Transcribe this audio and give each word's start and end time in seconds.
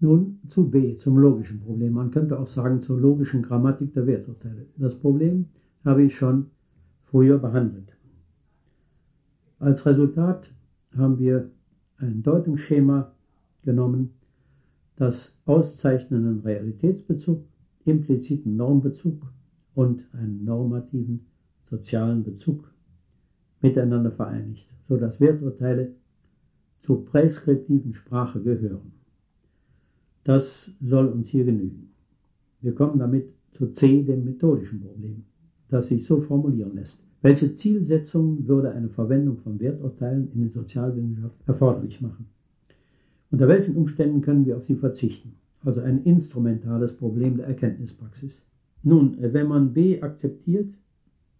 Nun 0.00 0.40
zu 0.48 0.70
B, 0.70 0.96
zum 0.96 1.18
logischen 1.18 1.60
Problem. 1.60 1.94
Man 1.94 2.10
könnte 2.10 2.38
auch 2.38 2.46
sagen 2.46 2.82
zur 2.82 3.00
logischen 3.00 3.42
Grammatik 3.42 3.94
der 3.94 4.06
Werturteile. 4.06 4.66
Das 4.76 4.94
Problem 4.94 5.46
habe 5.84 6.04
ich 6.04 6.16
schon 6.16 6.46
früher 7.04 7.38
behandelt. 7.38 7.96
Als 9.58 9.84
Resultat 9.86 10.48
haben 10.96 11.18
wir 11.18 11.50
ein 11.96 12.22
Deutungsschema 12.22 13.12
genommen, 13.64 14.10
das 14.94 15.32
auszeichnenden 15.46 16.40
Realitätsbezug, 16.40 17.44
impliziten 17.84 18.56
Normbezug 18.56 19.20
und 19.74 20.04
einen 20.12 20.44
normativen 20.44 21.26
sozialen 21.62 22.22
Bezug 22.22 22.70
miteinander 23.60 24.12
vereinigt, 24.12 24.68
sodass 24.88 25.20
Werturteile 25.20 25.92
zur 26.82 27.04
präskriptiven 27.04 27.94
Sprache 27.94 28.40
gehören. 28.40 28.97
Das 30.28 30.70
soll 30.82 31.06
uns 31.06 31.30
hier 31.30 31.46
genügen. 31.46 31.88
Wir 32.60 32.74
kommen 32.74 32.98
damit 32.98 33.32
zu 33.54 33.68
C, 33.68 34.02
dem 34.02 34.26
methodischen 34.26 34.78
Problem, 34.78 35.24
das 35.70 35.86
sich 35.86 36.06
so 36.06 36.20
formulieren 36.20 36.74
lässt. 36.74 37.02
Welche 37.22 37.56
Zielsetzungen 37.56 38.46
würde 38.46 38.72
eine 38.72 38.90
Verwendung 38.90 39.38
von 39.38 39.58
Werturteilen 39.58 40.30
in 40.34 40.42
den 40.42 40.50
Sozialwissenschaften 40.50 41.46
erforderlich 41.46 42.02
machen? 42.02 42.26
Unter 43.30 43.48
welchen 43.48 43.74
Umständen 43.74 44.20
können 44.20 44.44
wir 44.44 44.58
auf 44.58 44.66
sie 44.66 44.74
verzichten? 44.74 45.32
Also 45.64 45.80
ein 45.80 46.02
instrumentales 46.04 46.92
Problem 46.92 47.38
der 47.38 47.46
Erkenntnispraxis. 47.46 48.36
Nun, 48.82 49.16
wenn 49.18 49.48
man 49.48 49.72
B 49.72 50.02
akzeptiert, 50.02 50.74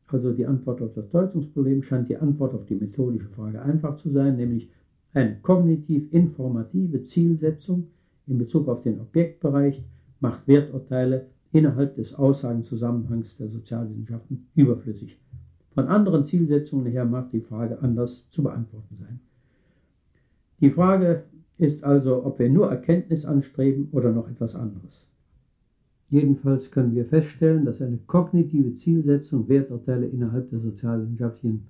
also 0.06 0.32
die 0.32 0.46
Antwort 0.46 0.80
auf 0.80 0.94
das 0.94 1.10
Deutungsproblem, 1.10 1.82
scheint 1.82 2.08
die 2.08 2.16
Antwort 2.16 2.54
auf 2.54 2.64
die 2.64 2.76
methodische 2.76 3.28
Frage 3.28 3.60
einfach 3.60 3.98
zu 3.98 4.08
sein, 4.08 4.38
nämlich 4.38 4.70
eine 5.12 5.36
kognitiv-informative 5.42 7.04
Zielsetzung 7.04 7.88
in 8.28 8.38
Bezug 8.38 8.68
auf 8.68 8.82
den 8.82 9.00
Objektbereich 9.00 9.84
macht 10.20 10.46
Werturteile 10.46 11.26
innerhalb 11.52 11.96
des 11.96 12.14
Aussagenzusammenhangs 12.14 13.36
der 13.36 13.48
Sozialwissenschaften 13.48 14.46
überflüssig. 14.54 15.18
Von 15.74 15.86
anderen 15.86 16.26
Zielsetzungen 16.26 16.86
her 16.86 17.04
mag 17.04 17.30
die 17.30 17.40
Frage 17.40 17.80
anders 17.80 18.28
zu 18.30 18.42
beantworten 18.42 18.96
sein. 18.98 19.20
Die 20.60 20.70
Frage 20.70 21.24
ist 21.56 21.84
also, 21.84 22.24
ob 22.24 22.38
wir 22.38 22.50
nur 22.50 22.68
Erkenntnis 22.70 23.24
anstreben 23.24 23.88
oder 23.92 24.12
noch 24.12 24.28
etwas 24.28 24.54
anderes. 24.54 25.06
Jedenfalls 26.10 26.70
können 26.70 26.94
wir 26.94 27.04
feststellen, 27.04 27.64
dass 27.64 27.82
eine 27.82 27.98
kognitive 28.06 28.76
Zielsetzung 28.76 29.48
Werturteile 29.48 30.06
innerhalb 30.06 30.50
der 30.50 30.60
sozialwissenschaftlichen 30.60 31.64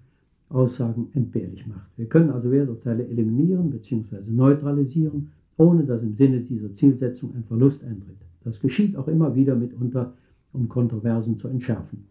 Aussagen 0.48 1.08
entbehrlich 1.14 1.66
macht. 1.66 1.90
Wir 1.96 2.06
können 2.06 2.30
also 2.30 2.50
Werturteile 2.50 3.06
eliminieren 3.06 3.70
bzw. 3.70 4.20
neutralisieren, 4.28 5.30
ohne 5.58 5.84
dass 5.84 6.02
im 6.02 6.14
Sinne 6.14 6.40
dieser 6.40 6.74
Zielsetzung 6.74 7.34
ein 7.34 7.44
Verlust 7.44 7.84
eintritt. 7.84 8.16
Das 8.44 8.60
geschieht 8.60 8.96
auch 8.96 9.08
immer 9.08 9.34
wieder 9.34 9.54
mitunter, 9.54 10.14
um 10.52 10.68
Kontroversen 10.68 11.36
zu 11.36 11.48
entschärfen. 11.48 12.06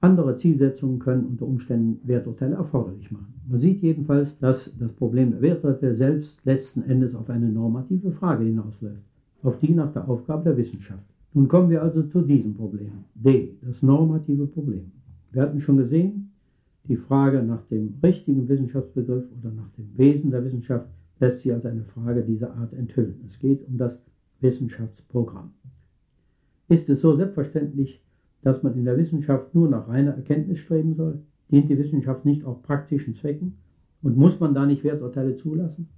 Andere 0.00 0.36
Zielsetzungen 0.36 0.98
können 0.98 1.24
unter 1.26 1.46
Umständen 1.46 2.00
Werturteile 2.06 2.56
erforderlich 2.56 3.10
machen. 3.10 3.34
Man 3.48 3.60
sieht 3.60 3.82
jedenfalls, 3.82 4.36
dass 4.38 4.76
das 4.78 4.92
Problem 4.92 5.30
der 5.30 5.42
Werturteile 5.42 5.94
selbst 5.94 6.38
letzten 6.44 6.82
Endes 6.82 7.14
auf 7.14 7.30
eine 7.30 7.48
normative 7.48 8.10
Frage 8.10 8.44
hinausläuft, 8.44 9.02
auf 9.42 9.58
die 9.60 9.72
nach 9.72 9.92
der 9.92 10.08
Aufgabe 10.08 10.44
der 10.44 10.56
Wissenschaft. 10.56 11.04
Nun 11.34 11.48
kommen 11.48 11.70
wir 11.70 11.82
also 11.82 12.02
zu 12.02 12.20
diesem 12.20 12.54
Problem. 12.54 12.90
D, 13.14 13.54
das 13.62 13.82
normative 13.82 14.46
Problem. 14.46 14.90
Wir 15.30 15.42
hatten 15.42 15.60
schon 15.60 15.78
gesehen, 15.78 16.32
die 16.88 16.96
Frage 16.96 17.42
nach 17.42 17.62
dem 17.70 17.94
richtigen 18.02 18.48
Wissenschaftsbegriff 18.48 19.24
oder 19.40 19.52
nach 19.52 19.70
dem 19.78 19.86
Wesen 19.96 20.30
der 20.30 20.44
Wissenschaft 20.44 20.88
lässt 21.22 21.40
sich 21.40 21.52
als 21.52 21.64
eine 21.64 21.84
Frage 21.84 22.22
dieser 22.22 22.54
Art 22.56 22.72
enthüllen. 22.74 23.24
Es 23.28 23.38
geht 23.38 23.66
um 23.66 23.78
das 23.78 24.02
Wissenschaftsprogramm. 24.40 25.52
Ist 26.68 26.90
es 26.90 27.00
so 27.00 27.14
selbstverständlich, 27.14 28.02
dass 28.42 28.62
man 28.62 28.74
in 28.74 28.84
der 28.84 28.98
Wissenschaft 28.98 29.54
nur 29.54 29.68
nach 29.68 29.88
reiner 29.88 30.16
Erkenntnis 30.16 30.58
streben 30.58 30.94
soll? 30.94 31.20
Dient 31.50 31.70
die 31.70 31.78
Wissenschaft 31.78 32.24
nicht 32.24 32.44
auch 32.44 32.62
praktischen 32.62 33.14
Zwecken? 33.14 33.58
Und 34.02 34.16
muss 34.16 34.40
man 34.40 34.52
da 34.52 34.66
nicht 34.66 34.82
Werturteile 34.82 35.36
zulassen? 35.36 35.88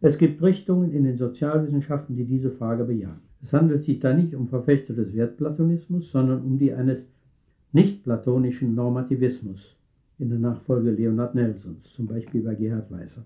Es 0.00 0.16
gibt 0.16 0.42
Richtungen 0.42 0.90
in 0.92 1.04
den 1.04 1.18
Sozialwissenschaften, 1.18 2.16
die 2.16 2.24
diese 2.24 2.50
Frage 2.50 2.84
bejahen. 2.84 3.20
Es 3.42 3.52
handelt 3.52 3.82
sich 3.82 4.00
da 4.00 4.14
nicht 4.14 4.34
um 4.34 4.48
Verfechter 4.48 4.94
des 4.94 5.14
Wertplatonismus, 5.14 6.10
sondern 6.10 6.42
um 6.42 6.58
die 6.58 6.72
eines 6.72 7.06
nicht-platonischen 7.72 8.74
Normativismus 8.74 9.76
in 10.18 10.30
der 10.30 10.38
Nachfolge 10.38 10.92
Leonard 10.92 11.34
Nelsons, 11.34 11.92
zum 11.92 12.06
Beispiel 12.06 12.42
bei 12.42 12.54
Gerhard 12.54 12.90
Weißer. 12.90 13.22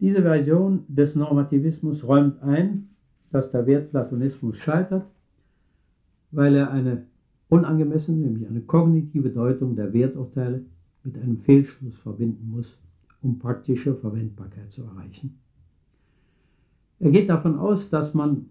Diese 0.00 0.22
Version 0.22 0.84
des 0.88 1.16
Normativismus 1.16 2.06
räumt 2.06 2.42
ein, 2.42 2.90
dass 3.30 3.50
der 3.50 3.66
Wertplatonismus 3.66 4.56
scheitert, 4.56 5.06
weil 6.30 6.54
er 6.54 6.70
eine 6.70 7.06
unangemessene, 7.48 8.18
nämlich 8.18 8.48
eine 8.48 8.60
kognitive 8.60 9.30
Deutung 9.30 9.76
der 9.76 9.92
Werturteile 9.92 10.64
mit 11.02 11.16
einem 11.16 11.38
Fehlschluss 11.38 11.96
verbinden 11.96 12.50
muss, 12.50 12.78
um 13.22 13.38
praktische 13.38 13.94
Verwendbarkeit 13.94 14.70
zu 14.72 14.82
erreichen. 14.82 15.38
Er 17.00 17.10
geht 17.10 17.28
davon 17.28 17.58
aus, 17.58 17.90
dass 17.90 18.14
man 18.14 18.46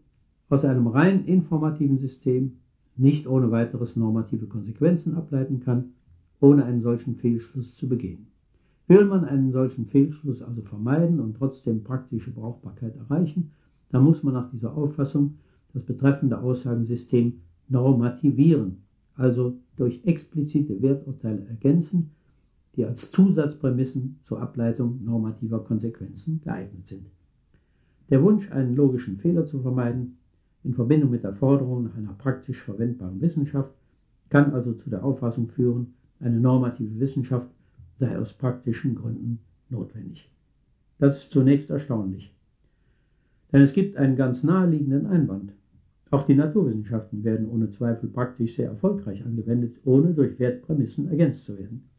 aus 0.50 0.66
einem 0.66 0.88
rein 0.88 1.26
informativen 1.26 1.98
System 1.98 2.58
nicht 2.96 3.28
ohne 3.28 3.52
weiteres 3.52 3.96
normative 3.96 4.48
Konsequenzen 4.48 5.16
ableiten 5.16 5.60
kann 5.60 5.94
ohne 6.40 6.66
einen 6.66 6.82
solchen 6.82 7.16
Fehlschluss 7.16 7.76
zu 7.76 7.88
begehen. 7.90 8.28
Will 8.88 9.04
man 9.06 9.26
einen 9.26 9.52
solchen 9.52 9.86
Fehlschluss 9.86 10.42
also 10.42 10.62
vermeiden 10.62 11.20
und 11.20 11.36
trotzdem 11.36 11.84
praktische 11.84 12.32
Brauchbarkeit 12.32 12.96
erreichen, 12.96 13.52
dann 13.90 14.04
muss 14.04 14.24
man 14.24 14.34
nach 14.34 14.50
dieser 14.50 14.76
Auffassung 14.76 15.36
das 15.74 15.84
betreffende 15.84 16.40
Aussagensystem 16.40 17.42
normativieren, 17.68 18.84
also 19.16 19.58
durch 19.76 20.02
explizite 20.06 20.82
Werturteile 20.82 21.46
ergänzen, 21.48 22.12
die 22.76 22.86
als 22.86 23.12
Zusatzprämissen 23.12 24.20
zur 24.24 24.42
Ableitung 24.42 25.04
normativer 25.04 25.64
Konsequenzen 25.64 26.40
geeignet 26.44 26.88
sind. 26.88 27.08
Der 28.10 28.24
Wunsch, 28.24 28.50
einen 28.52 28.76
logischen 28.76 29.18
Fehler 29.18 29.46
zu 29.46 29.60
vermeiden, 29.62 30.18
in 30.64 30.74
Verbindung 30.74 31.12
mit 31.12 31.24
der 31.24 31.34
Forderung 31.34 31.84
nach 31.84 31.98
einer 31.98 32.14
praktisch 32.14 32.62
verwendbaren 32.62 33.20
Wissenschaft, 33.20 33.74
kann 34.30 34.54
also 34.54 34.74
zu 34.74 34.90
der 34.90 35.04
Auffassung 35.04 35.50
führen, 35.50 35.94
eine 36.20 36.40
normative 36.40 37.00
Wissenschaft 37.00 37.48
sei 38.00 38.18
aus 38.18 38.34
praktischen 38.34 38.96
Gründen 38.96 39.40
notwendig. 39.70 40.30
Das 41.00 41.18
ist 41.18 41.32
zunächst 41.32 41.70
erstaunlich. 41.70 42.34
Denn 43.52 43.62
es 43.62 43.74
gibt 43.74 43.98
einen 43.98 44.16
ganz 44.16 44.44
naheliegenden 44.44 45.06
Einwand. 45.06 45.54
Auch 46.10 46.24
die 46.24 46.36
Naturwissenschaften 46.36 47.24
werden 47.24 47.50
ohne 47.50 47.70
Zweifel 47.70 48.10
praktisch 48.10 48.56
sehr 48.56 48.70
erfolgreich 48.70 49.26
angewendet, 49.26 49.78
ohne 49.84 50.14
durch 50.14 50.40
Wertprämissen 50.40 51.10
ergänzt 51.10 51.46
zu 51.46 51.58
werden. 51.58 51.90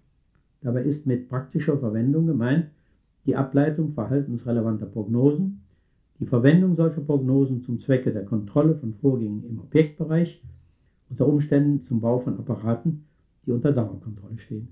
Dabei 0.60 0.82
ist 0.82 1.06
mit 1.06 1.28
praktischer 1.28 1.78
Verwendung 1.78 2.26
gemeint 2.26 2.66
die 3.26 3.36
Ableitung 3.36 3.92
verhaltensrelevanter 3.92 4.86
Prognosen, 4.86 5.60
die 6.19 6.26
Verwendung 6.26 6.75
solcher 6.76 7.03
Prognosen 7.03 7.62
zum 7.62 7.78
Zwecke 7.78 8.12
der 8.12 8.25
Kontrolle 8.25 8.75
von 8.75 8.94
Vorgängen 8.94 9.44
im 9.48 9.60
Objektbereich, 9.60 10.42
unter 11.10 11.26
Umständen 11.26 11.86
zum 11.86 12.00
Bau 12.00 12.19
von 12.19 12.38
Apparaten, 12.38 13.04
die 13.47 13.53
unter 13.53 13.72
Dauerkontrolle 13.72 14.38
stehen. 14.38 14.69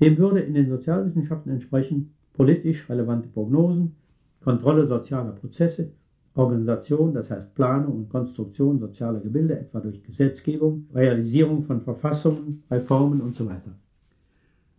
Dem 0.00 0.18
würde 0.18 0.40
in 0.40 0.54
den 0.54 0.68
Sozialwissenschaften 0.68 1.52
entsprechen 1.52 2.12
politisch 2.34 2.88
relevante 2.88 3.28
Prognosen, 3.28 3.94
Kontrolle 4.40 4.86
sozialer 4.86 5.32
Prozesse, 5.32 5.92
Organisation, 6.34 7.14
das 7.14 7.30
heißt 7.30 7.54
Planung 7.54 7.96
und 7.96 8.08
Konstruktion 8.10 8.78
sozialer 8.78 9.20
Gebilde, 9.20 9.58
etwa 9.58 9.80
durch 9.80 10.02
Gesetzgebung, 10.02 10.86
Realisierung 10.94 11.62
von 11.62 11.80
Verfassungen, 11.80 12.62
Reformen 12.70 13.22
usw. 13.22 13.54
So 13.64 13.70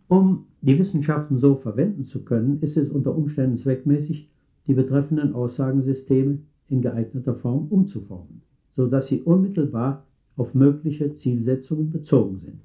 um 0.08 0.46
die 0.62 0.78
Wissenschaften 0.78 1.36
so 1.36 1.56
verwenden 1.56 2.04
zu 2.04 2.24
können, 2.24 2.60
ist 2.62 2.76
es 2.76 2.88
unter 2.88 3.14
Umständen 3.14 3.58
zweckmäßig, 3.58 4.30
die 4.66 4.74
betreffenden 4.74 5.34
Aussagensysteme 5.34 6.38
in 6.68 6.80
geeigneter 6.80 7.34
Form 7.34 7.66
umzuformen, 7.68 8.40
sodass 8.74 9.08
sie 9.08 9.22
unmittelbar 9.22 10.06
auf 10.36 10.54
mögliche 10.54 11.14
Zielsetzungen 11.16 11.90
bezogen 11.90 12.38
sind. 12.38 12.62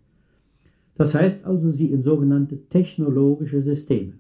Das 0.96 1.16
heißt 1.16 1.46
also, 1.46 1.72
sie 1.72 1.92
in 1.92 2.04
sogenannte 2.04 2.68
technologische 2.70 3.62
Systeme, 3.64 4.14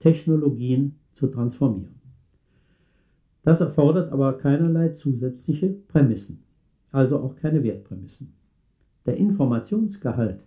Technologien 0.00 0.96
zu 1.12 1.28
transformieren. 1.28 1.94
Das 3.42 3.60
erfordert 3.60 4.12
aber 4.12 4.34
keinerlei 4.34 4.90
zusätzliche 4.90 5.68
Prämissen, 5.88 6.42
also 6.92 7.18
auch 7.18 7.36
keine 7.36 7.62
Wertprämissen. 7.62 8.34
Der 9.06 9.16
Informationsgehalt 9.16 10.44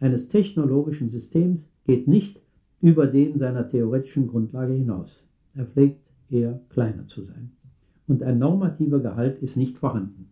eines 0.00 0.28
technologischen 0.28 1.08
Systems 1.08 1.66
geht 1.84 2.06
nicht 2.08 2.40
über 2.82 3.06
den 3.06 3.38
seiner 3.38 3.68
theoretischen 3.68 4.26
Grundlage 4.26 4.74
hinaus. 4.74 5.24
Er 5.54 5.64
pflegt 5.64 6.02
eher 6.28 6.60
kleiner 6.68 7.06
zu 7.06 7.22
sein. 7.22 7.52
Und 8.06 8.22
ein 8.22 8.38
normativer 8.38 9.00
Gehalt 9.00 9.42
ist 9.42 9.56
nicht 9.56 9.78
vorhanden. 9.78 10.28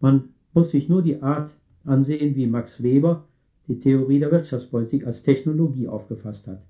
Man 0.00 0.30
muss 0.52 0.70
sich 0.70 0.88
nur 0.88 1.02
die 1.02 1.22
Art 1.22 1.54
ansehen, 1.84 2.34
wie 2.34 2.46
Max 2.46 2.82
Weber 2.82 3.24
die 3.68 3.80
Theorie 3.80 4.18
der 4.18 4.30
Wirtschaftspolitik 4.30 5.06
als 5.06 5.22
Technologie 5.22 5.88
aufgefasst 5.88 6.46
hat. 6.46 6.62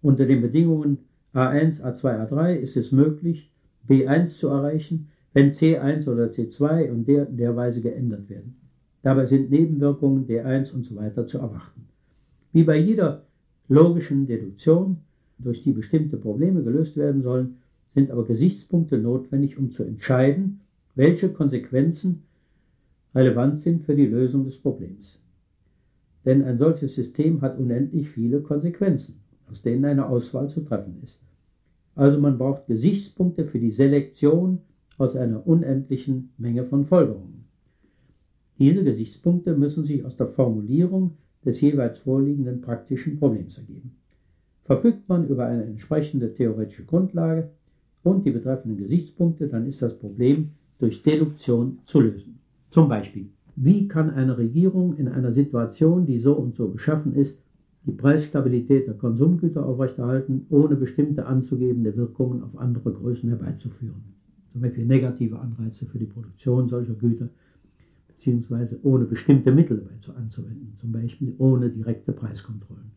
Unter 0.00 0.26
den 0.26 0.40
Bedingungen 0.40 0.98
A1, 1.34 1.82
A2, 1.82 2.28
A3 2.28 2.54
ist 2.54 2.76
es 2.76 2.92
möglich, 2.92 3.50
B1 3.88 4.38
zu 4.38 4.48
erreichen, 4.48 5.08
wenn 5.32 5.52
C1 5.52 6.08
oder 6.08 6.26
C2 6.26 6.90
und 6.90 7.06
der, 7.06 7.26
der 7.26 7.54
Weise 7.56 7.80
geändert 7.80 8.28
werden. 8.30 8.56
Dabei 9.02 9.26
sind 9.26 9.50
Nebenwirkungen 9.50 10.26
D1 10.26 10.72
und 10.72 10.84
so 10.84 10.96
weiter 10.96 11.26
zu 11.26 11.38
erwarten. 11.38 11.86
Wie 12.52 12.64
bei 12.64 12.76
jeder 12.76 13.24
logischen 13.68 14.26
Deduktion, 14.26 14.98
durch 15.38 15.62
die 15.62 15.72
bestimmte 15.72 16.16
Probleme 16.16 16.62
gelöst 16.64 16.96
werden 16.96 17.22
sollen, 17.22 17.58
sind 17.94 18.10
aber 18.10 18.24
Gesichtspunkte 18.24 18.98
notwendig, 18.98 19.58
um 19.58 19.70
zu 19.70 19.84
entscheiden, 19.84 20.60
welche 20.94 21.28
Konsequenzen 21.28 22.22
relevant 23.14 23.60
sind 23.60 23.84
für 23.84 23.94
die 23.94 24.06
Lösung 24.06 24.44
des 24.44 24.58
Problems. 24.58 25.20
Denn 26.28 26.44
ein 26.44 26.58
solches 26.58 26.94
System 26.94 27.40
hat 27.40 27.58
unendlich 27.58 28.10
viele 28.10 28.42
Konsequenzen, 28.42 29.14
aus 29.50 29.62
denen 29.62 29.86
eine 29.86 30.10
Auswahl 30.10 30.50
zu 30.50 30.60
treffen 30.60 31.00
ist. 31.02 31.22
Also 31.94 32.20
man 32.20 32.36
braucht 32.36 32.66
Gesichtspunkte 32.66 33.46
für 33.46 33.58
die 33.58 33.70
Selektion 33.70 34.58
aus 34.98 35.16
einer 35.16 35.46
unendlichen 35.46 36.28
Menge 36.36 36.64
von 36.64 36.84
Folgerungen. 36.84 37.46
Diese 38.58 38.84
Gesichtspunkte 38.84 39.56
müssen 39.56 39.86
sich 39.86 40.04
aus 40.04 40.16
der 40.16 40.26
Formulierung 40.26 41.16
des 41.46 41.62
jeweils 41.62 41.96
vorliegenden 41.96 42.60
praktischen 42.60 43.18
Problems 43.18 43.56
ergeben. 43.56 43.92
Verfügt 44.64 45.08
man 45.08 45.28
über 45.28 45.46
eine 45.46 45.64
entsprechende 45.64 46.34
theoretische 46.34 46.84
Grundlage 46.84 47.52
und 48.02 48.26
die 48.26 48.32
betreffenden 48.32 48.76
Gesichtspunkte, 48.76 49.48
dann 49.48 49.66
ist 49.66 49.80
das 49.80 49.98
Problem 49.98 50.50
durch 50.78 51.02
Deduktion 51.02 51.78
zu 51.86 52.00
lösen. 52.02 52.38
Zum 52.68 52.86
Beispiel, 52.86 53.30
wie 53.60 53.88
kann 53.88 54.10
eine 54.10 54.38
Regierung 54.38 54.96
in 54.96 55.08
einer 55.08 55.32
Situation, 55.32 56.06
die 56.06 56.20
so 56.20 56.32
und 56.34 56.54
so 56.54 56.68
beschaffen 56.68 57.14
ist, 57.14 57.36
die 57.86 57.92
Preisstabilität 57.92 58.86
der 58.86 58.94
Konsumgüter 58.94 59.66
aufrechterhalten, 59.66 60.46
ohne 60.48 60.76
bestimmte 60.76 61.26
anzugebende 61.26 61.96
Wirkungen 61.96 62.44
auf 62.44 62.56
andere 62.56 62.92
Größen 62.92 63.28
herbeizuführen? 63.28 64.14
Zum 64.52 64.60
Beispiel 64.60 64.86
negative 64.86 65.40
Anreize 65.40 65.86
für 65.86 65.98
die 65.98 66.06
Produktion 66.06 66.68
solcher 66.68 66.94
Güter, 66.94 67.30
beziehungsweise 68.06 68.78
ohne 68.84 69.06
bestimmte 69.06 69.50
Mittel 69.50 69.78
dabei 69.78 70.18
anzuwenden, 70.18 70.74
zum 70.80 70.92
Beispiel 70.92 71.34
ohne 71.38 71.68
direkte 71.68 72.12
Preiskontrollen. 72.12 72.92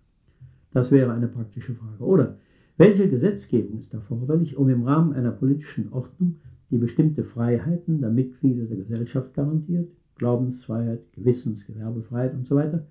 Das 0.73 0.91
wäre 0.91 1.11
eine 1.11 1.27
praktische 1.27 1.73
Frage. 1.73 2.03
Oder 2.03 2.37
welche 2.77 3.09
Gesetzgebung 3.09 3.79
ist 3.79 3.93
erforderlich, 3.93 4.57
um 4.57 4.69
im 4.69 4.83
Rahmen 4.83 5.13
einer 5.13 5.31
politischen 5.31 5.91
Ordnung 5.91 6.35
die 6.69 6.77
bestimmte 6.77 7.23
Freiheiten 7.23 7.99
der 7.99 8.11
Mitglieder 8.11 8.65
der 8.65 8.77
Gesellschaft 8.77 9.33
garantiert, 9.33 9.89
Glaubensfreiheit, 10.21 11.12
Gewissens, 11.13 11.65
Gewerbefreiheit 11.65 12.35
und 12.35 12.45
so 12.45 12.56
weiter, 12.56 12.85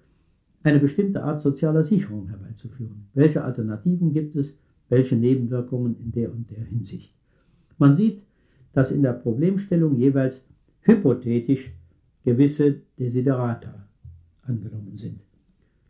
eine 0.64 0.80
bestimmte 0.80 1.22
Art 1.22 1.40
sozialer 1.40 1.84
Sicherung 1.84 2.26
herbeizuführen. 2.28 3.06
Welche 3.14 3.44
Alternativen 3.44 4.12
gibt 4.12 4.34
es? 4.34 4.58
Welche 4.88 5.14
Nebenwirkungen 5.14 5.96
in 6.00 6.10
der 6.10 6.32
und 6.32 6.50
der 6.50 6.64
Hinsicht? 6.64 7.14
Man 7.78 7.94
sieht, 7.94 8.20
dass 8.72 8.90
in 8.90 9.02
der 9.02 9.12
Problemstellung 9.12 9.96
jeweils 9.96 10.44
hypothetisch 10.80 11.72
gewisse 12.24 12.80
Desiderata 12.98 13.86
angenommen 14.42 14.96
sind. 14.96 15.20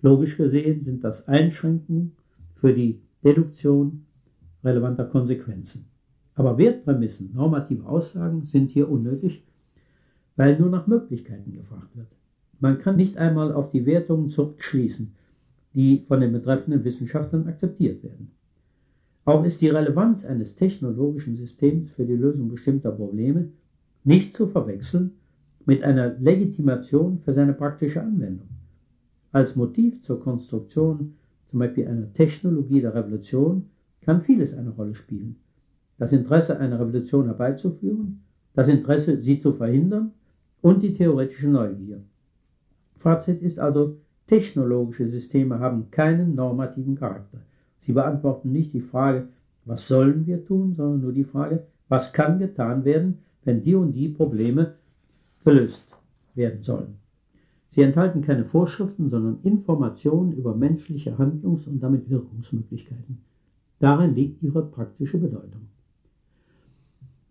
Logisch 0.02 0.36
gesehen 0.36 0.82
sind 0.82 1.02
das 1.02 1.26
Einschränkungen 1.26 2.12
für 2.56 2.74
die 2.74 3.00
Deduktion 3.24 4.04
relevanter 4.62 5.06
Konsequenzen. 5.06 5.86
Aber 6.34 6.58
Wertprämissen, 6.58 7.32
normative 7.32 7.86
Aussagen 7.86 8.44
sind 8.44 8.72
hier 8.72 8.90
unnötig, 8.90 9.42
weil 10.36 10.58
nur 10.58 10.70
nach 10.70 10.86
Möglichkeiten 10.86 11.52
gefragt 11.52 11.96
wird. 11.96 12.08
Man 12.60 12.78
kann 12.78 12.96
nicht 12.96 13.16
einmal 13.16 13.52
auf 13.52 13.70
die 13.70 13.86
Wertungen 13.86 14.30
zurückschließen, 14.30 15.12
die 15.74 16.04
von 16.06 16.20
den 16.20 16.32
betreffenden 16.32 16.84
Wissenschaftlern 16.84 17.46
akzeptiert 17.46 18.02
werden. 18.02 18.30
Auch 19.24 19.44
ist 19.44 19.60
die 19.60 19.68
Relevanz 19.68 20.24
eines 20.24 20.56
technologischen 20.56 21.36
Systems 21.36 21.90
für 21.92 22.04
die 22.04 22.16
Lösung 22.16 22.48
bestimmter 22.48 22.90
Probleme 22.90 23.48
nicht 24.04 24.34
zu 24.34 24.46
verwechseln 24.46 25.12
mit 25.66 25.82
einer 25.82 26.16
Legitimation 26.18 27.18
für 27.18 27.32
seine 27.32 27.52
praktische 27.52 28.02
Anwendung. 28.02 28.48
Als 29.32 29.56
Motiv 29.56 30.02
zur 30.02 30.20
Konstruktion 30.20 31.14
zum 31.50 31.58
Beispiel 31.58 31.86
einer 31.86 32.12
Technologie 32.12 32.80
der 32.80 32.94
Revolution 32.94 33.66
kann 34.00 34.22
vieles 34.22 34.54
eine 34.54 34.70
Rolle 34.70 34.94
spielen. 34.94 35.36
Das 35.98 36.12
Interesse 36.12 36.58
einer 36.58 36.80
Revolution 36.80 37.26
herbeizuführen, 37.26 38.22
das 38.54 38.68
Interesse, 38.68 39.20
sie 39.20 39.38
zu 39.38 39.52
verhindern 39.52 40.12
und 40.62 40.82
die 40.82 40.92
theoretische 40.92 41.48
Neugier. 41.48 42.02
Fazit 42.96 43.42
ist 43.42 43.58
also, 43.58 43.96
technologische 44.26 45.08
Systeme 45.08 45.58
haben 45.58 45.90
keinen 45.90 46.34
normativen 46.34 46.96
Charakter. 46.96 47.38
Sie 47.78 47.92
beantworten 47.92 48.52
nicht 48.52 48.72
die 48.72 48.80
Frage, 48.80 49.28
was 49.64 49.88
sollen 49.88 50.26
wir 50.26 50.44
tun, 50.44 50.74
sondern 50.74 51.00
nur 51.00 51.12
die 51.12 51.24
Frage, 51.24 51.66
was 51.88 52.12
kann 52.12 52.38
getan 52.38 52.84
werden, 52.84 53.18
wenn 53.44 53.62
die 53.62 53.74
und 53.74 53.92
die 53.92 54.08
Probleme 54.08 54.74
gelöst 55.44 55.84
werden 56.34 56.62
sollen. 56.62 56.96
Sie 57.70 57.82
enthalten 57.82 58.22
keine 58.22 58.44
Vorschriften, 58.44 59.10
sondern 59.10 59.38
Informationen 59.42 60.32
über 60.32 60.54
menschliche 60.54 61.16
Handlungs- 61.18 61.66
und 61.66 61.80
damit 61.80 62.10
Wirkungsmöglichkeiten. 62.10 63.18
Darin 63.78 64.14
liegt 64.14 64.42
ihre 64.42 64.62
praktische 64.62 65.18
Bedeutung. 65.18 65.68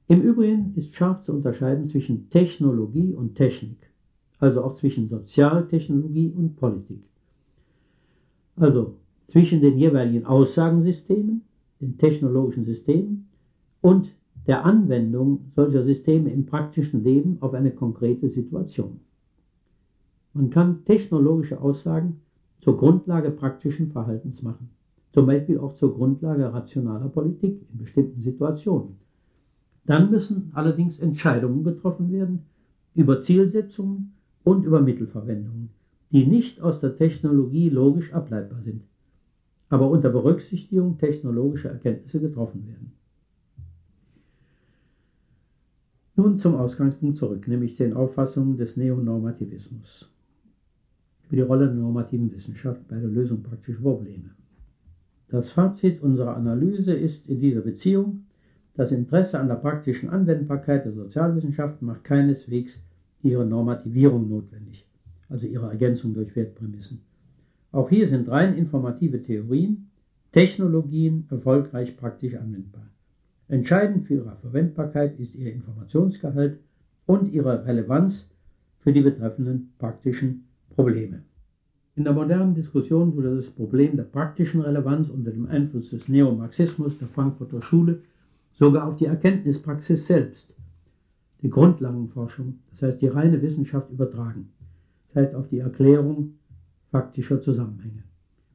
Im 0.10 0.22
Übrigen 0.24 0.74
ist 0.76 0.96
scharf 0.96 1.22
zu 1.22 1.32
unterscheiden 1.34 1.86
zwischen 1.86 2.32
Technologie 2.32 3.14
und 3.14 3.36
Technik, 3.36 3.92
also 4.40 4.64
auch 4.64 4.74
zwischen 4.74 5.08
Sozialtechnologie 5.08 6.34
und 6.36 6.56
Politik. 6.56 7.04
Also 8.56 8.96
zwischen 9.28 9.62
den 9.62 9.78
jeweiligen 9.78 10.26
Aussagensystemen, 10.26 11.44
den 11.80 12.00
technologischen 12.00 12.66
Systemen 12.66 13.30
und 13.82 14.16
der 14.48 14.66
Anwendung 14.66 15.52
solcher 15.56 15.84
Systeme 15.84 16.32
im 16.32 16.48
praktischen 16.48 17.04
Leben 17.04 17.38
auf 17.42 17.54
eine 17.54 17.70
konkrete 17.70 18.30
Situation. 18.30 19.02
Man 20.34 20.50
kann 20.50 20.86
technologische 20.86 21.62
Aussagen 21.62 22.20
zur 22.62 22.78
Grundlage 22.78 23.30
praktischen 23.30 23.92
Verhaltens 23.92 24.42
machen, 24.42 24.72
zum 25.12 25.28
Beispiel 25.28 25.60
auch 25.60 25.74
zur 25.74 25.94
Grundlage 25.94 26.52
rationaler 26.52 27.10
Politik 27.10 27.62
in 27.72 27.78
bestimmten 27.78 28.22
Situationen. 28.22 28.98
Dann 29.90 30.12
müssen 30.12 30.52
allerdings 30.54 31.00
Entscheidungen 31.00 31.64
getroffen 31.64 32.12
werden 32.12 32.44
über 32.94 33.22
Zielsetzungen 33.22 34.14
und 34.44 34.64
über 34.64 34.82
Mittelverwendungen, 34.82 35.72
die 36.12 36.28
nicht 36.28 36.62
aus 36.62 36.80
der 36.80 36.96
Technologie 36.96 37.70
logisch 37.70 38.14
ableitbar 38.14 38.62
sind, 38.62 38.84
aber 39.68 39.90
unter 39.90 40.12
Berücksichtigung 40.12 41.00
technologischer 41.00 41.72
Erkenntnisse 41.72 42.20
getroffen 42.20 42.68
werden. 42.68 42.92
Nun 46.16 46.38
zum 46.38 46.54
Ausgangspunkt 46.54 47.18
zurück, 47.18 47.48
nämlich 47.48 47.76
den 47.76 47.94
Auffassungen 47.94 48.58
des 48.58 48.78
Neonormativismus 48.78 50.14
über 51.26 51.36
die 51.36 51.42
Rolle 51.42 51.66
der 51.66 51.78
normativen 51.78 52.32
Wissenschaft 52.32 52.88
bei 52.88 53.00
der 53.00 53.10
Lösung 53.10 53.42
praktischer 53.42 53.82
Probleme. 53.82 54.36
Das 55.30 55.50
Fazit 55.50 56.00
unserer 56.04 56.38
Analyse 56.38 56.94
ist 56.94 57.28
in 57.28 57.40
dieser 57.40 57.62
Beziehung, 57.62 58.26
das 58.80 58.94
Interesse 58.94 59.38
an 59.38 59.50
der 59.50 59.56
praktischen 59.56 60.10
Anwendbarkeit 60.10 60.86
der 60.86 60.94
Sozialwissenschaften 60.94 61.86
macht 61.86 62.06
keineswegs 62.06 62.82
ihre 63.22 63.46
Normativierung 63.46 64.30
notwendig, 64.30 64.88
also 65.28 65.46
ihre 65.48 65.70
Ergänzung 65.70 66.14
durch 66.14 66.34
Wertprämissen. 66.34 67.02
Auch 67.74 67.90
hier 67.90 68.08
sind 68.08 68.30
rein 68.30 68.56
informative 68.56 69.22
Theorien, 69.22 69.90
Technologien 70.32 71.28
erfolgreich 71.30 71.98
praktisch 71.98 72.36
anwendbar. 72.36 72.88
Entscheidend 73.50 74.08
für 74.08 74.14
ihre 74.14 74.38
Verwendbarkeit 74.38 75.20
ist 75.20 75.36
ihr 75.36 75.52
Informationsgehalt 75.52 76.58
und 77.06 77.34
ihre 77.34 77.66
Relevanz 77.66 78.30
für 78.80 78.94
die 78.94 79.02
betreffenden 79.02 79.74
praktischen 79.78 80.46
Probleme. 80.74 81.24
In 81.98 82.06
der 82.06 82.14
modernen 82.14 82.56
Diskussion 82.56 83.14
wurde 83.18 83.36
das 83.36 83.50
Problem 83.50 83.98
der 83.98 84.04
praktischen 84.04 84.62
Relevanz 84.62 85.10
unter 85.10 85.32
dem 85.32 85.48
Einfluss 85.48 85.90
des 85.90 86.08
Neomarxismus 86.08 86.98
der 86.98 87.10
Frankfurter 87.10 87.62
Schule 87.62 88.04
sogar 88.60 88.88
auf 88.88 88.98
die 88.98 89.06
Erkenntnispraxis 89.06 90.06
selbst, 90.06 90.54
die 91.42 91.50
Grundlagenforschung, 91.50 92.60
das 92.72 92.82
heißt 92.82 93.02
die 93.02 93.08
reine 93.08 93.42
Wissenschaft 93.42 93.90
übertragen, 93.90 94.50
das 95.08 95.24
heißt 95.24 95.36
auf 95.36 95.48
die 95.48 95.60
Erklärung 95.60 96.34
faktischer 96.92 97.42
Zusammenhänge. 97.42 98.04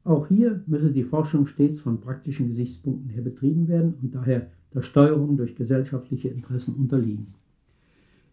Auch 0.03 0.27
hier 0.27 0.61
müsse 0.67 0.91
die 0.91 1.03
Forschung 1.03 1.47
stets 1.47 1.81
von 1.81 1.99
praktischen 1.99 2.49
Gesichtspunkten 2.49 3.09
her 3.09 3.23
betrieben 3.23 3.67
werden 3.67 3.95
und 3.99 4.13
daher 4.13 4.51
der 4.75 4.83
Steuerung 4.83 5.37
durch 5.37 5.55
gesellschaftliche 5.55 6.27
Interessen 6.27 6.75
unterliegen. 6.75 7.33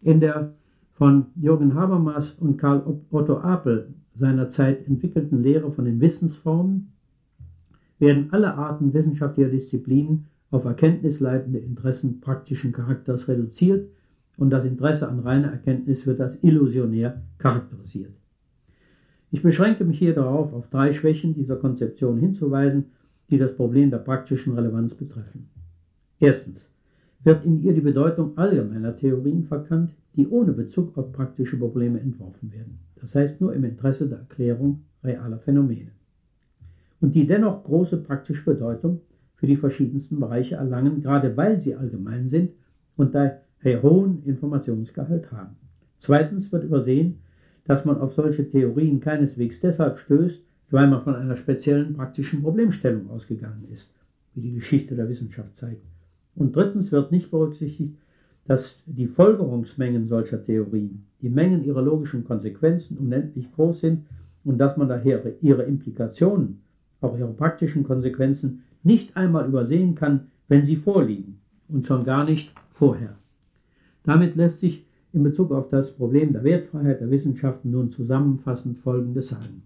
In 0.01 0.19
der 0.19 0.53
von 0.91 1.25
Jürgen 1.35 1.73
Habermas 1.73 2.33
und 2.33 2.57
Karl 2.57 2.99
Otto 3.09 3.39
Apel 3.39 3.95
seinerzeit 4.13 4.85
entwickelten 4.85 5.41
Lehre 5.41 5.71
von 5.71 5.85
den 5.85 5.99
Wissensformen 5.99 6.93
werden 7.97 8.27
alle 8.29 8.53
Arten 8.53 8.93
wissenschaftlicher 8.93 9.49
Disziplinen 9.49 10.25
auf 10.53 10.65
erkenntnisleitende 10.65 11.57
Interessen 11.57 12.21
praktischen 12.21 12.71
Charakters 12.71 13.27
reduziert 13.27 13.89
und 14.37 14.51
das 14.51 14.65
Interesse 14.65 15.07
an 15.09 15.19
reiner 15.19 15.51
Erkenntnis 15.51 16.05
wird 16.05 16.21
als 16.21 16.37
illusionär 16.43 17.23
charakterisiert. 17.39 18.13
Ich 19.31 19.41
beschränke 19.41 19.83
mich 19.83 19.97
hier 19.97 20.13
darauf, 20.13 20.53
auf 20.53 20.69
drei 20.69 20.91
Schwächen 20.91 21.33
dieser 21.33 21.55
Konzeption 21.55 22.19
hinzuweisen, 22.19 22.91
die 23.31 23.39
das 23.39 23.55
Problem 23.55 23.89
der 23.89 23.97
praktischen 23.97 24.53
Relevanz 24.53 24.93
betreffen. 24.93 25.49
Erstens. 26.19 26.69
wird 27.23 27.45
in 27.45 27.63
ihr 27.63 27.73
die 27.73 27.81
Bedeutung 27.81 28.37
allgemeiner 28.37 28.95
Theorien 28.95 29.45
verkannt, 29.45 29.95
die 30.15 30.27
ohne 30.27 30.51
Bezug 30.51 30.97
auf 30.97 31.13
praktische 31.13 31.57
Probleme 31.57 31.99
entworfen 31.99 32.51
werden, 32.51 32.79
das 33.01 33.15
heißt 33.15 33.39
nur 33.41 33.53
im 33.53 33.63
Interesse 33.63 34.07
der 34.07 34.19
Erklärung 34.19 34.83
realer 35.03 35.39
Phänomene, 35.39 35.91
und 36.99 37.15
die 37.15 37.25
dennoch 37.25 37.63
große 37.63 37.97
praktische 37.97 38.43
Bedeutung 38.43 38.99
für 39.43 39.47
die 39.47 39.57
verschiedensten 39.57 40.21
Bereiche 40.21 40.55
erlangen, 40.55 41.01
gerade 41.01 41.35
weil 41.35 41.59
sie 41.59 41.75
allgemein 41.75 42.29
sind 42.29 42.51
und 42.95 43.13
daher 43.13 43.83
hohen 43.83 44.23
Informationsgehalt 44.23 45.33
haben. 45.33 45.57
Zweitens 45.97 46.49
wird 46.53 46.63
übersehen, 46.63 47.19
dass 47.65 47.83
man 47.83 47.97
auf 47.97 48.13
solche 48.13 48.49
Theorien 48.49 49.01
keineswegs 49.01 49.59
deshalb 49.59 49.99
stößt, 49.99 50.41
weil 50.71 50.87
man 50.87 51.01
von 51.01 51.15
einer 51.15 51.35
speziellen 51.35 51.93
praktischen 51.93 52.41
Problemstellung 52.41 53.09
ausgegangen 53.09 53.65
ist, 53.69 53.93
wie 54.33 54.39
die 54.39 54.53
Geschichte 54.53 54.95
der 54.95 55.09
Wissenschaft 55.09 55.57
zeigt. 55.57 55.83
Und 56.35 56.55
drittens 56.55 56.93
wird 56.93 57.11
nicht 57.11 57.29
berücksichtigt, 57.29 57.97
dass 58.45 58.81
die 58.85 59.07
Folgerungsmengen 59.07 60.07
solcher 60.07 60.41
Theorien, 60.41 61.03
die 61.21 61.27
Mengen 61.27 61.65
ihrer 61.65 61.81
logischen 61.81 62.23
Konsequenzen 62.23 62.97
unendlich 62.97 63.51
groß 63.51 63.81
sind 63.81 64.05
und 64.45 64.57
dass 64.57 64.77
man 64.77 64.87
daher 64.87 65.21
ihre 65.41 65.63
Implikationen, 65.63 66.61
auch 67.01 67.17
ihre 67.17 67.33
praktischen 67.33 67.83
Konsequenzen, 67.83 68.63
nicht 68.83 69.15
einmal 69.17 69.47
übersehen 69.47 69.95
kann, 69.95 70.27
wenn 70.47 70.65
sie 70.65 70.75
vorliegen 70.75 71.39
und 71.69 71.87
schon 71.87 72.03
gar 72.03 72.25
nicht 72.25 72.53
vorher. 72.73 73.15
Damit 74.03 74.35
lässt 74.35 74.59
sich 74.59 74.85
in 75.13 75.23
Bezug 75.23 75.51
auf 75.51 75.69
das 75.69 75.95
Problem 75.95 76.33
der 76.33 76.43
Wertfreiheit 76.43 76.99
der 76.99 77.09
Wissenschaften 77.09 77.71
nun 77.71 77.91
zusammenfassend 77.91 78.77
Folgendes 78.79 79.29
sagen. 79.29 79.63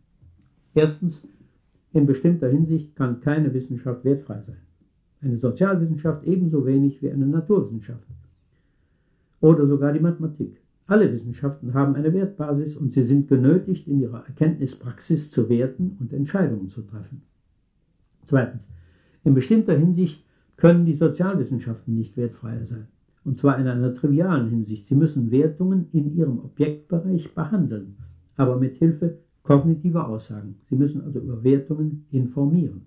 Erstens, 0.73 1.27
in 1.93 2.05
bestimmter 2.05 2.49
Hinsicht 2.49 2.95
kann 2.95 3.21
keine 3.21 3.53
Wissenschaft 3.53 4.03
wertfrei 4.05 4.41
sein. 4.41 4.57
Eine 5.21 5.37
Sozialwissenschaft 5.37 6.25
ebenso 6.25 6.65
wenig 6.65 7.01
wie 7.01 7.09
eine 7.09 7.25
Naturwissenschaft 7.25 8.03
oder 9.39 9.65
sogar 9.65 9.93
die 9.93 9.99
Mathematik. 9.99 10.61
Alle 10.85 11.11
Wissenschaften 11.11 11.73
haben 11.73 11.95
eine 11.95 12.13
Wertbasis 12.13 12.75
und 12.75 12.93
sie 12.93 13.03
sind 13.03 13.27
genötigt, 13.27 13.87
in 13.87 13.99
ihrer 13.99 14.25
Erkenntnispraxis 14.25 15.31
zu 15.31 15.49
werten 15.49 15.97
und 15.99 16.13
Entscheidungen 16.13 16.69
zu 16.69 16.81
treffen. 16.81 17.23
Zweitens, 18.25 18.67
in 19.27 19.33
bestimmter 19.33 19.77
Hinsicht 19.77 20.25
können 20.55 20.85
die 20.85 20.93
Sozialwissenschaften 20.93 21.93
nicht 21.93 22.15
wertfrei 22.15 22.63
sein. 22.63 22.87
Und 23.25 23.37
zwar 23.37 23.59
in 23.59 23.67
einer 23.67 23.93
trivialen 23.93 24.49
Hinsicht. 24.49 24.87
Sie 24.87 24.95
müssen 24.95 25.31
Wertungen 25.31 25.89
in 25.91 26.15
ihrem 26.15 26.39
Objektbereich 26.39 27.35
behandeln, 27.35 27.97
aber 28.37 28.57
mit 28.57 28.75
Hilfe 28.75 29.17
kognitiver 29.43 30.07
Aussagen. 30.07 30.55
Sie 30.69 30.77
müssen 30.77 31.01
also 31.01 31.19
über 31.19 31.43
Wertungen 31.43 32.05
informieren. 32.09 32.85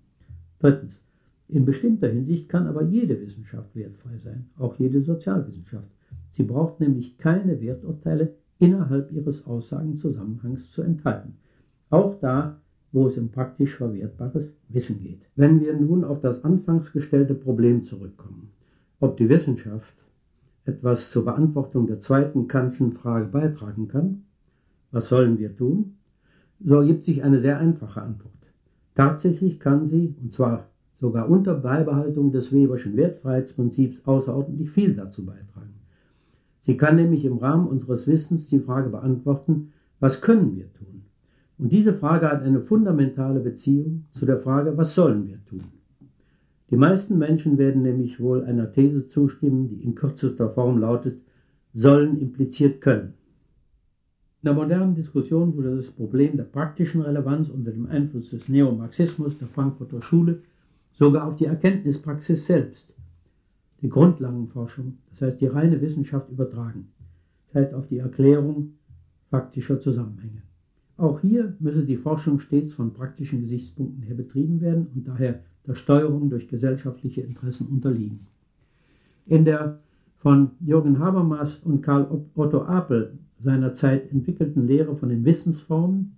Drittens, 0.60 1.02
in 1.46 1.66
bestimmter 1.66 2.08
Hinsicht 2.08 2.48
kann 2.48 2.66
aber 2.66 2.84
jede 2.84 3.20
Wissenschaft 3.20 3.76
wertfrei 3.76 4.16
sein, 4.16 4.46
auch 4.56 4.78
jede 4.78 5.02
Sozialwissenschaft. 5.02 5.90
Sie 6.30 6.44
braucht 6.44 6.80
nämlich 6.80 7.18
keine 7.18 7.60
Werturteile 7.60 8.32
innerhalb 8.58 9.12
ihres 9.12 9.46
Aussagenzusammenhangs 9.46 10.70
zu 10.70 10.80
enthalten. 10.80 11.34
Auch 11.90 12.18
da, 12.18 12.62
wo 12.92 13.06
es 13.06 13.16
um 13.18 13.30
praktisch 13.30 13.76
verwertbares 13.76 14.52
Wissen 14.68 15.02
geht. 15.02 15.20
Wenn 15.36 15.60
wir 15.60 15.74
nun 15.74 16.04
auf 16.04 16.20
das 16.20 16.44
anfangs 16.44 16.92
gestellte 16.92 17.34
Problem 17.34 17.84
zurückkommen, 17.84 18.50
ob 18.98 19.16
die 19.16 19.28
Wissenschaft 19.28 19.94
etwas 20.64 21.10
zur 21.10 21.24
Beantwortung 21.24 21.86
der 21.86 22.00
zweiten 22.00 22.48
Kantschen 22.48 22.92
Frage 22.92 23.26
beitragen 23.26 23.88
kann, 23.88 24.24
was 24.90 25.08
sollen 25.08 25.38
wir 25.38 25.56
tun, 25.56 25.96
so 26.62 26.76
ergibt 26.76 27.04
sich 27.04 27.22
eine 27.22 27.40
sehr 27.40 27.58
einfache 27.58 28.02
Antwort. 28.02 28.32
Tatsächlich 28.94 29.60
kann 29.60 29.88
sie, 29.88 30.14
und 30.20 30.32
zwar 30.32 30.66
sogar 31.00 31.30
unter 31.30 31.54
Beibehaltung 31.54 32.32
des 32.32 32.52
Weberschen 32.52 32.96
Wertfreiheitsprinzips 32.96 34.04
außerordentlich 34.04 34.70
viel 34.70 34.94
dazu 34.94 35.24
beitragen. 35.24 35.74
Sie 36.60 36.76
kann 36.76 36.96
nämlich 36.96 37.24
im 37.24 37.38
Rahmen 37.38 37.66
unseres 37.66 38.06
Wissens 38.06 38.48
die 38.48 38.58
Frage 38.58 38.90
beantworten, 38.90 39.72
was 39.98 40.20
können 40.20 40.56
wir 40.56 40.70
tun? 40.74 40.99
Und 41.60 41.72
diese 41.72 41.92
Frage 41.92 42.30
hat 42.30 42.42
eine 42.42 42.62
fundamentale 42.62 43.38
Beziehung 43.38 44.06
zu 44.12 44.24
der 44.24 44.38
Frage, 44.38 44.78
was 44.78 44.94
sollen 44.94 45.28
wir 45.28 45.44
tun? 45.44 45.64
Die 46.70 46.76
meisten 46.76 47.18
Menschen 47.18 47.58
werden 47.58 47.82
nämlich 47.82 48.18
wohl 48.18 48.44
einer 48.44 48.72
These 48.72 49.08
zustimmen, 49.08 49.68
die 49.68 49.82
in 49.82 49.94
kürzester 49.94 50.48
Form 50.48 50.78
lautet, 50.78 51.20
sollen 51.74 52.18
impliziert 52.18 52.80
können. 52.80 53.12
In 54.40 54.46
der 54.46 54.54
modernen 54.54 54.94
Diskussion 54.94 55.54
wurde 55.54 55.76
das 55.76 55.90
Problem 55.90 56.38
der 56.38 56.44
praktischen 56.44 57.02
Relevanz 57.02 57.50
unter 57.50 57.72
dem 57.72 57.84
Einfluss 57.90 58.30
des 58.30 58.48
Neomarxismus 58.48 59.36
der 59.36 59.48
Frankfurter 59.48 60.00
Schule 60.00 60.40
sogar 60.92 61.26
auf 61.26 61.36
die 61.36 61.44
Erkenntnispraxis 61.44 62.46
selbst, 62.46 62.94
die 63.82 63.90
Grundlagenforschung, 63.90 64.96
das 65.10 65.20
heißt 65.20 65.40
die 65.42 65.46
reine 65.46 65.78
Wissenschaft 65.82 66.30
übertragen, 66.30 66.88
das 67.48 67.62
heißt 67.62 67.74
auf 67.74 67.86
die 67.86 67.98
Erklärung 67.98 68.76
faktischer 69.28 69.78
Zusammenhänge. 69.78 70.40
Auch 71.00 71.20
hier 71.22 71.54
müsse 71.60 71.86
die 71.86 71.96
Forschung 71.96 72.40
stets 72.40 72.74
von 72.74 72.92
praktischen 72.92 73.40
Gesichtspunkten 73.40 74.02
her 74.02 74.14
betrieben 74.14 74.60
werden 74.60 74.88
und 74.94 75.08
daher 75.08 75.40
der 75.66 75.74
Steuerung 75.74 76.28
durch 76.28 76.46
gesellschaftliche 76.46 77.22
Interessen 77.22 77.68
unterliegen. 77.68 78.26
In 79.24 79.46
der 79.46 79.80
von 80.18 80.50
Jürgen 80.60 80.98
Habermas 80.98 81.56
und 81.64 81.80
Karl 81.80 82.26
Otto 82.34 82.64
Apel 82.64 83.18
seinerzeit 83.38 84.12
entwickelten 84.12 84.66
Lehre 84.66 84.94
von 84.94 85.08
den 85.08 85.24
Wissensformen 85.24 86.16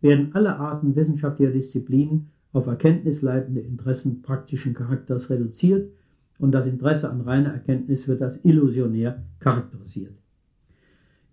werden 0.00 0.30
alle 0.32 0.56
Arten 0.56 0.96
wissenschaftlicher 0.96 1.52
Disziplinen 1.52 2.30
auf 2.52 2.66
erkenntnisleitende 2.66 3.60
Interessen 3.60 4.22
praktischen 4.22 4.74
Charakters 4.74 5.30
reduziert 5.30 5.92
und 6.40 6.50
das 6.50 6.66
Interesse 6.66 7.08
an 7.10 7.20
reiner 7.20 7.50
Erkenntnis 7.50 8.08
wird 8.08 8.22
als 8.22 8.44
illusionär 8.44 9.22
charakterisiert. 9.38 10.16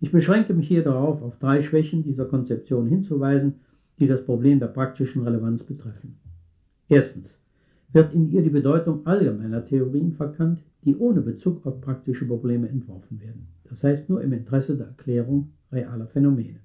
Ich 0.00 0.12
beschränke 0.12 0.52
mich 0.52 0.68
hier 0.68 0.82
darauf, 0.82 1.22
auf 1.22 1.38
drei 1.38 1.62
Schwächen 1.62 2.02
dieser 2.02 2.26
Konzeption 2.26 2.86
hinzuweisen, 2.86 3.54
die 3.98 4.06
das 4.06 4.24
Problem 4.24 4.60
der 4.60 4.66
praktischen 4.66 5.22
Relevanz 5.22 5.62
betreffen. 5.62 6.16
Erstens 6.88 7.38
wird 7.92 8.12
in 8.12 8.30
ihr 8.30 8.42
die 8.42 8.50
Bedeutung 8.50 9.06
allgemeiner 9.06 9.64
Theorien 9.64 10.12
verkannt, 10.12 10.62
die 10.84 10.96
ohne 10.96 11.22
Bezug 11.22 11.64
auf 11.64 11.80
praktische 11.80 12.26
Probleme 12.26 12.68
entworfen 12.68 13.20
werden, 13.20 13.46
das 13.64 13.82
heißt 13.82 14.10
nur 14.10 14.22
im 14.22 14.32
Interesse 14.32 14.76
der 14.76 14.88
Erklärung 14.88 15.50
realer 15.72 16.06
Phänomene, 16.06 16.60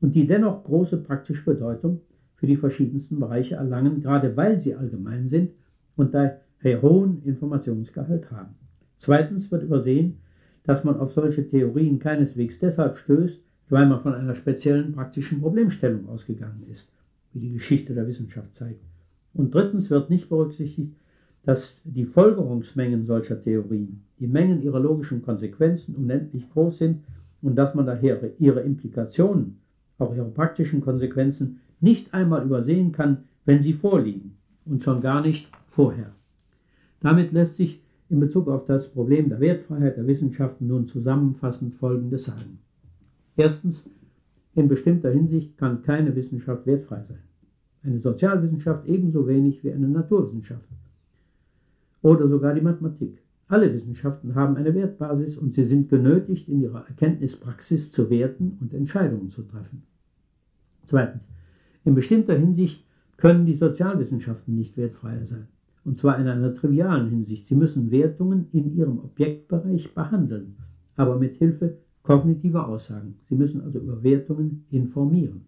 und 0.00 0.14
die 0.14 0.26
dennoch 0.26 0.64
große 0.64 0.98
praktische 0.98 1.44
Bedeutung 1.44 2.00
für 2.36 2.46
die 2.46 2.56
verschiedensten 2.56 3.18
Bereiche 3.18 3.56
erlangen, 3.56 4.00
gerade 4.00 4.36
weil 4.36 4.60
sie 4.60 4.74
allgemein 4.74 5.28
sind 5.28 5.52
und 5.96 6.14
daher 6.14 6.82
hohen 6.82 7.22
Informationsgehalt 7.24 8.30
haben. 8.30 8.54
Zweitens 8.98 9.50
wird 9.50 9.62
übersehen, 9.62 10.18
dass 10.64 10.84
man 10.84 10.98
auf 10.98 11.12
solche 11.12 11.46
Theorien 11.46 11.98
keineswegs 11.98 12.58
deshalb 12.58 12.98
stößt, 12.98 13.42
weil 13.70 13.86
man 13.86 14.00
von 14.00 14.14
einer 14.14 14.34
speziellen 14.34 14.92
praktischen 14.92 15.40
Problemstellung 15.40 16.08
ausgegangen 16.08 16.64
ist, 16.70 16.90
wie 17.32 17.40
die 17.40 17.52
Geschichte 17.52 17.94
der 17.94 18.06
Wissenschaft 18.06 18.54
zeigt. 18.54 18.82
Und 19.34 19.54
drittens 19.54 19.90
wird 19.90 20.10
nicht 20.10 20.28
berücksichtigt, 20.28 20.94
dass 21.44 21.80
die 21.84 22.04
Folgerungsmengen 22.04 23.06
solcher 23.06 23.42
Theorien, 23.42 24.02
die 24.18 24.26
Mengen 24.26 24.62
ihrer 24.62 24.80
logischen 24.80 25.22
Konsequenzen 25.22 25.94
unendlich 25.94 26.50
groß 26.50 26.78
sind 26.78 27.04
und 27.40 27.56
dass 27.56 27.74
man 27.74 27.86
daher 27.86 28.20
ihre 28.38 28.60
Implikationen, 28.60 29.58
auch 29.98 30.14
ihre 30.14 30.28
praktischen 30.28 30.80
Konsequenzen, 30.80 31.60
nicht 31.80 32.12
einmal 32.12 32.44
übersehen 32.44 32.92
kann, 32.92 33.24
wenn 33.44 33.62
sie 33.62 33.72
vorliegen 33.72 34.36
und 34.66 34.82
schon 34.82 35.00
gar 35.00 35.22
nicht 35.22 35.48
vorher. 35.68 36.12
Damit 37.00 37.32
lässt 37.32 37.56
sich 37.56 37.80
in 38.10 38.20
Bezug 38.20 38.48
auf 38.48 38.64
das 38.64 38.90
Problem 38.90 39.28
der 39.28 39.40
Wertfreiheit 39.40 39.96
der 39.96 40.06
Wissenschaften 40.06 40.66
nun 40.66 40.86
zusammenfassend 40.86 41.74
Folgendes 41.74 42.24
sagen. 42.24 42.58
Erstens, 43.36 43.88
in 44.54 44.68
bestimmter 44.68 45.10
Hinsicht 45.10 45.56
kann 45.58 45.82
keine 45.82 46.14
Wissenschaft 46.16 46.66
wertfrei 46.66 47.04
sein. 47.04 47.22
Eine 47.82 48.00
Sozialwissenschaft 48.00 48.86
ebenso 48.86 49.26
wenig 49.28 49.62
wie 49.62 49.72
eine 49.72 49.88
Naturwissenschaft 49.88 50.64
oder 52.02 52.28
sogar 52.28 52.54
die 52.54 52.60
Mathematik. 52.60 53.22
Alle 53.48 53.72
Wissenschaften 53.72 54.34
haben 54.34 54.56
eine 54.56 54.74
Wertbasis 54.74 55.38
und 55.38 55.54
sie 55.54 55.64
sind 55.64 55.88
genötigt, 55.88 56.48
in 56.48 56.60
ihrer 56.60 56.86
Erkenntnispraxis 56.86 57.90
zu 57.90 58.10
werten 58.10 58.58
und 58.60 58.74
Entscheidungen 58.74 59.30
zu 59.30 59.42
treffen. 59.42 59.82
Zweitens, 60.86 61.28
in 61.84 61.94
bestimmter 61.94 62.36
Hinsicht 62.36 62.84
können 63.16 63.46
die 63.46 63.54
Sozialwissenschaften 63.54 64.54
nicht 64.54 64.76
wertfrei 64.76 65.24
sein. 65.24 65.48
Und 65.88 65.96
zwar 65.96 66.18
in 66.18 66.28
einer 66.28 66.52
trivialen 66.52 67.08
Hinsicht. 67.08 67.46
Sie 67.46 67.54
müssen 67.54 67.90
Wertungen 67.90 68.48
in 68.52 68.76
ihrem 68.76 68.98
Objektbereich 68.98 69.94
behandeln, 69.94 70.56
aber 70.96 71.18
mit 71.18 71.36
Hilfe 71.36 71.78
kognitiver 72.02 72.68
Aussagen. 72.68 73.14
Sie 73.26 73.34
müssen 73.34 73.62
also 73.62 73.78
über 73.78 74.02
Wertungen 74.02 74.66
informieren. 74.70 75.46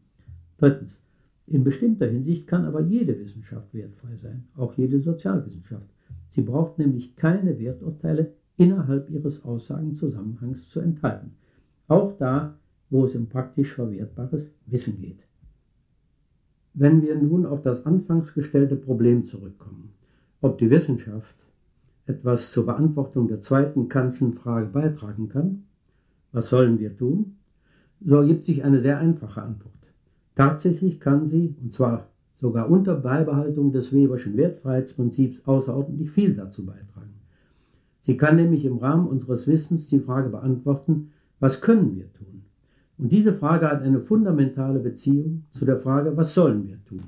Drittens. 0.57 0.99
In 1.47 1.63
bestimmter 1.63 2.07
Hinsicht 2.07 2.47
kann 2.47 2.65
aber 2.65 2.81
jede 2.81 3.21
Wissenschaft 3.21 3.75
wertfrei 3.75 4.17
sein, 4.17 4.45
auch 4.57 4.73
jede 4.79 5.01
Sozialwissenschaft. 5.01 5.91
Sie 6.29 6.41
braucht 6.41 6.79
nämlich 6.79 7.17
keine 7.17 7.59
Werturteile 7.59 8.33
innerhalb 8.57 9.11
ihres 9.11 9.45
Aussagenzusammenhangs 9.45 10.71
zu 10.71 10.81
enthalten. 10.81 11.33
Auch 11.87 12.17
da, 12.17 12.57
wo 12.89 13.05
es 13.05 13.15
um 13.15 13.27
praktisch 13.27 13.75
verwertbares 13.75 14.51
Wissen 14.65 15.03
geht. 15.03 15.21
Wenn 16.73 17.03
wir 17.03 17.17
nun 17.17 17.45
auf 17.45 17.61
das 17.61 17.85
anfangs 17.85 18.33
gestellte 18.33 18.77
Problem 18.77 19.27
zurückkommen, 19.27 19.93
ob 20.41 20.59
die 20.59 20.71
Wissenschaft 20.71 21.35
etwas 22.07 22.51
zur 22.51 22.67
Beantwortung 22.67 23.29
der 23.29 23.41
zweiten 23.41 23.89
Kantschen 23.89 24.35
Frage 24.35 24.67
beitragen 24.67 25.29
kann, 25.29 25.65
was 26.33 26.49
sollen 26.49 26.79
wir 26.79 26.97
tun, 26.97 27.37
so 28.01 28.17
ergibt 28.17 28.45
sich 28.45 28.65
eine 28.65 28.81
sehr 28.81 28.99
einfache 28.99 29.43
Antwort. 29.43 29.75
Tatsächlich 30.35 31.01
kann 31.01 31.29
sie, 31.29 31.55
und 31.63 31.73
zwar 31.73 32.07
sogar 32.41 32.71
unter 32.71 32.95
Beibehaltung 32.95 33.73
des 33.73 33.93
Weberschen 33.93 34.37
Wertfreiheitsprinzips, 34.37 35.47
außerordentlich 35.47 36.11
viel 36.11 36.35
dazu 36.35 36.65
beitragen. 36.65 37.15
Sie 38.01 38.17
kann 38.17 38.37
nämlich 38.37 38.65
im 38.65 38.79
Rahmen 38.79 39.07
unseres 39.07 39.47
Wissens 39.47 39.89
die 39.89 40.01
Frage 40.01 40.31
beantworten, 40.31 41.11
was 41.39 41.61
können 41.61 41.95
wir 41.95 42.11
tun? 42.15 42.43
Und 42.97 43.13
diese 43.13 43.35
Frage 43.35 43.69
hat 43.71 43.83
eine 43.83 44.01
fundamentale 44.01 44.79
Beziehung 44.79 45.45
zu 45.51 45.67
der 45.67 45.79
Frage, 45.79 46.17
was 46.17 46.35
sollen 46.35 46.67
wir 46.67 46.83
tun? 46.85 47.03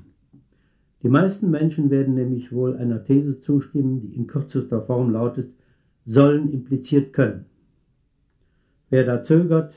Die 1.03 1.09
meisten 1.09 1.51
Menschen 1.51 1.89
werden 1.89 2.15
nämlich 2.15 2.53
wohl 2.53 2.77
einer 2.77 3.03
These 3.03 3.41
zustimmen, 3.41 3.99
die 3.99 4.15
in 4.15 4.25
kürzester 4.25 4.81
Form 4.81 5.11
lautet, 5.11 5.51
sollen 6.05 6.51
impliziert 6.51 7.11
können. 7.11 7.45
Wer 8.89 9.05
da 9.05 9.21
zögert, 9.21 9.73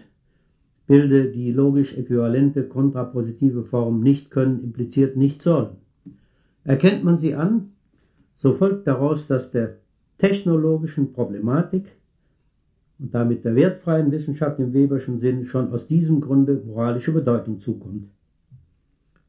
bilde 0.87 1.33
die 1.33 1.51
logisch 1.51 1.97
äquivalente 1.97 2.63
kontrapositive 2.63 3.65
Form 3.65 4.01
nicht 4.01 4.31
können 4.31 4.63
impliziert 4.63 5.17
nicht 5.17 5.43
sollen. 5.43 5.79
Erkennt 6.63 7.03
man 7.03 7.19
sie 7.19 7.35
an, 7.35 7.73
so 8.37 8.53
folgt 8.53 8.87
daraus, 8.87 9.27
dass 9.27 9.51
der 9.51 9.79
technologischen 10.19 11.13
Problematik 11.13 11.97
und 12.99 13.15
damit 13.15 13.45
der 13.45 13.57
wertfreien 13.57 14.13
Wissenschaft 14.13 14.61
im 14.61 14.73
Weberschen 14.73 15.19
Sinn 15.19 15.45
schon 15.47 15.73
aus 15.73 15.89
diesem 15.89 16.21
Grunde 16.21 16.63
moralische 16.65 17.13
Bedeutung 17.13 17.59
zukommt. 17.59 18.09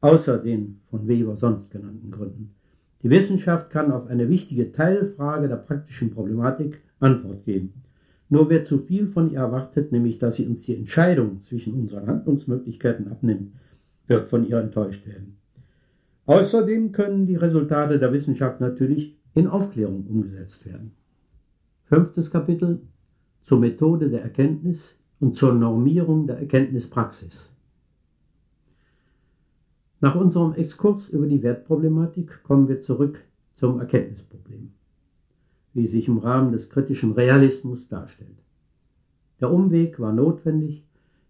Außer 0.00 0.38
den 0.38 0.80
von 0.90 1.08
Weber 1.08 1.36
sonst 1.36 1.70
genannten 1.70 2.10
Gründen. 2.10 2.54
Die 3.02 3.10
Wissenschaft 3.10 3.70
kann 3.70 3.92
auf 3.92 4.06
eine 4.06 4.28
wichtige 4.28 4.72
Teilfrage 4.72 5.48
der 5.48 5.56
praktischen 5.56 6.10
Problematik 6.10 6.80
Antwort 7.00 7.44
geben. 7.44 7.82
Nur 8.28 8.50
wer 8.50 8.64
zu 8.64 8.78
viel 8.78 9.06
von 9.06 9.30
ihr 9.30 9.38
erwartet, 9.38 9.92
nämlich 9.92 10.18
dass 10.18 10.36
sie 10.36 10.46
uns 10.46 10.62
die 10.64 10.76
Entscheidung 10.76 11.42
zwischen 11.42 11.74
unseren 11.74 12.06
Handlungsmöglichkeiten 12.06 13.08
abnimmt, 13.08 13.52
wird 14.06 14.28
von 14.28 14.46
ihr 14.46 14.58
enttäuscht 14.58 15.06
werden. 15.06 15.36
Außerdem 16.26 16.92
können 16.92 17.26
die 17.26 17.36
Resultate 17.36 17.98
der 17.98 18.12
Wissenschaft 18.12 18.60
natürlich 18.60 19.16
in 19.34 19.46
Aufklärung 19.46 20.06
umgesetzt 20.06 20.66
werden. 20.66 20.92
Fünftes 21.84 22.30
Kapitel 22.30 22.80
zur 23.44 23.58
Methode 23.58 24.10
der 24.10 24.22
Erkenntnis 24.22 24.96
und 25.20 25.36
zur 25.36 25.54
Normierung 25.54 26.26
der 26.26 26.38
Erkenntnispraxis. 26.38 27.48
Nach 30.00 30.14
unserem 30.14 30.54
Exkurs 30.54 31.08
über 31.08 31.26
die 31.26 31.42
Wertproblematik 31.42 32.42
kommen 32.42 32.68
wir 32.68 32.80
zurück 32.80 33.24
zum 33.56 33.80
Erkenntnisproblem 33.80 34.70
wie 35.78 35.86
sich 35.86 36.08
im 36.08 36.18
Rahmen 36.18 36.52
des 36.52 36.70
kritischen 36.70 37.12
Realismus 37.12 37.88
darstellt. 37.88 38.36
Der 39.40 39.52
Umweg 39.52 40.00
war 40.00 40.12
notwendig, 40.12 40.84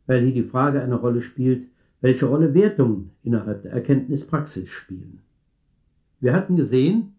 weil 0.06 0.22
hier 0.22 0.32
die 0.32 0.48
Frage 0.48 0.80
eine 0.80 0.94
Rolle 0.94 1.20
spielt, 1.20 1.68
welche 2.00 2.26
Rolle 2.26 2.54
Wertungen 2.54 3.10
innerhalb 3.22 3.62
der 3.62 3.72
Erkenntnispraxis 3.72 4.70
spielen. 4.70 5.20
Wir 6.20 6.32
hatten 6.32 6.56
gesehen, 6.56 7.12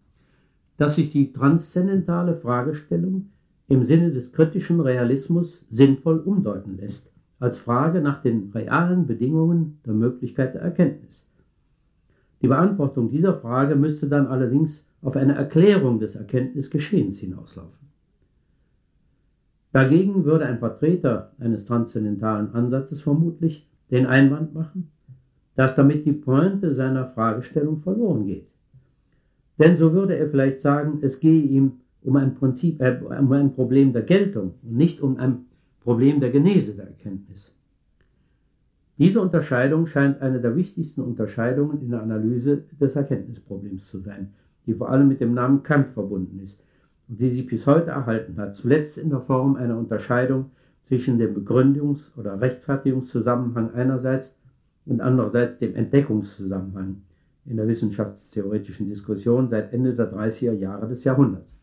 dass 0.76 0.96
sich 0.96 1.10
die 1.10 1.32
transzendentale 1.32 2.34
Fragestellung 2.34 3.28
im 3.68 3.84
Sinne 3.84 4.10
des 4.10 4.32
kritischen 4.32 4.80
Realismus 4.80 5.64
sinnvoll 5.70 6.18
umdeuten 6.18 6.78
lässt, 6.78 7.12
als 7.38 7.58
Frage 7.58 8.00
nach 8.00 8.22
den 8.22 8.50
realen 8.52 9.06
Bedingungen 9.06 9.78
der 9.86 9.94
Möglichkeit 9.94 10.54
der 10.54 10.62
Erkenntnis. 10.62 11.29
Die 12.42 12.48
Beantwortung 12.48 13.10
dieser 13.10 13.34
Frage 13.34 13.76
müsste 13.76 14.08
dann 14.08 14.26
allerdings 14.26 14.82
auf 15.02 15.16
eine 15.16 15.34
Erklärung 15.34 15.98
des 15.98 16.14
Erkenntnisgeschehens 16.14 17.18
hinauslaufen. 17.18 17.88
Dagegen 19.72 20.24
würde 20.24 20.46
ein 20.46 20.58
Vertreter 20.58 21.32
eines 21.38 21.64
transzendentalen 21.66 22.52
Ansatzes 22.54 23.02
vermutlich 23.02 23.68
den 23.90 24.06
Einwand 24.06 24.54
machen, 24.54 24.90
dass 25.54 25.76
damit 25.76 26.06
die 26.06 26.12
Pointe 26.12 26.74
seiner 26.74 27.06
Fragestellung 27.06 27.80
verloren 27.80 28.26
geht. 28.26 28.48
Denn 29.58 29.76
so 29.76 29.92
würde 29.92 30.16
er 30.16 30.28
vielleicht 30.28 30.60
sagen, 30.60 30.98
es 31.02 31.20
gehe 31.20 31.42
ihm 31.42 31.80
um 32.02 32.16
ein, 32.16 32.34
Prinzip, 32.34 32.80
äh, 32.80 32.98
um 33.02 33.30
ein 33.32 33.52
Problem 33.52 33.92
der 33.92 34.02
Geltung 34.02 34.54
und 34.62 34.76
nicht 34.76 35.00
um 35.02 35.18
ein 35.18 35.44
Problem 35.80 36.18
der 36.20 36.30
Genese 36.30 36.72
der 36.72 36.86
Erkenntnis. 36.86 37.52
Diese 39.00 39.20
Unterscheidung 39.20 39.88
scheint 39.88 40.22
eine 40.22 40.40
der 40.40 40.54
wichtigsten 40.54 41.00
Unterscheidungen 41.00 41.82
in 41.82 41.90
der 41.90 42.02
Analyse 42.02 42.62
des 42.80 42.94
Erkenntnisproblems 42.94 43.88
zu 43.88 43.98
sein 43.98 44.28
die 44.66 44.74
vor 44.74 44.90
allem 44.90 45.08
mit 45.08 45.20
dem 45.20 45.34
Namen 45.34 45.62
Kant 45.62 45.88
verbunden 45.88 46.40
ist 46.44 46.58
und 47.08 47.20
die 47.20 47.30
sich 47.30 47.46
bis 47.46 47.66
heute 47.66 47.90
erhalten 47.90 48.36
hat, 48.36 48.54
zuletzt 48.54 48.98
in 48.98 49.10
der 49.10 49.20
Form 49.20 49.56
einer 49.56 49.76
Unterscheidung 49.76 50.50
zwischen 50.84 51.18
dem 51.18 51.34
Begründungs- 51.34 52.16
oder 52.16 52.40
Rechtfertigungszusammenhang 52.40 53.74
einerseits 53.74 54.34
und 54.86 55.00
andererseits 55.00 55.58
dem 55.58 55.74
Entdeckungszusammenhang 55.74 57.02
in 57.46 57.56
der 57.56 57.66
wissenschaftstheoretischen 57.66 58.88
Diskussion 58.88 59.48
seit 59.48 59.72
Ende 59.72 59.94
der 59.94 60.12
30er 60.12 60.52
Jahre 60.52 60.88
des 60.88 61.04
Jahrhunderts. 61.04 61.56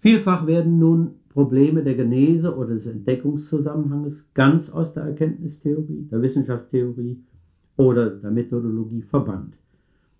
Vielfach 0.00 0.46
werden 0.46 0.78
nun 0.78 1.14
Probleme 1.32 1.82
der 1.82 1.94
Genese 1.94 2.54
oder 2.54 2.74
des 2.74 2.86
Entdeckungszusammenhanges 2.86 4.24
ganz 4.34 4.68
aus 4.70 4.92
der 4.92 5.04
Erkenntnistheorie, 5.04 6.08
der 6.10 6.20
Wissenschaftstheorie 6.20 7.18
oder 7.76 8.10
der 8.10 8.30
Methodologie 8.30 9.02
verbannt 9.02 9.54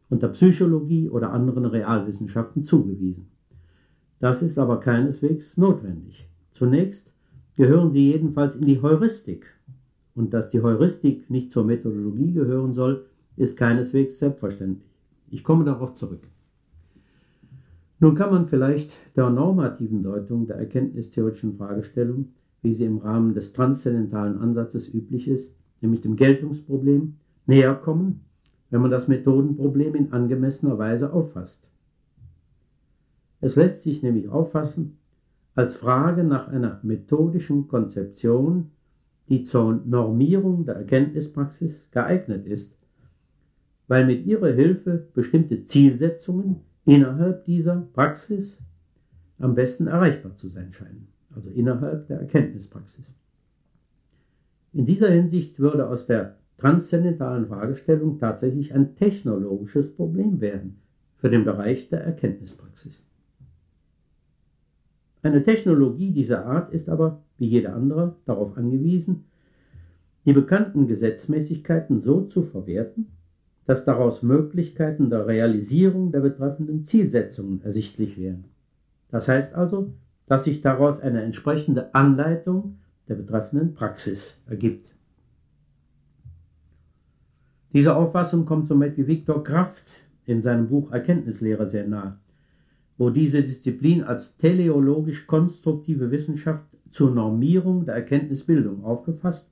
und 0.08 0.22
der 0.22 0.28
Psychologie 0.28 1.10
oder 1.10 1.32
anderen 1.32 1.66
Realwissenschaften 1.66 2.62
zugewiesen. 2.62 3.26
Das 4.20 4.40
ist 4.40 4.58
aber 4.58 4.80
keineswegs 4.80 5.56
notwendig. 5.56 6.26
Zunächst 6.52 7.10
gehören 7.56 7.92
sie 7.92 8.12
jedenfalls 8.12 8.56
in 8.56 8.66
die 8.66 8.80
Heuristik. 8.80 9.46
Und 10.14 10.32
dass 10.34 10.50
die 10.50 10.62
Heuristik 10.62 11.28
nicht 11.30 11.50
zur 11.50 11.64
Methodologie 11.64 12.32
gehören 12.32 12.72
soll, 12.72 13.06
ist 13.36 13.56
keineswegs 13.56 14.18
selbstverständlich. 14.18 14.88
Ich 15.30 15.42
komme 15.42 15.64
darauf 15.64 15.94
zurück. 15.94 16.22
Nun 18.02 18.14
kann 18.14 18.30
man 18.30 18.46
vielleicht 18.46 18.92
der 19.16 19.30
normativen 19.30 20.02
Deutung 20.02 20.46
der 20.46 20.56
erkenntnistheoretischen 20.56 21.54
Fragestellung, 21.56 22.28
wie 22.60 22.74
sie 22.74 22.84
im 22.84 22.98
Rahmen 22.98 23.32
des 23.32 23.54
transzendentalen 23.54 24.36
Ansatzes 24.36 24.92
üblich 24.92 25.26
ist, 25.26 25.56
nämlich 25.80 26.02
dem 26.02 26.16
Geltungsproblem, 26.16 27.14
näher 27.46 27.74
kommen 27.74 28.20
wenn 28.72 28.80
man 28.80 28.90
das 28.90 29.06
Methodenproblem 29.06 29.94
in 29.94 30.12
angemessener 30.12 30.78
Weise 30.78 31.12
auffasst. 31.12 31.68
Es 33.42 33.54
lässt 33.54 33.82
sich 33.82 34.02
nämlich 34.02 34.30
auffassen 34.30 34.96
als 35.54 35.74
Frage 35.74 36.24
nach 36.24 36.48
einer 36.48 36.80
methodischen 36.82 37.68
Konzeption, 37.68 38.70
die 39.28 39.42
zur 39.42 39.82
Normierung 39.84 40.64
der 40.64 40.76
Erkenntnispraxis 40.76 41.86
geeignet 41.90 42.46
ist, 42.46 42.74
weil 43.88 44.06
mit 44.06 44.24
ihrer 44.24 44.50
Hilfe 44.50 45.06
bestimmte 45.12 45.66
Zielsetzungen 45.66 46.62
innerhalb 46.84 47.44
dieser 47.44 47.76
Praxis 47.92 48.58
am 49.38 49.54
besten 49.54 49.86
erreichbar 49.86 50.36
zu 50.36 50.48
sein 50.48 50.72
scheinen, 50.72 51.08
also 51.34 51.48
innerhalb 51.50 52.06
der 52.08 52.20
Erkenntnispraxis. 52.20 53.04
In 54.72 54.86
dieser 54.86 55.10
Hinsicht 55.10 55.58
würde 55.58 55.88
aus 55.88 56.06
der 56.06 56.36
transzendentalen 56.58 57.46
Fragestellung 57.46 58.18
tatsächlich 58.18 58.72
ein 58.72 58.94
technologisches 58.94 59.92
Problem 59.94 60.40
werden 60.40 60.78
für 61.16 61.28
den 61.28 61.44
Bereich 61.44 61.88
der 61.88 62.04
Erkenntnispraxis. 62.04 63.04
Eine 65.22 65.42
Technologie 65.42 66.10
dieser 66.10 66.46
Art 66.46 66.72
ist 66.72 66.88
aber, 66.88 67.22
wie 67.38 67.46
jede 67.46 67.72
andere, 67.72 68.16
darauf 68.24 68.56
angewiesen, 68.56 69.24
die 70.24 70.32
bekannten 70.32 70.86
Gesetzmäßigkeiten 70.86 72.00
so 72.00 72.22
zu 72.26 72.42
verwerten, 72.42 73.08
dass 73.66 73.84
daraus 73.84 74.22
Möglichkeiten 74.22 75.10
der 75.10 75.26
Realisierung 75.26 76.10
der 76.10 76.20
betreffenden 76.20 76.84
Zielsetzungen 76.84 77.62
ersichtlich 77.62 78.18
werden. 78.18 78.44
Das 79.10 79.28
heißt 79.28 79.54
also, 79.54 79.92
dass 80.26 80.44
sich 80.44 80.62
daraus 80.62 81.00
eine 81.00 81.22
entsprechende 81.22 81.94
Anleitung 81.94 82.78
der 83.08 83.14
betreffenden 83.14 83.74
Praxis 83.74 84.36
ergibt. 84.48 84.86
Diese 87.72 87.96
Auffassung 87.96 88.44
kommt 88.44 88.68
zum 88.68 88.80
Beispiel 88.80 89.06
Viktor 89.06 89.42
Kraft 89.42 89.84
in 90.26 90.42
seinem 90.42 90.68
Buch 90.68 90.92
Erkenntnislehre 90.92 91.68
sehr 91.68 91.86
nahe, 91.86 92.18
wo 92.98 93.10
diese 93.10 93.42
Disziplin 93.42 94.04
als 94.04 94.36
teleologisch-konstruktive 94.36 96.10
Wissenschaft 96.10 96.64
zur 96.90 97.10
Normierung 97.12 97.86
der 97.86 97.94
Erkenntnisbildung 97.94 98.84
aufgefasst 98.84 99.46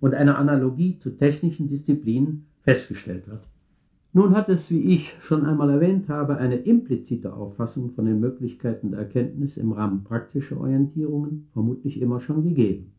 und 0.00 0.14
eine 0.14 0.36
Analogie 0.36 0.98
zu 0.98 1.10
technischen 1.10 1.68
Disziplinen 1.68 2.47
festgestellt 2.68 3.26
wird. 3.28 3.46
Nun 4.12 4.36
hat 4.36 4.48
es, 4.48 4.70
wie 4.70 4.94
ich 4.94 5.14
schon 5.20 5.44
einmal 5.44 5.70
erwähnt 5.70 6.08
habe, 6.08 6.36
eine 6.36 6.56
implizite 6.56 7.32
Auffassung 7.32 7.90
von 7.90 8.04
den 8.04 8.20
Möglichkeiten 8.20 8.90
der 8.90 9.00
Erkenntnis 9.00 9.56
im 9.56 9.72
Rahmen 9.72 10.04
praktischer 10.04 10.60
Orientierungen 10.60 11.48
vermutlich 11.52 12.00
immer 12.00 12.20
schon 12.20 12.42
gegeben. 12.42 12.92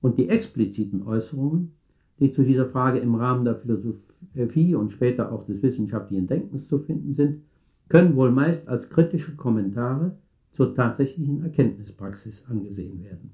Und 0.00 0.18
die 0.18 0.28
expliziten 0.28 1.02
Äußerungen 1.06 1.72
die 2.20 2.30
zu 2.30 2.44
dieser 2.44 2.66
Frage 2.66 2.98
im 2.98 3.14
Rahmen 3.14 3.44
der 3.44 3.56
Philosophie 3.56 4.74
und 4.74 4.92
später 4.92 5.32
auch 5.32 5.46
des 5.46 5.62
wissenschaftlichen 5.62 6.26
Denkens 6.26 6.68
zu 6.68 6.78
finden 6.78 7.14
sind, 7.14 7.42
können 7.88 8.14
wohl 8.14 8.30
meist 8.30 8.68
als 8.68 8.90
kritische 8.90 9.34
Kommentare 9.36 10.16
zur 10.52 10.74
tatsächlichen 10.74 11.42
Erkenntnispraxis 11.42 12.44
angesehen 12.48 13.02
werden. 13.02 13.30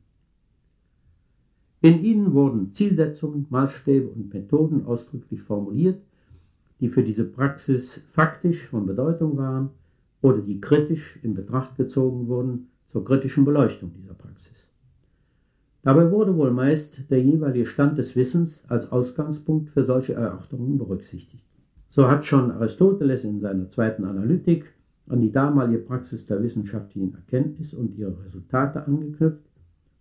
In 1.86 2.02
ihnen 2.02 2.34
wurden 2.34 2.72
Zielsetzungen, 2.72 3.46
Maßstäbe 3.48 4.08
und 4.08 4.34
Methoden 4.34 4.86
ausdrücklich 4.86 5.40
formuliert, 5.40 6.02
die 6.80 6.88
für 6.88 7.04
diese 7.04 7.22
Praxis 7.22 8.02
faktisch 8.10 8.66
von 8.66 8.86
Bedeutung 8.86 9.36
waren 9.36 9.70
oder 10.20 10.38
die 10.38 10.60
kritisch 10.60 11.16
in 11.22 11.34
Betracht 11.34 11.76
gezogen 11.76 12.26
wurden 12.26 12.70
zur 12.88 13.04
kritischen 13.04 13.44
Beleuchtung 13.44 13.92
dieser 13.94 14.14
Praxis. 14.14 14.66
Dabei 15.84 16.10
wurde 16.10 16.36
wohl 16.36 16.50
meist 16.50 17.08
der 17.08 17.22
jeweilige 17.22 17.66
Stand 17.66 17.98
des 17.98 18.16
Wissens 18.16 18.64
als 18.66 18.90
Ausgangspunkt 18.90 19.70
für 19.70 19.84
solche 19.84 20.14
Erörterungen 20.14 20.78
berücksichtigt. 20.78 21.44
So 21.88 22.08
hat 22.08 22.26
schon 22.26 22.50
Aristoteles 22.50 23.22
in 23.22 23.38
seiner 23.38 23.68
zweiten 23.68 24.02
Analytik 24.02 24.74
an 25.06 25.20
die 25.20 25.30
damalige 25.30 25.78
Praxis 25.78 26.26
der 26.26 26.42
wissenschaftlichen 26.42 27.14
Erkenntnis 27.14 27.72
und 27.72 27.96
ihre 27.96 28.24
Resultate 28.24 28.84
angeknüpft 28.88 29.46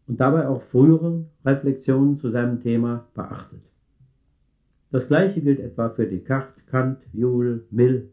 und 0.07 0.19
dabei 0.19 0.47
auch 0.47 0.61
frühere 0.61 1.25
Reflexionen 1.43 2.17
zu 2.19 2.29
seinem 2.29 2.59
Thema 2.59 3.07
beachtet. 3.13 3.61
Das 4.91 5.07
gleiche 5.07 5.41
gilt 5.41 5.59
etwa 5.59 5.89
für 5.89 6.07
Descartes, 6.07 6.65
Kant, 6.67 7.05
Joule, 7.11 7.63
Mill, 7.71 8.11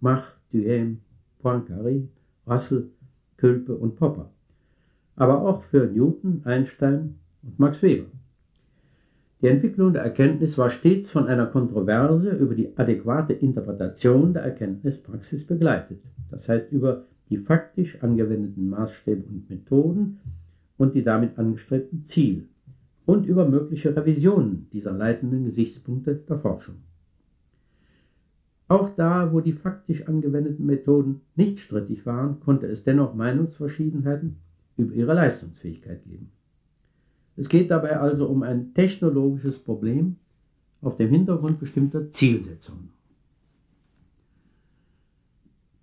Mach, 0.00 0.32
Duhem, 0.52 1.00
Poincaré, 1.42 2.08
Russell, 2.46 2.90
Külpe 3.36 3.74
und 3.76 3.96
Popper, 3.96 4.30
aber 5.14 5.42
auch 5.42 5.62
für 5.62 5.86
Newton, 5.86 6.40
Einstein 6.44 7.16
und 7.42 7.58
Max 7.58 7.82
Weber. 7.82 8.06
Die 9.42 9.48
Entwicklung 9.48 9.92
der 9.92 10.02
Erkenntnis 10.02 10.56
war 10.56 10.70
stets 10.70 11.10
von 11.10 11.26
einer 11.26 11.46
Kontroverse 11.46 12.30
über 12.30 12.54
die 12.54 12.76
adäquate 12.76 13.34
Interpretation 13.34 14.32
der 14.32 14.42
Erkenntnispraxis 14.42 15.46
begleitet, 15.46 16.00
das 16.30 16.48
heißt 16.48 16.72
über 16.72 17.04
die 17.28 17.36
faktisch 17.36 18.02
angewendeten 18.02 18.70
Maßstäbe 18.70 19.24
und 19.28 19.50
Methoden 19.50 20.18
und 20.78 20.94
die 20.94 21.02
damit 21.02 21.38
angestrebten 21.38 22.04
Ziele 22.04 22.44
und 23.06 23.26
über 23.26 23.48
mögliche 23.48 23.94
Revisionen 23.96 24.68
dieser 24.72 24.92
leitenden 24.92 25.44
Gesichtspunkte 25.44 26.14
der 26.14 26.38
Forschung. 26.38 26.76
Auch 28.68 28.90
da, 28.96 29.32
wo 29.32 29.40
die 29.40 29.52
faktisch 29.52 30.08
angewendeten 30.08 30.66
Methoden 30.66 31.20
nicht 31.36 31.60
strittig 31.60 32.04
waren, 32.04 32.40
konnte 32.40 32.66
es 32.66 32.82
dennoch 32.82 33.14
Meinungsverschiedenheiten 33.14 34.36
über 34.76 34.92
ihre 34.92 35.14
Leistungsfähigkeit 35.14 36.04
geben. 36.04 36.32
Es 37.36 37.48
geht 37.48 37.70
dabei 37.70 38.00
also 38.00 38.26
um 38.26 38.42
ein 38.42 38.74
technologisches 38.74 39.58
Problem 39.58 40.16
auf 40.80 40.96
dem 40.96 41.10
Hintergrund 41.10 41.60
bestimmter 41.60 42.10
Zielsetzungen. 42.10 42.95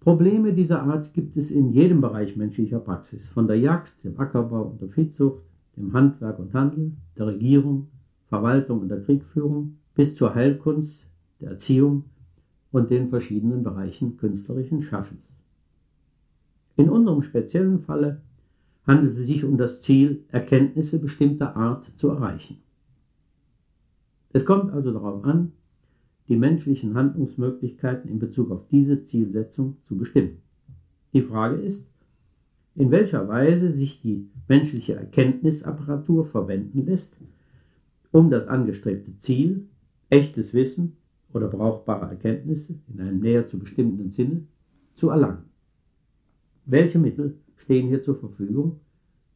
Probleme 0.03 0.51
dieser 0.51 0.83
Art 0.83 1.13
gibt 1.13 1.37
es 1.37 1.49
in 1.49 1.71
jedem 1.71 2.01
Bereich 2.01 2.35
menschlicher 2.35 2.79
Praxis, 2.79 3.25
von 3.29 3.47
der 3.47 3.57
Jagd, 3.57 3.93
dem 4.03 4.19
Ackerbau 4.19 4.63
und 4.63 4.81
der 4.81 4.89
Viehzucht, 4.89 5.43
dem 5.77 5.93
Handwerk 5.93 6.39
und 6.39 6.53
Handel, 6.53 6.91
der 7.17 7.27
Regierung, 7.27 7.87
Verwaltung 8.27 8.81
und 8.81 8.89
der 8.89 8.99
Kriegführung 8.99 9.77
bis 9.95 10.13
zur 10.15 10.35
Heilkunst, 10.35 11.07
der 11.39 11.51
Erziehung 11.51 12.03
und 12.73 12.89
den 12.91 13.07
verschiedenen 13.07 13.63
Bereichen 13.63 14.17
künstlerischen 14.17 14.83
Schaffens. 14.83 15.23
In 16.75 16.89
unserem 16.89 17.21
speziellen 17.21 17.79
Falle 17.79 18.23
handelt 18.85 19.17
es 19.17 19.25
sich 19.25 19.45
um 19.45 19.57
das 19.57 19.79
Ziel, 19.79 20.25
Erkenntnisse 20.27 20.99
bestimmter 20.99 21.55
Art 21.55 21.89
zu 21.95 22.09
erreichen. 22.09 22.57
Es 24.33 24.43
kommt 24.43 24.73
also 24.73 24.91
darauf 24.91 25.23
an, 25.23 25.53
die 26.27 26.37
menschlichen 26.37 26.95
Handlungsmöglichkeiten 26.95 28.09
in 28.09 28.19
Bezug 28.19 28.51
auf 28.51 28.67
diese 28.69 29.03
Zielsetzung 29.03 29.77
zu 29.83 29.97
bestimmen. 29.97 30.37
Die 31.13 31.21
Frage 31.21 31.55
ist, 31.55 31.85
in 32.75 32.91
welcher 32.91 33.27
Weise 33.27 33.71
sich 33.71 34.01
die 34.01 34.29
menschliche 34.47 34.95
Erkenntnisapparatur 34.95 36.25
verwenden 36.25 36.85
lässt, 36.85 37.15
um 38.11 38.29
das 38.29 38.47
angestrebte 38.47 39.17
Ziel, 39.17 39.67
echtes 40.09 40.53
Wissen 40.53 40.93
oder 41.33 41.47
brauchbare 41.47 42.09
Erkenntnisse 42.09 42.75
in 42.87 43.01
einem 43.01 43.19
näher 43.19 43.47
zu 43.47 43.59
bestimmenden 43.59 44.11
Sinne 44.11 44.43
zu 44.95 45.09
erlangen. 45.09 45.45
Welche 46.65 46.99
Mittel 46.99 47.37
stehen 47.57 47.87
hier 47.87 48.01
zur 48.01 48.15
Verfügung 48.15 48.79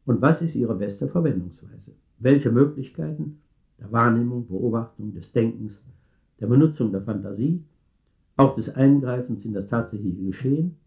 und 0.05 0.21
was 0.21 0.41
ist 0.41 0.55
ihre 0.55 0.75
beste 0.75 1.07
Verwendungsweise? 1.07 1.91
Welche 2.19 2.51
Möglichkeiten 2.51 3.39
der 3.79 3.91
Wahrnehmung, 3.91 4.47
Beobachtung, 4.47 5.13
des 5.13 5.31
Denkens, 5.31 5.81
der 6.39 6.47
Benutzung 6.47 6.91
der 6.91 7.01
Fantasie, 7.01 7.63
auch 8.35 8.55
des 8.55 8.69
Eingreifens 8.69 9.43
in 9.45 9.53
das 9.53 9.67
tatsächliche 9.67 10.23
Geschehen, 10.23 10.77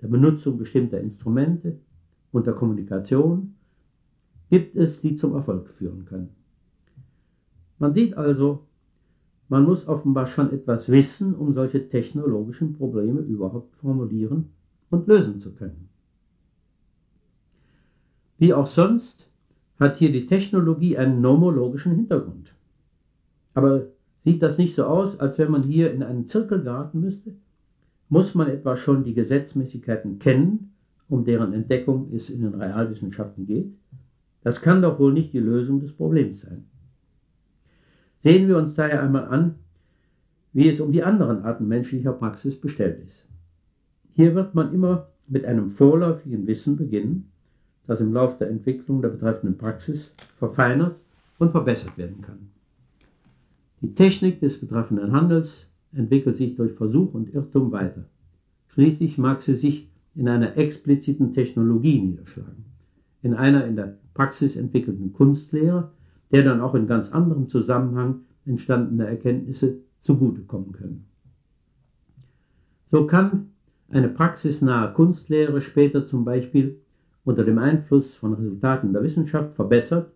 der 0.00 0.08
Benutzung 0.08 0.58
bestimmter 0.58 1.00
Instrumente 1.00 1.78
und 2.32 2.46
der 2.46 2.54
Kommunikation 2.54 3.54
gibt 4.50 4.76
es, 4.76 5.00
die 5.00 5.14
zum 5.14 5.34
Erfolg 5.34 5.68
führen 5.68 6.04
können. 6.04 6.30
Man 7.78 7.92
sieht 7.92 8.16
also, 8.16 8.66
man 9.48 9.64
muss 9.64 9.86
offenbar 9.86 10.26
schon 10.26 10.52
etwas 10.52 10.88
wissen, 10.88 11.34
um 11.34 11.54
solche 11.54 11.88
technologischen 11.88 12.72
Probleme 12.72 13.20
überhaupt 13.20 13.76
formulieren 13.76 14.50
und 14.90 15.06
lösen 15.06 15.38
zu 15.38 15.52
können. 15.52 15.88
Wie 18.38 18.52
auch 18.52 18.66
sonst 18.66 19.28
hat 19.78 19.96
hier 19.96 20.10
die 20.10 20.26
Technologie 20.26 20.96
einen 20.96 21.20
nomologischen 21.20 21.94
Hintergrund. 21.94 22.54
Aber 23.54 23.86
sieht 24.24 24.42
das 24.42 24.58
nicht 24.58 24.74
so 24.74 24.84
aus, 24.84 25.18
als 25.18 25.38
wenn 25.38 25.50
man 25.50 25.62
hier 25.62 25.92
in 25.92 26.02
einen 26.02 26.26
Zirkel 26.26 26.62
geraten 26.62 27.00
müsste? 27.00 27.34
Muss 28.08 28.34
man 28.34 28.48
etwa 28.48 28.76
schon 28.76 29.04
die 29.04 29.14
Gesetzmäßigkeiten 29.14 30.18
kennen, 30.18 30.74
um 31.08 31.24
deren 31.24 31.52
Entdeckung 31.52 32.12
es 32.14 32.30
in 32.30 32.42
den 32.42 32.54
Realwissenschaften 32.54 33.46
geht? 33.46 33.72
Das 34.42 34.60
kann 34.60 34.82
doch 34.82 34.98
wohl 34.98 35.12
nicht 35.12 35.32
die 35.32 35.38
Lösung 35.38 35.80
des 35.80 35.92
Problems 35.92 36.42
sein. 36.42 36.64
Sehen 38.20 38.48
wir 38.48 38.58
uns 38.58 38.74
daher 38.74 39.02
einmal 39.02 39.26
an, 39.26 39.56
wie 40.52 40.68
es 40.68 40.80
um 40.80 40.92
die 40.92 41.02
anderen 41.02 41.42
Arten 41.42 41.66
menschlicher 41.66 42.12
Praxis 42.12 42.60
bestellt 42.60 43.02
ist. 43.04 43.26
Hier 44.12 44.34
wird 44.34 44.54
man 44.54 44.72
immer 44.74 45.08
mit 45.26 45.44
einem 45.44 45.70
vorläufigen 45.70 46.46
Wissen 46.46 46.76
beginnen, 46.76 47.30
das 47.86 48.00
im 48.00 48.12
Laufe 48.12 48.36
der 48.38 48.50
Entwicklung 48.50 49.00
der 49.00 49.08
betreffenden 49.08 49.56
Praxis 49.56 50.12
verfeinert 50.36 50.96
und 51.38 51.50
verbessert 51.50 51.96
werden 51.96 52.20
kann. 52.20 52.51
Die 53.82 53.94
Technik 53.94 54.38
des 54.38 54.60
betreffenden 54.60 55.10
Handels 55.10 55.66
entwickelt 55.92 56.36
sich 56.36 56.54
durch 56.54 56.72
Versuch 56.74 57.14
und 57.14 57.34
Irrtum 57.34 57.72
weiter. 57.72 58.04
Schließlich 58.68 59.18
mag 59.18 59.42
sie 59.42 59.56
sich 59.56 59.90
in 60.14 60.28
einer 60.28 60.56
expliziten 60.56 61.32
Technologie 61.32 62.00
niederschlagen, 62.00 62.64
in 63.22 63.34
einer 63.34 63.66
in 63.66 63.74
der 63.74 63.98
Praxis 64.14 64.54
entwickelten 64.54 65.12
Kunstlehre, 65.12 65.90
der 66.30 66.44
dann 66.44 66.60
auch 66.60 66.76
in 66.76 66.86
ganz 66.86 67.10
anderem 67.10 67.48
Zusammenhang 67.48 68.20
entstandene 68.46 69.08
Erkenntnisse 69.08 69.78
zugutekommen 69.98 70.70
können. 70.70 71.06
So 72.92 73.08
kann 73.08 73.48
eine 73.88 74.08
praxisnahe 74.08 74.92
Kunstlehre 74.92 75.60
später 75.60 76.06
zum 76.06 76.24
Beispiel 76.24 76.78
unter 77.24 77.42
dem 77.42 77.58
Einfluss 77.58 78.14
von 78.14 78.34
Resultaten 78.34 78.92
der 78.92 79.02
Wissenschaft 79.02 79.56
verbessert 79.56 80.12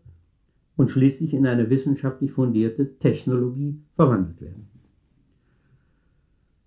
und 0.77 0.91
schließlich 0.91 1.35
in 1.35 1.47
eine 1.47 1.71
wissenschaftlich 1.71 2.33
fundierte 2.33 2.99
Technologie 2.99 3.81
verwandelt 3.95 4.41
werden. 4.41 4.69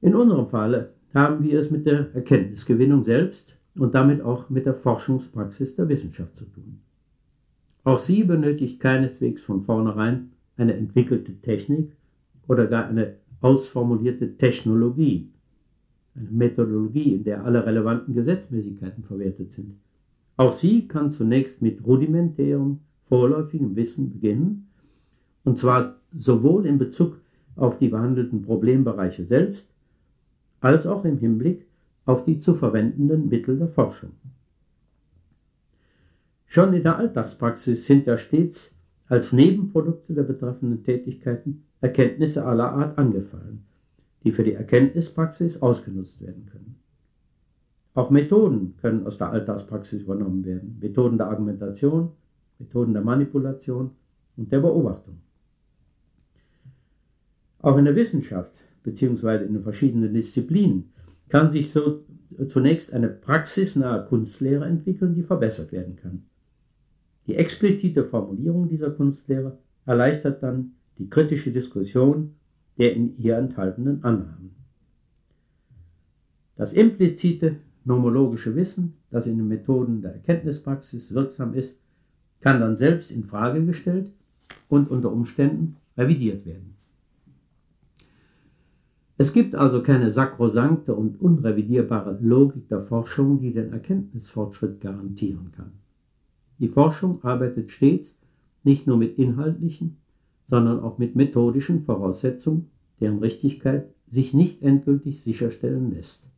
In 0.02 0.16
unserem 0.16 0.48
Falle 0.48 0.94
haben 1.14 1.44
wir 1.44 1.60
es 1.60 1.72
mit 1.72 1.86
der 1.86 2.14
Erkenntnisgewinnung 2.14 3.04
selbst 3.04 3.56
und 3.76 3.94
damit 3.96 4.22
auch 4.22 4.50
mit 4.50 4.66
der 4.66 4.74
Forschungspraxis 4.76 5.76
der 5.76 5.90
Wissenschaft 5.90 6.36
zu 6.38 6.46
tun. 6.46 6.80
Auch 7.84 8.00
sie 8.00 8.24
benötigt 8.24 8.80
keineswegs 8.80 9.42
von 9.42 9.64
vornherein 9.64 10.32
eine 10.58 10.74
entwickelte 10.76 11.34
Technik 11.42 11.96
oder 12.48 12.68
gar 12.68 12.88
eine 12.88 13.16
ausformulierte 13.42 14.38
Technologie, 14.38 15.32
eine 16.16 16.30
Methodologie, 16.30 17.16
in 17.16 17.24
der 17.24 17.46
alle 17.46 17.66
relevanten 17.66 18.14
Gesetzmäßigkeiten 18.14 19.04
verwertet 19.04 19.52
sind. 19.52 19.76
Auch 20.36 20.54
sie 20.54 20.88
kann 20.88 21.12
zunächst 21.12 21.62
mit 21.62 21.86
rudimentärem, 21.86 22.80
vorläufigem 23.10 23.76
Wissen 23.76 24.12
beginnen, 24.12 24.70
und 25.44 25.58
zwar 25.58 25.96
sowohl 26.18 26.66
in 26.66 26.78
Bezug 26.78 27.18
auf 27.56 27.78
die 27.78 27.90
behandelten 27.90 28.44
Problembereiche 28.44 29.26
selbst, 29.26 29.68
als 30.62 30.86
auch 30.88 31.04
im 31.06 31.18
Hinblick 31.18 31.66
auf 32.06 32.24
die 32.24 32.40
zu 32.40 32.56
verwendenden 32.56 33.30
Mittel 33.30 33.58
der 33.58 33.68
Forschung. 33.68 34.12
Schon 36.46 36.74
in 36.74 36.84
der 36.84 36.98
Alltagspraxis 36.98 37.86
sind 37.86 38.08
ja 38.08 38.18
stets 38.18 38.74
als 39.08 39.34
Nebenprodukte 39.34 40.14
der 40.14 40.24
betreffenden 40.24 40.84
Tätigkeiten 40.84 41.64
Erkenntnisse 41.82 42.46
aller 42.46 42.72
Art 42.72 42.98
angefallen, 42.98 43.66
die 44.24 44.32
für 44.32 44.44
die 44.44 44.54
Erkenntnispraxis 44.54 45.62
ausgenutzt 45.62 46.20
werden 46.22 46.48
können. 46.52 46.76
Auch 47.94 48.10
Methoden 48.10 48.76
können 48.82 49.06
aus 49.06 49.18
der 49.18 49.30
Alltagspraxis 49.30 50.02
übernommen 50.02 50.46
werden, 50.46 50.78
Methoden 50.80 51.18
der 51.18 51.28
Argumentation, 51.28 52.12
Methoden 52.60 52.94
der 52.94 53.02
Manipulation 53.02 53.92
und 54.38 54.52
der 54.52 54.60
Beobachtung. 54.60 55.22
Auch 57.62 57.78
in 57.78 57.86
der 57.86 57.96
Wissenschaft 57.96 58.54
bzw. 58.84 59.46
in 59.46 59.54
den 59.54 59.64
verschiedenen 59.64 60.14
Disziplinen 60.14 60.92
kann 61.28 61.52
sich 61.52 61.72
so 61.72 62.04
zunächst 62.48 62.94
eine 62.94 63.10
praxisnahe 63.10 64.06
Kunstlehre 64.06 64.66
entwickeln, 64.66 65.16
die 65.16 65.24
verbessert 65.24 65.72
werden 65.72 65.96
kann. 65.96 66.24
Die 67.28 67.36
explizite 67.36 68.06
Formulierung 68.06 68.70
dieser 68.70 68.92
Kunstlehre 68.92 69.58
erleichtert 69.86 70.42
dann 70.42 70.74
die 70.98 71.10
kritische 71.10 71.52
Diskussion 71.52 72.36
der 72.78 72.94
in 72.96 73.18
ihr 73.18 73.38
enthaltenen 73.38 74.04
Annahmen. 74.04 74.56
Das 76.56 76.74
implizite 76.74 77.58
nomologische 77.84 78.56
Wissen, 78.56 78.96
das 79.12 79.28
in 79.28 79.38
den 79.38 79.48
Methoden 79.48 80.02
der 80.02 80.14
Erkenntnispraxis 80.14 81.14
wirksam 81.14 81.54
ist, 81.54 81.79
kann 82.42 82.60
dann 82.60 82.76
selbst 82.76 83.12
in 83.12 83.24
Frage 83.24 83.66
gestellt 83.66 84.08
und 84.70 84.90
unter 84.90 85.12
Umständen 85.12 85.78
revidiert 85.98 86.46
werden. 86.46 86.76
Es 89.18 89.34
gibt 89.34 89.54
also 89.54 89.84
keine 89.84 90.12
sakrosankte 90.12 90.96
und 90.96 91.20
unrevidierbare 91.20 92.18
Logik 92.22 92.70
der 92.70 92.84
Forschung, 92.84 93.42
die 93.42 93.52
den 93.52 93.74
Erkenntnisfortschritt 93.74 94.80
garantieren 94.80 95.52
kann. 95.58 95.74
Die 96.60 96.70
Forschung 96.70 97.22
arbeitet 97.24 97.72
stets 97.72 98.18
nicht 98.64 98.88
nur 98.88 98.96
mit 98.96 99.18
inhaltlichen, 99.18 99.98
sondern 100.50 100.80
auch 100.80 100.98
mit 100.98 101.18
methodischen 101.18 101.84
Voraussetzungen, 101.84 102.70
deren 103.02 103.20
Richtigkeit 103.20 103.90
sich 104.08 104.34
nicht 104.34 104.62
endgültig 104.62 105.22
sicherstellen 105.22 105.92
lässt. 105.94 106.29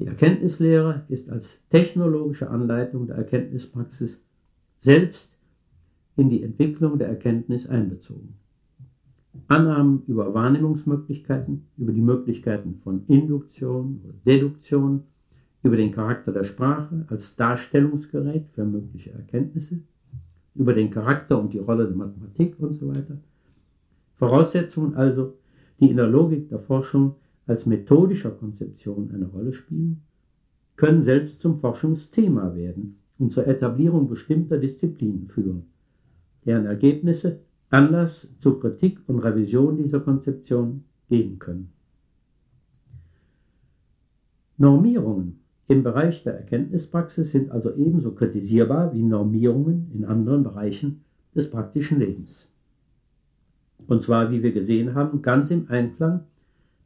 Die 0.00 0.06
Erkenntnislehre 0.06 1.04
ist 1.10 1.28
als 1.28 1.62
technologische 1.68 2.48
Anleitung 2.48 3.06
der 3.06 3.16
Erkenntnispraxis 3.16 4.18
selbst 4.78 5.36
in 6.16 6.30
die 6.30 6.42
Entwicklung 6.42 6.98
der 6.98 7.08
Erkenntnis 7.08 7.66
einbezogen. 7.66 8.34
Annahmen 9.46 10.02
über 10.06 10.32
Wahrnehmungsmöglichkeiten, 10.32 11.66
über 11.76 11.92
die 11.92 12.00
Möglichkeiten 12.00 12.76
von 12.82 13.04
Induktion 13.08 14.00
oder 14.02 14.14
Deduktion, 14.24 15.02
über 15.62 15.76
den 15.76 15.92
Charakter 15.92 16.32
der 16.32 16.44
Sprache 16.44 17.04
als 17.08 17.36
Darstellungsgerät 17.36 18.46
für 18.52 18.64
mögliche 18.64 19.12
Erkenntnisse, 19.12 19.80
über 20.54 20.72
den 20.72 20.90
Charakter 20.90 21.38
und 21.38 21.52
die 21.52 21.58
Rolle 21.58 21.86
der 21.86 21.96
Mathematik 21.96 22.54
und 22.58 22.72
so 22.72 22.88
weiter. 22.88 23.18
Voraussetzungen 24.16 24.94
also, 24.94 25.34
die 25.78 25.90
in 25.90 25.98
der 25.98 26.08
Logik 26.08 26.48
der 26.48 26.58
Forschung 26.58 27.16
als 27.50 27.66
methodischer 27.66 28.30
Konzeption 28.30 29.10
eine 29.12 29.26
Rolle 29.26 29.52
spielen, 29.52 30.02
können 30.76 31.02
selbst 31.02 31.40
zum 31.40 31.58
Forschungsthema 31.58 32.54
werden 32.54 33.00
und 33.18 33.32
zur 33.32 33.46
Etablierung 33.46 34.08
bestimmter 34.08 34.56
Disziplinen 34.56 35.26
führen, 35.26 35.64
deren 36.46 36.64
Ergebnisse 36.64 37.40
Anlass 37.68 38.32
zur 38.38 38.60
Kritik 38.60 39.00
und 39.08 39.18
Revision 39.18 39.76
dieser 39.76 39.98
Konzeption 39.98 40.84
geben 41.08 41.40
können. 41.40 41.72
Normierungen 44.56 45.40
im 45.66 45.82
Bereich 45.82 46.22
der 46.22 46.34
Erkenntnispraxis 46.36 47.32
sind 47.32 47.50
also 47.50 47.74
ebenso 47.74 48.12
kritisierbar 48.12 48.94
wie 48.94 49.02
Normierungen 49.02 49.90
in 49.92 50.04
anderen 50.04 50.44
Bereichen 50.44 51.02
des 51.34 51.50
praktischen 51.50 51.98
Lebens. 51.98 52.46
Und 53.88 54.02
zwar, 54.02 54.30
wie 54.30 54.42
wir 54.42 54.52
gesehen 54.52 54.94
haben, 54.94 55.20
ganz 55.20 55.50
im 55.50 55.66
Einklang 55.68 56.26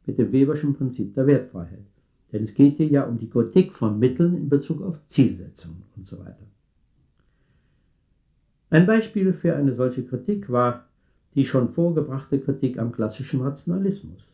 mit 0.05 0.17
dem 0.17 0.31
Weberschen 0.31 0.75
Prinzip 0.75 1.13
der 1.13 1.27
Wertfreiheit. 1.27 1.85
Denn 2.31 2.43
es 2.43 2.53
geht 2.53 2.77
hier 2.77 2.87
ja 2.87 3.03
um 3.03 3.17
die 3.17 3.29
Kritik 3.29 3.73
von 3.73 3.99
Mitteln 3.99 4.35
in 4.35 4.49
Bezug 4.49 4.81
auf 4.81 5.05
Zielsetzungen 5.05 5.83
und 5.95 6.07
so 6.07 6.19
weiter. 6.19 6.45
Ein 8.69 8.85
Beispiel 8.85 9.33
für 9.33 9.55
eine 9.55 9.75
solche 9.75 10.03
Kritik 10.03 10.49
war 10.49 10.85
die 11.35 11.45
schon 11.45 11.69
vorgebrachte 11.69 12.39
Kritik 12.39 12.79
am 12.79 12.91
klassischen 12.91 13.41
Rationalismus. 13.41 14.25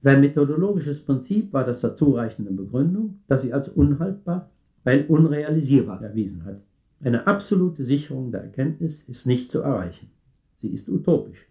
Sein 0.00 0.20
methodologisches 0.20 1.00
Prinzip 1.04 1.52
war 1.52 1.64
das 1.64 1.80
der 1.80 1.94
zureichenden 1.94 2.56
Begründung, 2.56 3.20
dass 3.28 3.42
sie 3.42 3.52
als 3.52 3.68
unhaltbar, 3.68 4.50
weil 4.84 5.04
unrealisierbar 5.06 6.02
erwiesen 6.02 6.44
hat. 6.44 6.60
Eine 7.00 7.26
absolute 7.26 7.84
Sicherung 7.84 8.32
der 8.32 8.42
Erkenntnis 8.42 9.02
ist 9.08 9.26
nicht 9.26 9.52
zu 9.52 9.60
erreichen. 9.60 10.10
Sie 10.58 10.68
ist 10.68 10.88
utopisch. 10.88 11.46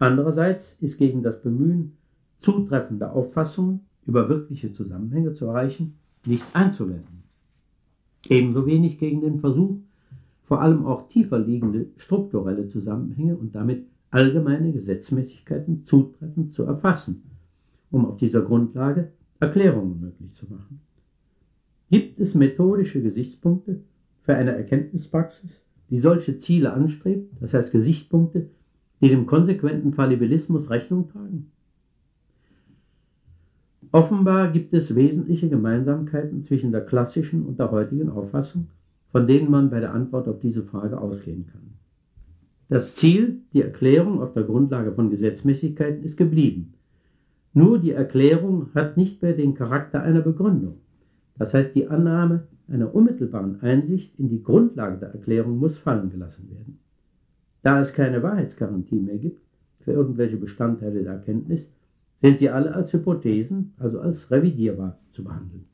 Andererseits 0.00 0.76
ist 0.80 0.96
gegen 0.96 1.22
das 1.22 1.42
Bemühen 1.42 1.92
zutreffender 2.40 3.12
Auffassungen 3.12 3.80
über 4.06 4.30
wirkliche 4.30 4.72
Zusammenhänge 4.72 5.34
zu 5.34 5.44
erreichen 5.44 5.94
nichts 6.26 6.54
einzuwenden. 6.54 7.22
Ebenso 8.26 8.66
wenig 8.66 8.98
gegen 8.98 9.20
den 9.20 9.40
Versuch, 9.40 9.76
vor 10.44 10.62
allem 10.62 10.86
auch 10.86 11.08
tiefer 11.08 11.38
liegende 11.38 11.86
strukturelle 11.96 12.68
Zusammenhänge 12.68 13.36
und 13.36 13.54
damit 13.54 13.86
allgemeine 14.10 14.72
Gesetzmäßigkeiten 14.72 15.84
zutreffend 15.84 16.54
zu 16.54 16.64
erfassen, 16.64 17.22
um 17.90 18.06
auf 18.06 18.16
dieser 18.16 18.40
Grundlage 18.40 19.12
Erklärungen 19.38 20.00
möglich 20.00 20.32
zu 20.32 20.46
machen. 20.46 20.80
Gibt 21.90 22.20
es 22.20 22.34
methodische 22.34 23.02
Gesichtspunkte 23.02 23.80
für 24.22 24.34
eine 24.34 24.56
Erkenntnispraxis, 24.56 25.50
die 25.90 25.98
solche 25.98 26.38
Ziele 26.38 26.72
anstrebt, 26.72 27.34
das 27.40 27.52
heißt 27.52 27.72
Gesichtspunkte, 27.72 28.48
die 29.00 29.08
dem 29.08 29.26
konsequenten 29.26 29.92
Fallibilismus 29.92 30.70
Rechnung 30.70 31.08
tragen? 31.08 31.50
Offenbar 33.92 34.52
gibt 34.52 34.72
es 34.72 34.94
wesentliche 34.94 35.48
Gemeinsamkeiten 35.48 36.44
zwischen 36.44 36.70
der 36.70 36.82
klassischen 36.82 37.44
und 37.44 37.58
der 37.58 37.70
heutigen 37.70 38.08
Auffassung, 38.08 38.68
von 39.10 39.26
denen 39.26 39.50
man 39.50 39.70
bei 39.70 39.80
der 39.80 39.92
Antwort 39.92 40.28
auf 40.28 40.38
diese 40.38 40.62
Frage 40.62 41.00
ausgehen 41.00 41.46
kann. 41.50 41.72
Das 42.68 42.94
Ziel, 42.94 43.40
die 43.52 43.62
Erklärung 43.62 44.20
auf 44.20 44.32
der 44.32 44.44
Grundlage 44.44 44.92
von 44.92 45.10
Gesetzmäßigkeiten, 45.10 46.04
ist 46.04 46.16
geblieben. 46.16 46.74
Nur 47.52 47.80
die 47.80 47.90
Erklärung 47.90 48.68
hat 48.74 48.96
nicht 48.96 49.22
mehr 49.22 49.32
den 49.32 49.54
Charakter 49.54 50.02
einer 50.02 50.20
Begründung. 50.20 50.76
Das 51.36 51.52
heißt, 51.52 51.74
die 51.74 51.88
Annahme 51.88 52.46
einer 52.68 52.94
unmittelbaren 52.94 53.60
Einsicht 53.60 54.16
in 54.20 54.28
die 54.28 54.42
Grundlage 54.42 54.98
der 54.98 55.08
Erklärung 55.08 55.58
muss 55.58 55.78
fallen 55.78 56.10
gelassen 56.10 56.48
werden. 56.50 56.78
Da 57.62 57.80
es 57.80 57.92
keine 57.92 58.22
Wahrheitsgarantie 58.22 59.00
mehr 59.00 59.18
gibt 59.18 59.42
für 59.80 59.92
irgendwelche 59.92 60.36
Bestandteile 60.36 61.02
der 61.02 61.14
Erkenntnis, 61.14 61.70
sind 62.20 62.38
sie 62.38 62.50
alle 62.50 62.74
als 62.74 62.92
Hypothesen, 62.92 63.72
also 63.78 64.00
als 64.00 64.30
revidierbar 64.30 64.98
zu 65.12 65.24
behandeln. 65.24 65.64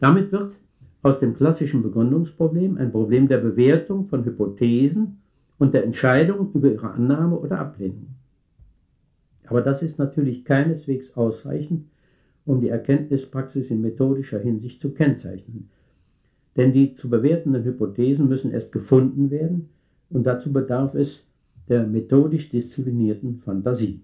Damit 0.00 0.32
wird 0.32 0.56
aus 1.02 1.20
dem 1.20 1.34
klassischen 1.34 1.82
Begründungsproblem 1.82 2.76
ein 2.76 2.90
Problem 2.90 3.28
der 3.28 3.38
Bewertung 3.38 4.06
von 4.06 4.24
Hypothesen 4.24 5.18
und 5.58 5.74
der 5.74 5.84
Entscheidung 5.84 6.50
über 6.54 6.70
ihre 6.72 6.90
Annahme 6.90 7.38
oder 7.38 7.58
Ablehnung. 7.58 8.08
Aber 9.46 9.60
das 9.60 9.82
ist 9.82 9.98
natürlich 9.98 10.44
keineswegs 10.44 11.14
ausreichend, 11.16 11.86
um 12.46 12.60
die 12.60 12.68
Erkenntnispraxis 12.68 13.70
in 13.70 13.80
methodischer 13.80 14.38
Hinsicht 14.38 14.80
zu 14.80 14.90
kennzeichnen. 14.90 15.68
Denn 16.56 16.72
die 16.72 16.94
zu 16.94 17.10
bewertenden 17.10 17.64
Hypothesen 17.64 18.28
müssen 18.28 18.50
erst 18.50 18.72
gefunden 18.72 19.30
werden 19.30 19.68
und 20.10 20.24
dazu 20.24 20.52
bedarf 20.52 20.94
es 20.94 21.26
der 21.68 21.86
methodisch 21.86 22.50
disziplinierten 22.50 23.38
Fantasie. 23.38 24.02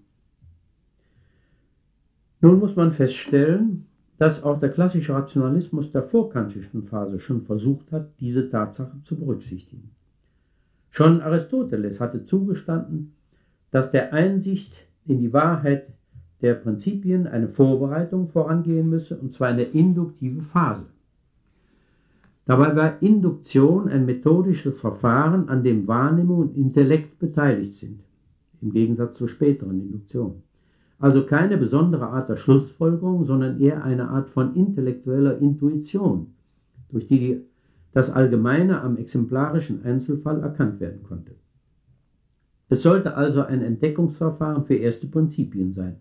Nun 2.41 2.59
muss 2.59 2.75
man 2.75 2.91
feststellen, 2.91 3.85
dass 4.17 4.43
auch 4.43 4.57
der 4.57 4.69
klassische 4.69 5.13
Rationalismus 5.13 5.91
der 5.91 6.03
vorkantischen 6.03 6.83
Phase 6.83 7.19
schon 7.19 7.41
versucht 7.41 7.91
hat, 7.91 8.09
diese 8.19 8.49
Tatsache 8.49 9.01
zu 9.03 9.15
berücksichtigen. 9.15 9.91
Schon 10.89 11.21
Aristoteles 11.21 11.99
hatte 11.99 12.25
zugestanden, 12.25 13.13
dass 13.71 13.91
der 13.91 14.13
Einsicht 14.13 14.73
in 15.05 15.19
die 15.19 15.33
Wahrheit 15.33 15.87
der 16.41 16.55
Prinzipien 16.55 17.27
eine 17.27 17.47
Vorbereitung 17.47 18.27
vorangehen 18.27 18.89
müsse, 18.89 19.17
und 19.17 19.33
zwar 19.33 19.49
eine 19.49 19.63
induktive 19.63 20.41
Phase. 20.41 20.85
Dabei 22.45 22.75
war 22.75 23.01
Induktion 23.01 23.87
ein 23.87 24.05
methodisches 24.05 24.79
Verfahren, 24.79 25.47
an 25.47 25.63
dem 25.63 25.87
Wahrnehmung 25.87 26.39
und 26.39 26.57
Intellekt 26.57 27.19
beteiligt 27.19 27.75
sind, 27.75 28.01
im 28.61 28.71
Gegensatz 28.71 29.15
zur 29.15 29.27
späteren 29.27 29.79
Induktion. 29.79 30.41
Also 30.97 31.25
keine 31.25 31.57
besondere 31.57 32.07
Art 32.07 32.29
der 32.29 32.35
Schlussfolgerung, 32.35 33.25
sondern 33.25 33.59
eher 33.59 33.83
eine 33.83 34.09
Art 34.09 34.29
von 34.29 34.55
intellektueller 34.55 35.39
Intuition, 35.39 36.33
durch 36.89 37.07
die 37.07 37.41
das 37.93 38.09
Allgemeine 38.09 38.81
am 38.81 38.97
exemplarischen 38.97 39.83
Einzelfall 39.83 40.41
erkannt 40.41 40.79
werden 40.79 41.03
konnte. 41.03 41.35
Es 42.69 42.83
sollte 42.83 43.15
also 43.17 43.41
ein 43.41 43.61
Entdeckungsverfahren 43.61 44.63
für 44.63 44.75
erste 44.75 45.07
Prinzipien 45.07 45.73
sein, 45.73 45.97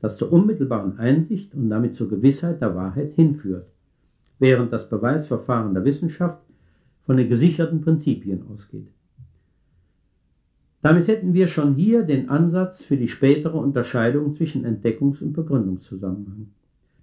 das 0.00 0.18
zur 0.18 0.32
unmittelbaren 0.32 0.98
Einsicht 0.98 1.54
und 1.54 1.70
damit 1.70 1.94
zur 1.94 2.08
Gewissheit 2.08 2.60
der 2.60 2.74
Wahrheit 2.74 3.12
hinführt, 3.12 3.69
während 4.40 4.72
das 4.72 4.88
Beweisverfahren 4.88 5.74
der 5.74 5.84
Wissenschaft 5.84 6.42
von 7.06 7.16
den 7.16 7.28
gesicherten 7.28 7.80
Prinzipien 7.80 8.42
ausgeht. 8.52 8.88
Damit 10.82 11.06
hätten 11.06 11.34
wir 11.34 11.46
schon 11.46 11.74
hier 11.74 12.02
den 12.02 12.28
Ansatz 12.28 12.82
für 12.82 12.96
die 12.96 13.08
spätere 13.08 13.56
Unterscheidung 13.56 14.34
zwischen 14.34 14.64
Entdeckungs- 14.64 15.22
und 15.22 15.34
Begründungszusammenhang. 15.34 16.48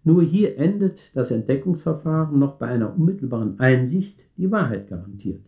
Nur 0.04 0.24
hier 0.24 0.58
endet 0.58 1.00
das 1.14 1.32
Entdeckungsverfahren 1.32 2.38
noch 2.38 2.56
bei 2.56 2.68
einer 2.68 2.94
unmittelbaren 2.94 3.60
Einsicht, 3.60 4.20
die 4.36 4.52
Wahrheit 4.52 4.90
garantiert. 4.90 5.46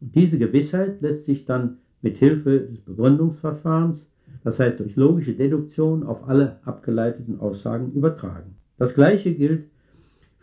Und 0.00 0.14
diese 0.14 0.38
Gewissheit 0.38 1.00
lässt 1.00 1.24
sich 1.24 1.46
dann 1.46 1.78
mit 2.02 2.18
Hilfe 2.18 2.60
des 2.60 2.80
Begründungsverfahrens 2.80 4.04
das 4.44 4.60
heißt 4.60 4.78
durch 4.78 4.94
logische 4.96 5.32
Deduktion 5.32 6.02
auf 6.02 6.28
alle 6.28 6.58
abgeleiteten 6.64 7.40
Aussagen 7.40 7.92
übertragen. 7.92 8.56
Das 8.76 8.94
gleiche 8.94 9.34
gilt 9.34 9.70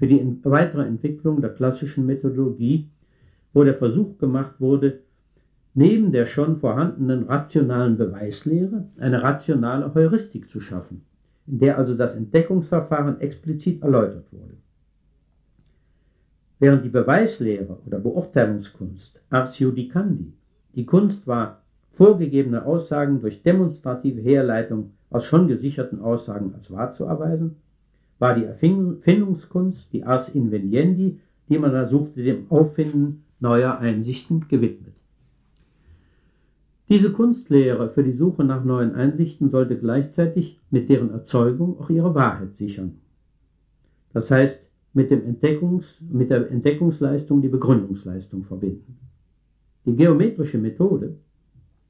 für 0.01 0.07
die 0.07 0.39
weitere 0.45 0.83
Entwicklung 0.83 1.41
der 1.41 1.51
klassischen 1.51 2.07
Methodologie, 2.07 2.89
wo 3.53 3.63
der 3.63 3.75
Versuch 3.75 4.17
gemacht 4.17 4.55
wurde, 4.57 5.01
neben 5.75 6.11
der 6.11 6.25
schon 6.25 6.57
vorhandenen 6.57 7.25
rationalen 7.25 7.97
Beweislehre 7.97 8.87
eine 8.97 9.21
rationale 9.21 9.93
Heuristik 9.93 10.49
zu 10.49 10.59
schaffen, 10.59 11.05
in 11.45 11.59
der 11.59 11.77
also 11.77 11.93
das 11.93 12.15
Entdeckungsverfahren 12.15 13.21
explizit 13.21 13.83
erläutert 13.83 14.25
wurde. 14.33 14.57
Während 16.57 16.83
die 16.83 16.89
Beweislehre 16.89 17.77
oder 17.85 17.99
Beurteilungskunst 17.99 19.21
ars 19.29 19.59
judicandi 19.59 20.33
die 20.73 20.87
Kunst 20.87 21.27
war, 21.27 21.61
vorgegebene 21.91 22.65
Aussagen 22.65 23.21
durch 23.21 23.43
demonstrative 23.43 24.19
Herleitung 24.21 24.93
aus 25.11 25.25
schon 25.25 25.47
gesicherten 25.47 26.01
Aussagen 26.01 26.55
als 26.55 26.71
wahr 26.71 26.91
zu 26.91 27.05
erweisen, 27.05 27.60
war 28.21 28.35
die 28.35 28.45
Erfindungskunst, 28.45 29.91
die 29.91 30.03
ars 30.03 30.29
inveniendi, 30.29 31.19
die 31.49 31.57
man 31.57 31.71
da 31.71 31.87
suchte, 31.87 32.21
dem 32.21 32.51
Auffinden 32.51 33.23
neuer 33.39 33.79
Einsichten 33.79 34.47
gewidmet. 34.47 34.93
Diese 36.87 37.11
Kunstlehre 37.11 37.89
für 37.89 38.03
die 38.03 38.13
Suche 38.13 38.43
nach 38.43 38.63
neuen 38.63 38.93
Einsichten 38.93 39.49
sollte 39.49 39.75
gleichzeitig 39.75 40.59
mit 40.69 40.87
deren 40.87 41.09
Erzeugung 41.09 41.79
auch 41.79 41.89
ihre 41.89 42.13
Wahrheit 42.13 42.53
sichern. 42.53 42.99
Das 44.13 44.29
heißt, 44.29 44.59
mit, 44.93 45.09
Entdeckungs-, 45.11 45.99
mit 46.07 46.29
der 46.29 46.51
Entdeckungsleistung 46.51 47.41
die 47.41 47.49
Begründungsleistung 47.49 48.43
verbinden. 48.43 48.99
Die 49.85 49.95
geometrische 49.95 50.59
Methode, 50.59 51.15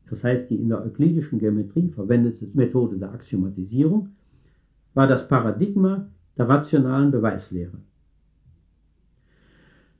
das 0.09 0.23
heißt 0.23 0.49
die 0.49 0.61
in 0.61 0.69
der 0.69 0.81
euklidischen 0.81 1.39
Geometrie 1.39 1.89
verwendete 1.89 2.47
Methode 2.53 2.97
der 2.97 3.11
Axiomatisierung, 3.11 4.09
war 4.93 5.07
das 5.07 5.27
Paradigma 5.27 6.07
der 6.37 6.49
rationalen 6.49 7.11
Beweislehre. 7.11 7.77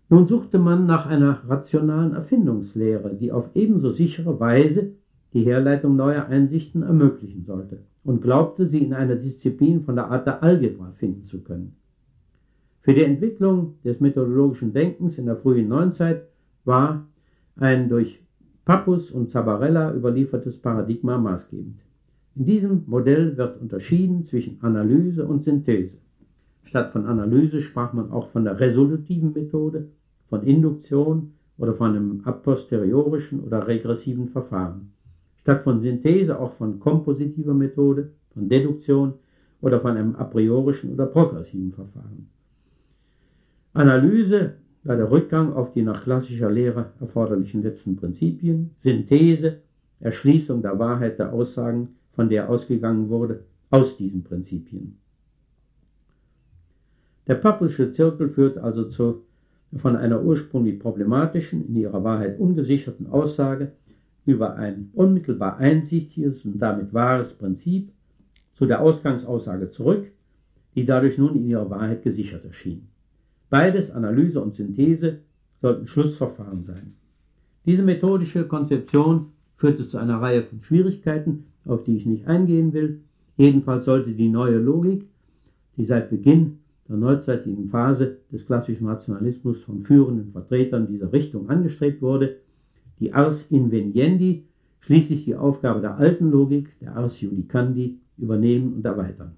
Nun 0.10 0.28
suchte 0.28 0.60
man 0.60 0.86
nach 0.86 1.06
einer 1.06 1.42
rationalen 1.48 2.14
Erfindungslehre, 2.14 3.16
die 3.16 3.32
auf 3.32 3.52
ebenso 3.56 3.92
sichere 3.92 4.40
Weise 4.40 4.94
die 5.34 5.44
Herleitung 5.44 5.96
neuer 5.96 6.26
Einsichten 6.26 6.84
ermöglichen 6.84 7.46
sollte 7.46 7.84
und 8.04 8.22
glaubte, 8.22 8.68
sie 8.68 8.84
in 8.84 8.94
einer 8.94 9.16
Disziplin 9.16 9.82
von 9.82 9.96
der 9.96 10.12
Art 10.12 10.28
der 10.28 10.44
Algebra 10.44 10.92
finden 10.92 11.24
zu 11.24 11.42
können. 11.42 11.78
Für 12.82 12.94
die 12.94 13.04
Entwicklung 13.04 13.76
des 13.86 14.00
methodologischen 14.00 14.74
Denkens 14.74 15.18
in 15.18 15.28
der 15.28 15.38
frühen 15.38 15.70
Neuzeit 15.70 16.28
war 16.66 17.08
ein 17.56 17.90
durch 17.90 18.22
Pappus 18.66 19.12
und 19.12 19.30
Zabarella 19.30 19.94
überliefertes 19.94 20.58
Paradigma 20.58 21.18
maßgebend. 21.18 21.80
In 22.36 22.46
diesem 22.46 22.84
Modell 22.88 23.38
wird 23.38 23.62
unterschieden 23.62 24.24
zwischen 24.24 24.62
Analyse 24.62 25.26
und 25.26 25.44
Synthese. 25.44 26.00
Statt 26.64 26.92
von 26.92 27.06
Analyse 27.06 27.62
sprach 27.62 27.94
man 27.94 28.12
auch 28.12 28.30
von 28.30 28.44
der 28.46 28.60
resolutiven 28.60 29.34
Methode 29.34 29.90
von 30.30 30.44
Induktion 30.44 31.34
oder 31.58 31.74
von 31.74 31.92
einem 31.92 32.22
a 32.24 32.32
posteriorischen 32.32 33.42
oder 33.42 33.68
regressiven 33.68 34.30
Verfahren, 34.30 34.94
statt 35.42 35.64
von 35.64 35.82
Synthese 35.82 36.40
auch 36.40 36.54
von 36.54 36.80
kompositiver 36.80 37.54
Methode, 37.54 38.12
von 38.34 38.48
Deduktion 38.48 39.14
oder 39.60 39.82
von 39.82 39.98
einem 39.98 40.16
a 40.16 40.24
priorischen 40.24 40.94
oder 40.94 41.06
progressiven 41.06 41.74
Verfahren. 41.74 42.30
Analyse 43.74 44.54
war 44.84 44.96
der 44.96 45.12
Rückgang 45.12 45.54
auf 45.54 45.74
die 45.74 45.84
nach 45.84 46.04
klassischer 46.04 46.50
Lehre 46.50 46.94
erforderlichen 47.00 47.62
letzten 47.62 47.96
Prinzipien, 47.98 48.72
Synthese, 48.78 49.58
Erschließung 50.00 50.62
der 50.62 50.80
Wahrheit 50.80 51.20
der 51.20 51.32
Aussagen, 51.34 51.90
von 52.14 52.30
der 52.30 52.50
ausgegangen 52.50 53.10
wurde, 53.10 53.44
aus 53.70 53.98
diesen 53.98 54.24
Prinzipien. 54.24 54.98
Der 57.28 57.36
Pappelsche 57.36 57.94
Zirkel 57.94 58.30
führt 58.30 58.58
also 58.58 58.86
zu 58.86 59.24
von 59.78 59.96
einer 59.96 60.22
ursprünglich 60.22 60.80
problematischen, 60.80 61.68
in 61.68 61.76
ihrer 61.78 62.04
Wahrheit 62.04 62.40
ungesicherten 62.40 63.08
Aussage 63.08 63.72
über 64.26 64.56
ein 64.56 64.90
unmittelbar 64.94 65.58
einsichtiges 65.58 66.46
und 66.46 66.60
damit 66.60 66.94
wahres 66.94 67.34
Prinzip 67.34 67.92
zu 68.54 68.66
der 68.66 68.82
Ausgangsaussage 68.82 69.70
zurück, 69.70 70.12
die 70.76 70.86
dadurch 70.86 71.18
nun 71.18 71.36
in 71.36 71.46
ihrer 71.46 71.70
Wahrheit 71.70 72.04
gesichert 72.04 72.46
erschien. 72.46 72.88
Beides, 73.50 73.92
Analyse 73.92 74.42
und 74.42 74.56
Synthese, 74.56 75.20
sollten 75.58 75.88
Schlussverfahren 75.88 76.64
sein. 76.64 76.94
Diese 77.66 77.84
methodische 77.84 78.48
Konzeption 78.48 79.28
führte 79.56 79.88
zu 79.88 79.98
einer 79.98 80.22
Reihe 80.22 80.44
von 80.44 80.64
Schwierigkeiten, 80.64 81.46
auf 81.66 81.84
die 81.84 81.98
ich 81.98 82.06
nicht 82.06 82.28
eingehen 82.28 82.74
will. 82.74 83.02
Jedenfalls 83.38 83.86
sollte 83.86 84.12
die 84.12 84.30
neue 84.30 84.58
Logik, 84.58 85.08
die 85.78 85.86
seit 85.86 86.10
Beginn 86.10 86.60
der 86.92 87.00
neuzeitlichen 87.00 87.70
Phase 87.70 88.18
des 88.32 88.46
klassischen 88.46 88.86
Rationalismus 88.86 89.64
von 89.64 89.82
führenden 89.82 90.32
Vertretern 90.34 90.88
dieser 90.88 91.14
Richtung 91.14 91.50
angestrebt 91.50 92.02
wurde, 92.02 92.38
die 93.00 93.14
Ars 93.14 93.46
Inveniendi 93.50 94.46
schließlich 94.82 95.24
die 95.24 95.36
Aufgabe 95.36 95.80
der 95.80 95.98
alten 95.98 96.30
Logik, 96.30 96.78
der 96.80 96.96
Ars 96.98 97.22
Judicandi, 97.22 97.98
übernehmen 98.18 98.74
und 98.74 98.86
erweitern. 98.86 99.32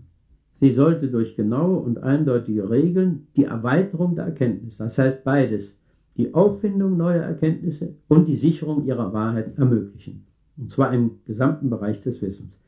Sie 0.60 0.72
sollte 0.72 1.10
durch 1.10 1.36
genaue 1.36 1.78
und 1.78 2.02
eindeutige 2.02 2.70
Regeln 2.70 3.28
die 3.36 3.46
Erweiterung 3.46 4.16
der 4.16 4.26
Erkenntnis, 4.26 4.78
das 4.78 4.98
heißt 4.98 5.24
beides, 5.24 5.76
die 6.18 6.34
Auffindung 6.34 6.98
neuer 6.98 7.24
Erkenntnisse 7.24 7.94
und 8.08 8.28
die 8.28 8.36
Sicherung 8.36 8.86
ihrer 8.86 9.13
Wahrheit 9.13 9.58
ermöglichen, 9.58 10.26
und 10.58 10.72
zwar 10.72 10.92
im 10.94 11.20
gesamten 11.26 11.70
Bereich 11.70 12.02
des 12.02 12.22
Wissens. 12.22 12.62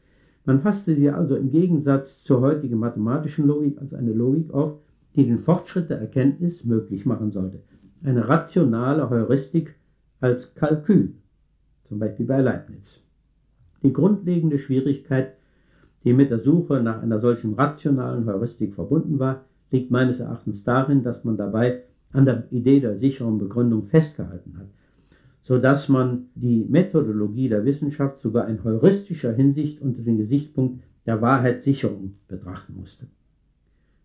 Man 0.46 0.62
fasste 0.62 0.94
sie 0.94 1.10
also 1.10 1.36
im 1.36 1.50
Gegensatz 1.50 2.24
zur 2.24 2.42
heutigen 2.42 2.78
mathematischen 2.78 3.48
Logik 3.48 3.80
als 3.82 3.96
eine 3.96 4.14
Logik 4.14 4.54
auf, 4.54 4.78
die 5.16 5.26
den 5.26 5.40
Fortschritt 5.40 5.90
der 5.90 6.00
Erkenntnis 6.00 6.64
möglich 6.64 7.06
machen 7.06 7.32
sollte. 7.32 7.62
Eine 8.04 8.28
rationale 8.28 9.10
Heuristik 9.10 9.76
als 10.20 10.54
Kalkül, 10.54 11.16
zum 11.86 11.98
Beispiel 11.98 12.28
bei 12.28 12.42
Leibniz. 12.42 13.02
Die 13.82 13.92
grundlegende 13.92 14.60
Schwierigkeit, 14.60 15.34
die 16.04 16.14
mit 16.14 16.30
der 16.30 16.40
Suche 16.40 16.82
nach 16.82 17.02
einer 17.02 17.20
solchen 17.20 17.56
rationalen 17.56 18.28
Heuristik 18.28 18.76
verbunden 18.76 19.18
war, 19.18 19.46
liegt 19.72 19.90
meines 19.90 20.20
Erachtens 20.20 20.64
darin, 20.64 21.02
dass 21.02 21.24
man 21.24 21.38
dabei 21.38 21.84
an 22.12 22.26
der 22.26 22.44
Idee 22.52 22.80
der 22.80 22.98
sicheren 22.98 23.40
Begründung 23.40 23.86
festgehalten 23.88 24.58
hat 24.60 24.68
so 25.46 25.60
dass 25.60 25.90
man 25.90 26.26
die 26.34 26.66
Methodologie 26.68 27.50
der 27.50 27.66
Wissenschaft 27.66 28.18
sogar 28.18 28.50
in 28.50 28.64
heuristischer 28.64 29.32
Hinsicht 29.32 29.80
unter 29.80 30.02
dem 30.02 30.18
Gesichtspunkt 30.18 30.84
der 31.06 31.22
Wahrheitssicherung 31.22 32.16
betrachten 32.28 32.74
musste. 32.76 33.06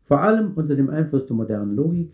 Vor 0.04 0.20
allem 0.20 0.52
unter 0.54 0.76
dem 0.76 0.90
Einfluss 0.90 1.26
der 1.26 1.36
modernen 1.36 1.74
Logik 1.74 2.12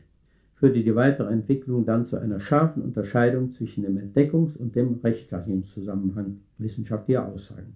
führte 0.54 0.80
die 0.80 0.94
weitere 0.94 1.32
Entwicklung 1.32 1.84
dann 1.84 2.04
zu 2.04 2.18
einer 2.18 2.38
scharfen 2.38 2.84
Unterscheidung 2.84 3.50
zwischen 3.50 3.82
dem 3.82 3.98
Entdeckungs- 3.98 4.56
und 4.56 4.76
dem 4.76 5.00
Rechtfertigungszusammenhang 5.02 6.38
wissenschaftlicher 6.58 7.26
Aussagen. 7.26 7.74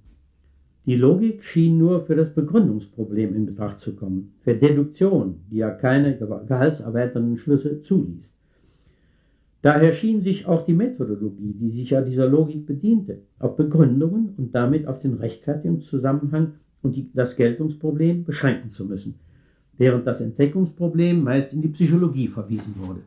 Die 0.86 0.94
Logik 0.94 1.42
schien 1.42 1.78
nur 1.78 2.02
für 2.06 2.14
das 2.14 2.32
Begründungsproblem 2.32 3.34
in 3.34 3.46
Betracht 3.46 3.80
zu 3.80 3.96
kommen, 3.96 4.34
für 4.38 4.54
Deduktion, 4.54 5.40
die 5.50 5.56
ja 5.56 5.72
keine 5.72 6.16
gehaltserweiternden 6.16 7.38
Schlüsse 7.38 7.80
zuließ. 7.80 8.39
Daher 9.62 9.92
schien 9.92 10.22
sich 10.22 10.46
auch 10.46 10.62
die 10.62 10.72
Methodologie, 10.72 11.52
die 11.52 11.70
sich 11.70 11.90
ja 11.90 12.00
dieser 12.00 12.26
Logik 12.26 12.66
bediente, 12.66 13.18
auf 13.38 13.56
Begründungen 13.56 14.34
und 14.38 14.54
damit 14.54 14.86
auf 14.86 15.00
den 15.00 15.14
Rechtfertigungszusammenhang 15.14 16.54
und 16.82 16.96
die, 16.96 17.10
das 17.12 17.36
Geltungsproblem 17.36 18.24
beschränken 18.24 18.70
zu 18.70 18.86
müssen, 18.86 19.16
während 19.76 20.06
das 20.06 20.22
Entdeckungsproblem 20.22 21.22
meist 21.22 21.52
in 21.52 21.60
die 21.60 21.68
Psychologie 21.68 22.28
verwiesen 22.28 22.74
wurde. 22.78 23.00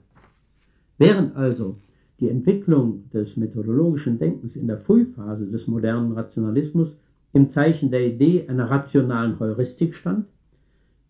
Während 1.00 1.36
also 1.36 1.78
die 2.20 2.30
Entwicklung 2.30 3.10
des 3.12 3.36
methodologischen 3.36 4.20
Denkens 4.20 4.56
in 4.56 4.68
der 4.68 4.78
Frühphase 4.78 5.48
des 5.48 5.68
modernen 5.68 6.12
Rationalismus 6.12 6.96
im 7.34 7.50
Zeichen 7.50 7.90
der 7.90 8.06
Idee 8.06 8.46
einer 8.48 8.70
rationalen 8.70 9.40
Heuristik 9.40 9.96
stand, 9.96 10.28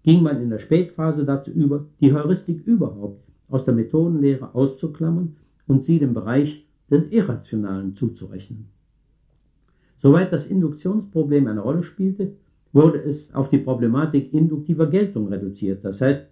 ging 0.03 0.23
man 0.23 0.41
in 0.41 0.49
der 0.49 0.59
Spätphase 0.59 1.25
dazu 1.25 1.51
über, 1.51 1.85
die 1.99 2.13
Heuristik 2.13 2.65
überhaupt 2.65 3.21
aus 3.53 3.63
der 3.65 3.75
Methodenlehre 3.75 4.55
auszuklammern 4.55 5.35
und 5.67 5.83
sie 5.83 5.99
dem 5.99 6.15
Bereich 6.15 6.67
des 6.89 7.11
Irrationalen 7.11 7.93
zuzurechnen. 7.93 8.69
Soweit 9.99 10.33
das 10.33 10.47
Induktionsproblem 10.47 11.45
eine 11.45 11.61
Rolle 11.61 11.83
spielte, 11.83 12.33
wurde 12.71 12.97
es 12.97 13.31
auf 13.35 13.49
die 13.49 13.59
Problematik 13.59 14.33
induktiver 14.33 14.87
Geltung 14.87 15.27
reduziert, 15.27 15.85
das 15.85 16.01
heißt 16.01 16.25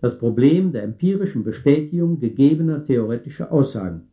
das 0.00 0.18
Problem 0.18 0.72
der 0.72 0.82
empirischen 0.82 1.44
Bestätigung 1.44 2.18
gegebener 2.18 2.82
theoretischer 2.82 3.52
Aussagen, 3.52 4.08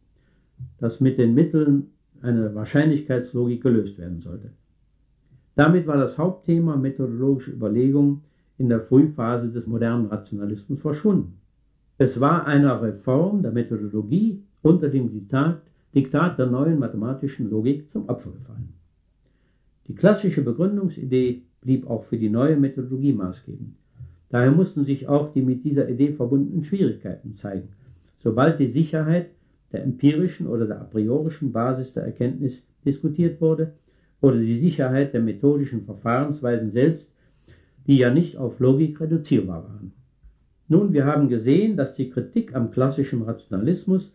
das 0.77 0.99
mit 0.99 1.17
den 1.17 1.33
Mitteln 1.33 1.87
einer 2.21 2.53
Wahrscheinlichkeitslogik 2.53 3.63
gelöst 3.63 3.97
werden 3.97 4.19
sollte. 4.19 4.51
Damit 5.55 5.87
war 5.87 5.97
das 5.97 6.19
Hauptthema 6.19 6.75
methodologische 6.75 7.51
Überlegungen 7.51 8.21
in 8.59 8.69
der 8.69 8.81
Frühphase 8.81 9.49
des 9.49 9.65
modernen 9.65 10.05
Rationalismus 10.05 10.79
verschwunden. 10.79 11.38
Es 12.01 12.17
war 12.21 12.47
einer 12.47 12.81
Reform 12.81 13.41
der 13.41 13.51
Methodologie 13.51 14.41
unter 14.61 14.87
dem 14.87 15.11
Diktat, 15.11 15.61
Diktat 15.93 16.39
der 16.39 16.45
neuen 16.45 16.79
mathematischen 16.79 17.49
Logik 17.49 17.91
zum 17.91 18.07
Opfer 18.07 18.31
gefallen. 18.31 18.73
Die 19.85 19.95
klassische 19.95 20.41
Begründungsidee 20.41 21.41
blieb 21.59 21.89
auch 21.89 22.05
für 22.05 22.17
die 22.17 22.29
neue 22.29 22.55
Methodologie 22.55 23.11
maßgebend. 23.11 23.75
Daher 24.29 24.51
mussten 24.51 24.85
sich 24.85 25.09
auch 25.09 25.33
die 25.33 25.41
mit 25.41 25.65
dieser 25.65 25.89
Idee 25.89 26.13
verbundenen 26.13 26.63
Schwierigkeiten 26.63 27.35
zeigen. 27.35 27.67
Sobald 28.19 28.61
die 28.61 28.67
Sicherheit 28.67 29.31
der 29.73 29.83
empirischen 29.83 30.47
oder 30.47 30.67
der 30.67 30.79
a 30.79 30.85
priorischen 30.85 31.51
Basis 31.51 31.91
der 31.91 32.03
Erkenntnis 32.03 32.63
diskutiert 32.85 33.41
wurde 33.41 33.73
oder 34.21 34.39
die 34.39 34.57
Sicherheit 34.57 35.13
der 35.13 35.21
methodischen 35.21 35.83
Verfahrensweisen 35.83 36.71
selbst, 36.71 37.11
die 37.87 37.97
ja 37.97 38.09
nicht 38.09 38.37
auf 38.37 38.61
Logik 38.61 39.01
reduzierbar 39.01 39.65
waren. 39.65 39.98
Nun, 40.69 40.93
wir 40.93 41.05
haben 41.05 41.29
gesehen, 41.29 41.75
dass 41.75 41.95
die 41.95 42.11
Kritik 42.11 42.55
am 42.55 42.69
klassischen 42.69 43.23
Rationalismus 43.23 44.11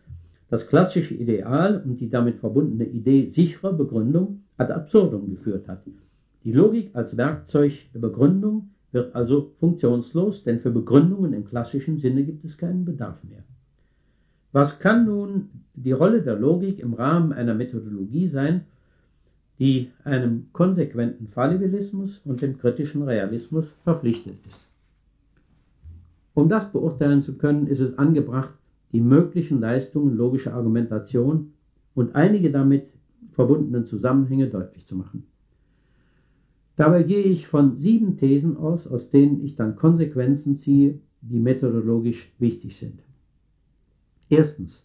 das 0.48 0.68
klassische 0.68 1.14
Ideal 1.14 1.82
und 1.84 2.00
die 2.00 2.08
damit 2.08 2.38
verbundene 2.38 2.84
Idee 2.84 3.26
sicherer 3.26 3.72
Begründung 3.72 4.44
ad 4.56 4.72
absurdum 4.72 5.28
geführt 5.28 5.66
hat. 5.66 5.82
Die 6.44 6.52
Logik 6.52 6.90
als 6.94 7.16
Werkzeug 7.16 7.72
der 7.92 7.98
Begründung 7.98 8.70
wird 8.92 9.16
also 9.16 9.50
funktionslos, 9.58 10.44
denn 10.44 10.60
für 10.60 10.70
Begründungen 10.70 11.32
im 11.32 11.44
klassischen 11.44 11.98
Sinne 11.98 12.22
gibt 12.22 12.44
es 12.44 12.56
keinen 12.56 12.84
Bedarf 12.84 13.24
mehr. 13.24 13.42
Was 14.52 14.78
kann 14.78 15.06
nun 15.06 15.48
die 15.74 15.90
Rolle 15.90 16.22
der 16.22 16.38
Logik 16.38 16.78
im 16.78 16.94
Rahmen 16.94 17.32
einer 17.32 17.54
Methodologie 17.54 18.28
sein, 18.28 18.60
die 19.58 19.90
einem 20.04 20.46
konsequenten 20.52 21.26
Fallibilismus 21.26 22.20
und 22.24 22.42
dem 22.42 22.58
kritischen 22.58 23.02
Realismus 23.02 23.66
verpflichtet 23.82 24.36
ist? 24.46 24.63
Um 26.34 26.48
das 26.48 26.72
beurteilen 26.72 27.22
zu 27.22 27.38
können, 27.38 27.68
ist 27.68 27.80
es 27.80 27.96
angebracht, 27.96 28.54
die 28.92 29.00
möglichen 29.00 29.60
Leistungen 29.60 30.16
logischer 30.16 30.54
Argumentation 30.54 31.52
und 31.94 32.14
einige 32.14 32.50
damit 32.50 32.88
verbundenen 33.30 33.86
Zusammenhänge 33.86 34.48
deutlich 34.48 34.86
zu 34.86 34.96
machen. 34.96 35.24
Dabei 36.76 37.04
gehe 37.04 37.22
ich 37.22 37.46
von 37.46 37.76
sieben 37.76 38.16
Thesen 38.16 38.56
aus, 38.56 38.86
aus 38.88 39.10
denen 39.10 39.44
ich 39.44 39.54
dann 39.54 39.76
Konsequenzen 39.76 40.56
ziehe, 40.56 40.98
die 41.20 41.38
methodologisch 41.38 42.34
wichtig 42.38 42.76
sind. 42.76 43.00
Erstens. 44.28 44.84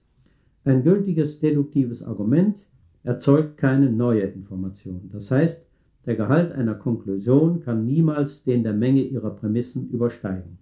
Ein 0.66 0.84
gültiges 0.84 1.40
deduktives 1.40 2.04
Argument 2.04 2.58
erzeugt 3.04 3.58
keine 3.58 3.90
neue 3.90 4.22
Information. 4.22 5.10
Das 5.12 5.32
heißt, 5.32 5.60
der 6.06 6.16
Gehalt 6.16 6.52
einer 6.52 6.76
Konklusion 6.76 7.62
kann 7.62 7.86
niemals 7.86 8.44
den 8.44 8.62
der 8.62 8.74
Menge 8.74 9.02
ihrer 9.02 9.32
Prämissen 9.32 9.90
übersteigen. 9.90 10.59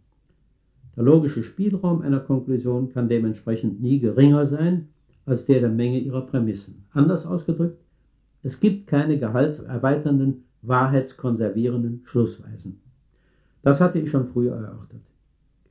Der 0.98 1.04
logische 1.04 1.44
Spielraum 1.44 2.02
einer 2.02 2.20
Konklusion 2.20 2.90
kann 2.90 3.08
dementsprechend 3.08 3.80
nie 3.80 4.00
geringer 4.00 4.48
sein 4.48 4.88
als 5.28 5.46
der 5.46 5.60
der 5.60 5.70
Menge 5.70 6.00
ihrer 6.00 6.26
Prämissen. 6.26 6.86
Anders 6.92 7.24
ausgedrückt, 7.24 7.80
es 8.42 8.60
gibt 8.60 8.88
keine 8.88 9.20
gehaltserweiternden, 9.20 10.46
wahrheitskonservierenden 10.64 12.02
Schlussweisen. 12.04 12.82
Das 13.62 13.80
hatte 13.80 14.00
ich 14.00 14.10
schon 14.10 14.26
früher 14.26 14.56
erörtert. 14.56 15.04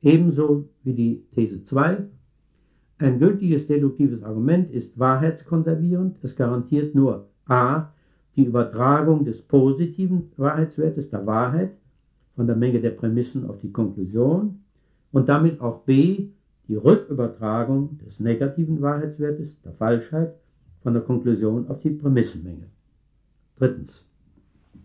Ebenso 0.01 0.69
wie 0.83 0.93
die 0.93 1.25
These 1.35 1.61
2. 1.65 2.05
Ein 2.99 3.19
gültiges 3.19 3.67
deduktives 3.67 4.23
Argument 4.23 4.71
ist 4.71 4.97
wahrheitskonservierend. 4.97 6.19
Es 6.21 6.37
garantiert 6.37 6.95
nur 6.95 7.27
a. 7.47 7.91
die 8.37 8.45
Übertragung 8.45 9.25
des 9.25 9.41
positiven 9.41 10.31
Wahrheitswertes 10.37 11.09
der 11.09 11.25
Wahrheit 11.25 11.75
von 12.35 12.47
der 12.47 12.55
Menge 12.55 12.79
der 12.79 12.91
Prämissen 12.91 13.45
auf 13.45 13.59
die 13.59 13.73
Konklusion 13.73 14.59
und 15.11 15.29
damit 15.29 15.61
auch 15.61 15.83
b. 15.83 16.29
die 16.67 16.75
Rückübertragung 16.75 17.97
des 17.99 18.19
negativen 18.19 18.81
Wahrheitswertes, 18.81 19.61
der 19.61 19.73
Falschheit, 19.73 20.35
von 20.81 20.93
der 20.93 21.03
Konklusion 21.03 21.67
auf 21.67 21.79
die 21.79 21.89
Prämissenmenge. 21.89 22.67
Drittens. 23.57 24.05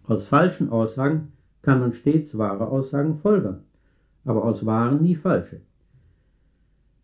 Aus 0.04 0.26
falschen 0.26 0.70
Aussagen 0.70 1.32
kann 1.62 1.80
man 1.80 1.92
stets 1.92 2.36
wahre 2.36 2.68
Aussagen 2.68 3.16
folgern, 3.16 3.62
aber 4.24 4.44
aus 4.44 4.66
wahren 4.66 5.02
nie 5.02 5.14
falsche. 5.14 5.60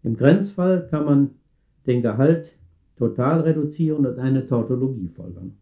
Im 0.03 0.17
Grenzfall 0.17 0.89
kann 0.89 1.05
man 1.05 1.31
den 1.87 2.03
Gehalt 2.03 2.53
total 2.97 3.41
reduzieren 3.41 4.07
und 4.07 4.19
eine 4.19 4.47
Tautologie 4.47 5.09
folgern. 5.09 5.57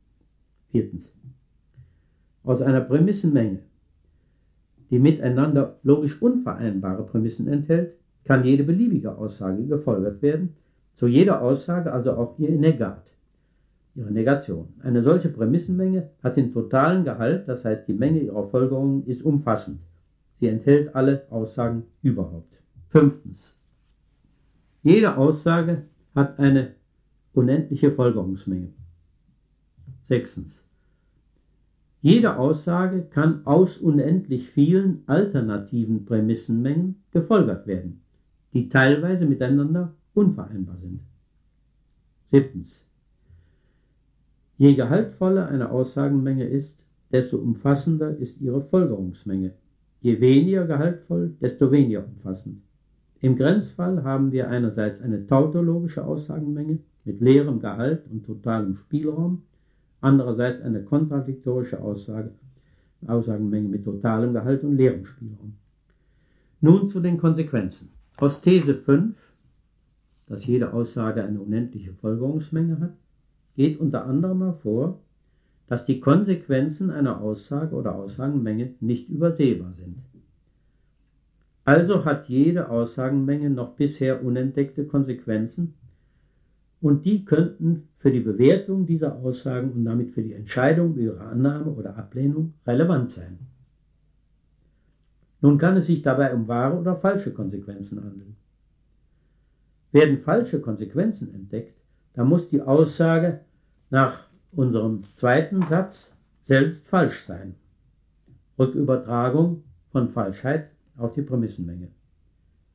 Viertens. 0.70 1.12
Aus 2.42 2.62
einer 2.62 2.80
Prämissenmenge 2.80 3.60
die 4.90 4.98
miteinander 4.98 5.78
logisch 5.82 6.20
unvereinbare 6.20 7.04
Prämissen 7.04 7.48
enthält, 7.48 7.94
kann 8.24 8.44
jede 8.44 8.64
beliebige 8.64 9.16
Aussage 9.16 9.64
gefolgert 9.66 10.22
werden, 10.22 10.54
zu 10.96 11.06
jeder 11.06 11.42
Aussage 11.42 11.92
also 11.92 12.12
auch 12.12 12.38
ihr 12.38 12.50
Negat, 12.50 13.12
ihre 13.94 14.10
Negation. 14.10 14.68
Eine 14.82 15.02
solche 15.02 15.28
Prämissenmenge 15.28 16.10
hat 16.22 16.36
den 16.36 16.52
totalen 16.52 17.04
Gehalt, 17.04 17.48
das 17.48 17.64
heißt 17.64 17.86
die 17.88 17.94
Menge 17.94 18.20
ihrer 18.20 18.48
Folgerungen 18.48 19.06
ist 19.06 19.22
umfassend. 19.22 19.80
Sie 20.34 20.48
enthält 20.48 20.94
alle 20.94 21.26
Aussagen 21.30 21.84
überhaupt. 22.02 22.52
Fünftens. 22.88 23.54
Jede 24.82 25.16
Aussage 25.16 25.82
hat 26.14 26.38
eine 26.38 26.72
unendliche 27.32 27.90
Folgerungsmenge. 27.90 28.68
Sechstens. 30.04 30.65
Jede 32.02 32.36
Aussage 32.36 33.02
kann 33.10 33.46
aus 33.46 33.78
unendlich 33.78 34.48
vielen 34.50 35.02
alternativen 35.06 36.04
Prämissenmengen 36.04 36.96
gefolgert 37.10 37.66
werden, 37.66 38.02
die 38.52 38.68
teilweise 38.68 39.26
miteinander 39.26 39.94
unvereinbar 40.14 40.76
sind. 40.78 41.00
Siebtens. 42.30 42.84
Je 44.58 44.74
gehaltvoller 44.74 45.48
eine 45.48 45.70
Aussagenmenge 45.70 46.44
ist, 46.44 46.76
desto 47.12 47.38
umfassender 47.38 48.16
ist 48.16 48.40
ihre 48.40 48.62
Folgerungsmenge. 48.62 49.52
Je 50.00 50.20
weniger 50.20 50.66
gehaltvoll, 50.66 51.34
desto 51.40 51.70
weniger 51.70 52.04
umfassend. 52.04 52.62
Im 53.20 53.36
Grenzfall 53.36 54.04
haben 54.04 54.32
wir 54.32 54.48
einerseits 54.48 55.00
eine 55.00 55.26
tautologische 55.26 56.04
Aussagenmenge 56.04 56.78
mit 57.04 57.20
leerem 57.20 57.60
Gehalt 57.60 58.04
und 58.10 58.24
totalem 58.24 58.76
Spielraum 58.76 59.42
andererseits 60.00 60.62
eine 60.62 60.82
kontradiktorische 60.82 61.80
Aussage, 61.80 62.32
Aussagenmenge 63.06 63.68
mit 63.68 63.84
totalem 63.84 64.32
Gehalt 64.32 64.64
und 64.64 64.76
leerem 64.76 65.04
Spielraum. 65.04 65.54
Nun 66.60 66.88
zu 66.88 67.00
den 67.00 67.18
Konsequenzen. 67.18 67.90
Aus 68.16 68.40
These 68.40 68.74
5, 68.74 69.32
dass 70.26 70.46
jede 70.46 70.72
Aussage 70.72 71.22
eine 71.22 71.40
unendliche 71.40 71.92
Folgerungsmenge 71.92 72.80
hat, 72.80 72.94
geht 73.54 73.78
unter 73.78 74.06
anderem 74.06 74.42
hervor, 74.42 75.00
dass 75.66 75.84
die 75.84 76.00
Konsequenzen 76.00 76.90
einer 76.90 77.20
Aussage 77.20 77.74
oder 77.74 77.94
Aussagenmenge 77.94 78.74
nicht 78.80 79.08
übersehbar 79.08 79.72
sind. 79.74 79.98
Also 81.64 82.04
hat 82.04 82.28
jede 82.28 82.70
Aussagenmenge 82.70 83.50
noch 83.50 83.74
bisher 83.74 84.24
unentdeckte 84.24 84.86
Konsequenzen, 84.86 85.74
und 86.86 87.04
die 87.04 87.24
könnten 87.24 87.88
für 87.98 88.12
die 88.12 88.20
Bewertung 88.20 88.86
dieser 88.86 89.16
Aussagen 89.16 89.72
und 89.72 89.84
damit 89.84 90.12
für 90.12 90.22
die 90.22 90.34
Entscheidung 90.34 90.92
über 90.92 91.00
ihre 91.00 91.20
Annahme 91.20 91.72
oder 91.72 91.96
Ablehnung 91.96 92.54
relevant 92.64 93.10
sein. 93.10 93.40
Nun 95.40 95.58
kann 95.58 95.76
es 95.76 95.86
sich 95.86 96.02
dabei 96.02 96.32
um 96.32 96.46
wahre 96.46 96.78
oder 96.78 96.94
falsche 96.94 97.32
Konsequenzen 97.32 98.04
handeln. 98.04 98.36
Werden 99.90 100.18
falsche 100.18 100.60
Konsequenzen 100.60 101.34
entdeckt, 101.34 101.74
dann 102.14 102.28
muss 102.28 102.50
die 102.50 102.62
Aussage 102.62 103.40
nach 103.90 104.28
unserem 104.52 105.02
zweiten 105.16 105.62
Satz 105.62 106.12
selbst 106.44 106.86
falsch 106.86 107.24
sein. 107.26 107.56
Rückübertragung 108.60 109.64
von 109.90 110.08
Falschheit 110.08 110.70
auf 110.96 111.14
die 111.14 111.22
Prämissenmenge. 111.22 111.88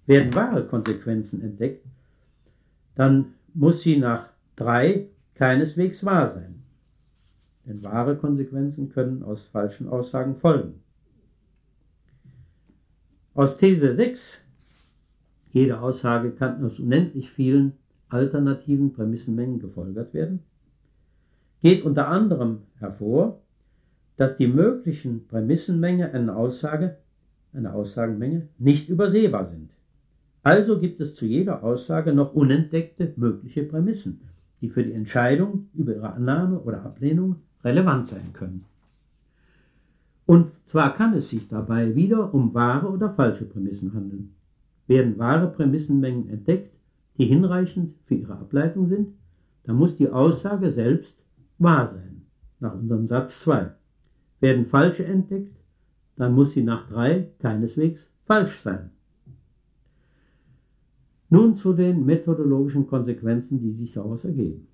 Werden 0.05 0.35
wahre 0.35 0.65
Konsequenzen 0.65 1.41
entdeckt, 1.41 1.85
dann 2.95 3.35
muss 3.53 3.81
sie 3.81 3.97
nach 3.97 4.29
drei 4.55 5.07
keineswegs 5.35 6.05
wahr 6.05 6.33
sein. 6.33 6.63
Denn 7.65 7.83
wahre 7.83 8.15
Konsequenzen 8.15 8.89
können 8.89 9.23
aus 9.23 9.43
falschen 9.43 9.87
Aussagen 9.87 10.35
folgen. 10.35 10.81
Aus 13.33 13.57
These 13.57 13.95
6, 13.95 14.43
jede 15.51 15.79
Aussage 15.79 16.31
kann 16.31 16.63
aus 16.63 16.79
unendlich 16.79 17.31
vielen 17.31 17.73
alternativen 18.09 18.91
Prämissenmengen 18.91 19.59
gefolgert 19.59 20.13
werden, 20.13 20.39
geht 21.61 21.83
unter 21.83 22.07
anderem 22.07 22.63
hervor, 22.79 23.41
dass 24.17 24.35
die 24.35 24.47
möglichen 24.47 25.27
Prämissenmenge 25.27 26.11
einer 26.13 26.35
Aussage, 26.35 26.97
eine 27.53 27.73
Aussagenmenge, 27.73 28.49
nicht 28.57 28.89
übersehbar 28.89 29.49
sind. 29.49 29.71
Also 30.43 30.79
gibt 30.79 30.99
es 31.01 31.15
zu 31.15 31.25
jeder 31.25 31.63
Aussage 31.63 32.13
noch 32.13 32.33
unentdeckte 32.33 33.13
mögliche 33.15 33.63
Prämissen, 33.63 34.21
die 34.59 34.69
für 34.69 34.83
die 34.83 34.93
Entscheidung 34.93 35.69
über 35.73 35.95
ihre 35.95 36.13
Annahme 36.13 36.59
oder 36.59 36.83
Ablehnung 36.83 37.37
relevant 37.63 38.07
sein 38.07 38.33
können. 38.33 38.65
Und 40.25 40.51
zwar 40.65 40.95
kann 40.95 41.13
es 41.13 41.29
sich 41.29 41.47
dabei 41.47 41.95
wieder 41.95 42.33
um 42.33 42.53
wahre 42.53 42.89
oder 42.89 43.11
falsche 43.11 43.45
Prämissen 43.45 43.93
handeln. 43.93 44.33
Werden 44.87 45.19
wahre 45.19 45.47
Prämissenmengen 45.47 46.29
entdeckt, 46.29 46.73
die 47.17 47.25
hinreichend 47.25 47.95
für 48.05 48.15
ihre 48.15 48.33
Ableitung 48.33 48.87
sind, 48.87 49.09
dann 49.63 49.75
muss 49.75 49.95
die 49.95 50.09
Aussage 50.09 50.71
selbst 50.71 51.15
wahr 51.59 51.87
sein, 51.87 52.23
nach 52.59 52.73
unserem 52.73 53.07
Satz 53.07 53.41
2. 53.41 53.71
Werden 54.39 54.65
falsche 54.65 55.05
entdeckt, 55.05 55.55
dann 56.15 56.33
muss 56.33 56.53
sie 56.53 56.63
nach 56.63 56.87
drei 56.87 57.29
keineswegs 57.39 58.09
falsch 58.25 58.61
sein. 58.61 58.89
Nun 61.31 61.55
zu 61.55 61.71
den 61.71 62.05
methodologischen 62.05 62.87
Konsequenzen, 62.87 63.61
die 63.61 63.71
sich 63.71 63.93
daraus 63.93 64.25
ergeben. 64.25 64.67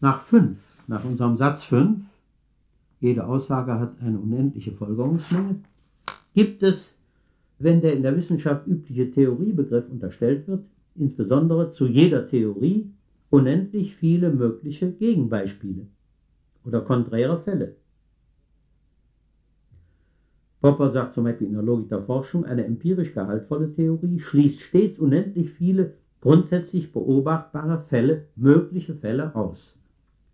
Nach 0.00 0.20
fünf, 0.20 0.60
nach 0.88 1.04
unserem 1.04 1.36
Satz 1.36 1.62
5, 1.64 2.00
jede 3.00 3.24
Aussage 3.24 3.78
hat 3.78 4.00
eine 4.00 4.18
unendliche 4.18 4.72
Folgerungsmenge, 4.72 5.60
gibt 6.34 6.64
es, 6.64 6.94
wenn 7.60 7.80
der 7.80 7.92
in 7.92 8.02
der 8.02 8.16
Wissenschaft 8.16 8.66
übliche 8.66 9.08
Theoriebegriff 9.12 9.88
unterstellt 9.88 10.48
wird, 10.48 10.64
insbesondere 10.96 11.70
zu 11.70 11.86
jeder 11.86 12.26
Theorie 12.26 12.90
unendlich 13.30 13.94
viele 13.94 14.32
mögliche 14.32 14.90
Gegenbeispiele 14.90 15.86
oder 16.64 16.80
konträre 16.80 17.40
Fälle. 17.40 17.76
Popper 20.64 20.88
sagt 20.88 21.12
zum 21.12 21.24
Beispiel 21.24 21.48
in 21.48 21.52
der 21.52 21.62
Logik 21.62 21.90
der 21.90 22.00
Forschung, 22.00 22.46
eine 22.46 22.64
empirisch 22.64 23.12
gehaltvolle 23.12 23.74
Theorie 23.74 24.18
schließt 24.18 24.62
stets 24.62 24.98
unendlich 24.98 25.50
viele 25.50 25.92
grundsätzlich 26.22 26.90
beobachtbare 26.90 27.82
Fälle, 27.82 28.28
mögliche 28.34 28.94
Fälle 28.94 29.36
aus. 29.36 29.76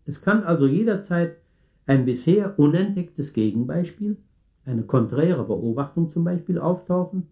Es 0.06 0.22
kann 0.22 0.44
also 0.44 0.68
jederzeit 0.68 1.38
ein 1.84 2.04
bisher 2.04 2.56
unentdecktes 2.60 3.32
Gegenbeispiel, 3.32 4.18
eine 4.64 4.84
konträre 4.84 5.42
Beobachtung 5.42 6.12
zum 6.12 6.22
Beispiel 6.22 6.60
auftauchen, 6.60 7.26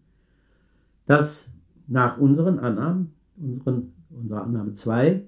das 1.07 1.49
nach 1.87 2.19
unseren 2.19 2.59
Annahmen, 2.59 3.13
unseren, 3.41 3.93
unserer 4.11 4.43
Annahme 4.43 4.75
2, 4.75 5.23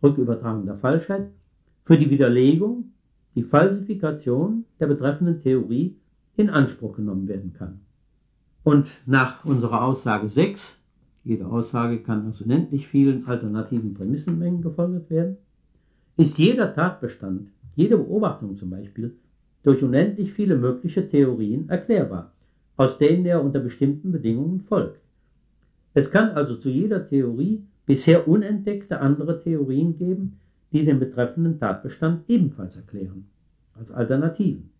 Rückübertragung 0.00 0.64
der 0.64 0.76
Falschheit, 0.76 1.32
für 1.82 1.98
die 1.98 2.08
Widerlegung, 2.08 2.92
die 3.34 3.42
Falsifikation 3.42 4.64
der 4.78 4.86
betreffenden 4.86 5.40
Theorie 5.40 5.96
in 6.36 6.50
Anspruch 6.50 6.96
genommen 6.96 7.28
werden 7.28 7.52
kann. 7.52 7.80
Und 8.62 8.88
nach 9.06 9.44
unserer 9.44 9.84
Aussage 9.84 10.28
6, 10.28 10.78
jede 11.24 11.46
Aussage 11.46 11.98
kann 11.98 12.28
aus 12.28 12.40
unendlich 12.40 12.88
vielen 12.88 13.26
alternativen 13.26 13.94
Prämissenmengen 13.94 14.62
gefolgt 14.62 15.10
werden, 15.10 15.36
ist 16.16 16.38
jeder 16.38 16.74
Tatbestand, 16.74 17.48
jede 17.74 17.96
Beobachtung 17.96 18.56
zum 18.56 18.70
Beispiel, 18.70 19.16
durch 19.62 19.82
unendlich 19.82 20.32
viele 20.32 20.56
mögliche 20.56 21.08
Theorien 21.08 21.68
erklärbar, 21.68 22.32
aus 22.76 22.98
denen 22.98 23.26
er 23.26 23.42
unter 23.42 23.60
bestimmten 23.60 24.12
Bedingungen 24.12 24.60
folgt. 24.60 25.00
Es 25.94 26.10
kann 26.10 26.30
also 26.30 26.56
zu 26.56 26.68
jeder 26.68 27.08
Theorie 27.08 27.64
bisher 27.86 28.28
unentdeckte 28.28 29.00
andere 29.00 29.42
Theorien 29.42 29.96
geben, 29.96 30.38
die 30.72 30.84
den 30.84 30.98
betreffenden 30.98 31.58
Tatbestand 31.58 32.28
ebenfalls 32.28 32.76
erklären, 32.76 33.26
als 33.74 33.90
Alternativen. 33.90 34.70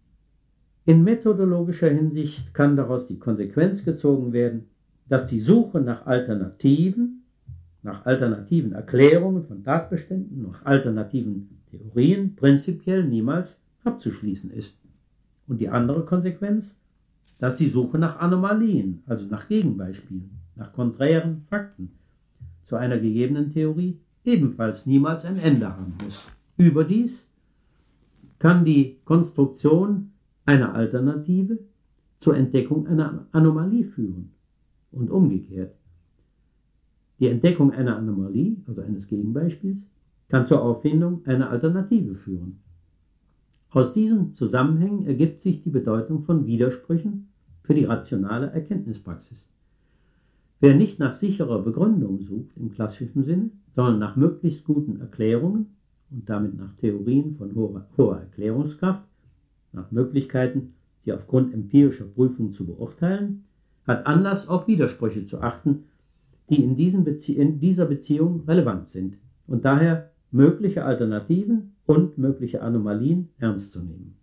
In 0.86 1.02
methodologischer 1.02 1.90
Hinsicht 1.90 2.54
kann 2.54 2.76
daraus 2.76 3.08
die 3.08 3.18
Konsequenz 3.18 3.84
gezogen 3.84 4.32
werden, 4.32 4.66
dass 5.08 5.26
die 5.26 5.40
Suche 5.40 5.80
nach 5.80 6.06
Alternativen, 6.06 7.24
nach 7.82 8.06
alternativen 8.06 8.72
Erklärungen 8.72 9.42
von 9.44 9.64
Tatbeständen, 9.64 10.42
nach 10.42 10.64
alternativen 10.64 11.60
Theorien 11.70 12.36
prinzipiell 12.36 13.02
niemals 13.04 13.58
abzuschließen 13.82 14.52
ist. 14.52 14.78
Und 15.48 15.60
die 15.60 15.68
andere 15.68 16.04
Konsequenz, 16.04 16.76
dass 17.38 17.56
die 17.56 17.68
Suche 17.68 17.98
nach 17.98 18.20
Anomalien, 18.20 19.02
also 19.06 19.26
nach 19.26 19.48
Gegenbeispielen, 19.48 20.30
nach 20.54 20.72
konträren 20.72 21.42
Fakten 21.50 21.90
zu 22.64 22.76
einer 22.76 22.98
gegebenen 22.98 23.52
Theorie 23.52 23.98
ebenfalls 24.24 24.86
niemals 24.86 25.24
ein 25.24 25.38
Ende 25.38 25.68
haben 25.68 25.94
muss. 26.02 26.24
Überdies 26.56 27.26
kann 28.38 28.64
die 28.64 28.98
Konstruktion 29.04 30.12
eine 30.46 30.72
Alternative 30.72 31.58
zur 32.20 32.36
Entdeckung 32.36 32.86
einer 32.86 33.26
Anomalie 33.32 33.84
führen 33.84 34.30
und 34.92 35.10
umgekehrt. 35.10 35.74
Die 37.18 37.28
Entdeckung 37.28 37.72
einer 37.72 37.96
Anomalie, 37.96 38.56
also 38.66 38.80
eines 38.80 39.06
Gegenbeispiels, 39.08 39.80
kann 40.28 40.46
zur 40.46 40.62
Auffindung 40.62 41.24
einer 41.26 41.50
Alternative 41.50 42.14
führen. 42.14 42.60
Aus 43.70 43.92
diesen 43.92 44.34
Zusammenhängen 44.34 45.06
ergibt 45.06 45.42
sich 45.42 45.62
die 45.62 45.70
Bedeutung 45.70 46.22
von 46.22 46.46
Widersprüchen 46.46 47.28
für 47.62 47.74
die 47.74 47.84
rationale 47.84 48.50
Erkenntnispraxis. 48.50 49.44
Wer 50.60 50.74
nicht 50.74 50.98
nach 50.98 51.14
sicherer 51.14 51.60
Begründung 51.60 52.20
sucht 52.20 52.56
im 52.56 52.70
klassischen 52.70 53.24
Sinne, 53.24 53.50
sondern 53.74 53.98
nach 53.98 54.16
möglichst 54.16 54.64
guten 54.64 55.00
Erklärungen 55.00 55.66
und 56.10 56.28
damit 56.28 56.56
nach 56.56 56.74
Theorien 56.76 57.36
von 57.36 57.54
hoher, 57.54 57.86
hoher 57.98 58.20
Erklärungskraft, 58.20 59.02
nach 59.72 59.90
Möglichkeiten, 59.90 60.74
sie 61.04 61.12
aufgrund 61.12 61.54
empirischer 61.54 62.04
Prüfung 62.04 62.50
zu 62.50 62.66
beurteilen, 62.66 63.44
hat 63.86 64.06
Anlass 64.06 64.48
auf 64.48 64.66
Widersprüche 64.66 65.26
zu 65.26 65.40
achten, 65.40 65.84
die 66.50 66.62
in, 66.62 66.76
in 66.76 67.60
dieser 67.60 67.86
Beziehung 67.86 68.44
relevant 68.46 68.90
sind 68.90 69.16
und 69.46 69.64
daher 69.64 70.10
mögliche 70.30 70.84
Alternativen 70.84 71.72
und 71.86 72.18
mögliche 72.18 72.62
Anomalien 72.62 73.28
ernst 73.38 73.72
zu 73.72 73.80
nehmen. 73.80 74.16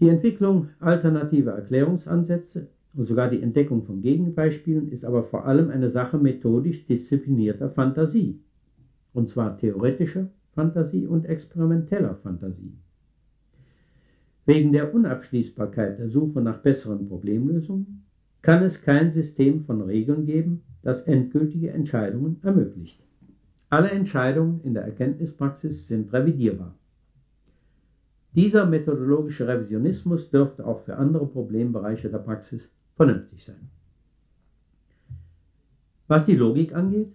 Die 0.00 0.08
Entwicklung 0.08 0.68
alternativer 0.80 1.52
Erklärungsansätze 1.52 2.68
und 2.94 3.04
sogar 3.04 3.30
die 3.30 3.40
Entdeckung 3.40 3.84
von 3.84 4.02
Gegenbeispielen 4.02 4.90
ist 4.90 5.04
aber 5.04 5.22
vor 5.22 5.46
allem 5.46 5.70
eine 5.70 5.90
Sache 5.90 6.18
methodisch 6.18 6.86
disziplinierter 6.86 7.70
Fantasie, 7.70 8.40
und 9.14 9.28
zwar 9.28 9.56
theoretischer 9.56 10.28
Fantasie 10.54 11.06
und 11.06 11.24
experimenteller 11.24 12.14
Fantasie. 12.16 12.76
Wegen 14.44 14.72
der 14.72 14.92
Unabschließbarkeit 14.92 15.98
der 15.98 16.08
Suche 16.08 16.40
nach 16.40 16.58
besseren 16.58 17.08
Problemlösungen 17.08 18.04
kann 18.42 18.62
es 18.62 18.82
kein 18.82 19.12
System 19.12 19.64
von 19.64 19.80
Regeln 19.80 20.26
geben, 20.26 20.62
das 20.82 21.02
endgültige 21.02 21.70
Entscheidungen 21.70 22.40
ermöglicht. 22.42 23.02
Alle 23.70 23.90
Entscheidungen 23.90 24.60
in 24.64 24.74
der 24.74 24.82
Erkenntnispraxis 24.82 25.88
sind 25.88 26.12
revidierbar. 26.12 26.74
Dieser 28.34 28.66
methodologische 28.66 29.46
Revisionismus 29.46 30.30
dürfte 30.30 30.66
auch 30.66 30.80
für 30.80 30.96
andere 30.96 31.26
Problembereiche 31.26 32.10
der 32.10 32.18
Praxis 32.18 32.68
vernünftig 32.96 33.44
sein. 33.44 33.70
Was 36.08 36.24
die 36.24 36.36
Logik 36.36 36.74
angeht, 36.74 37.12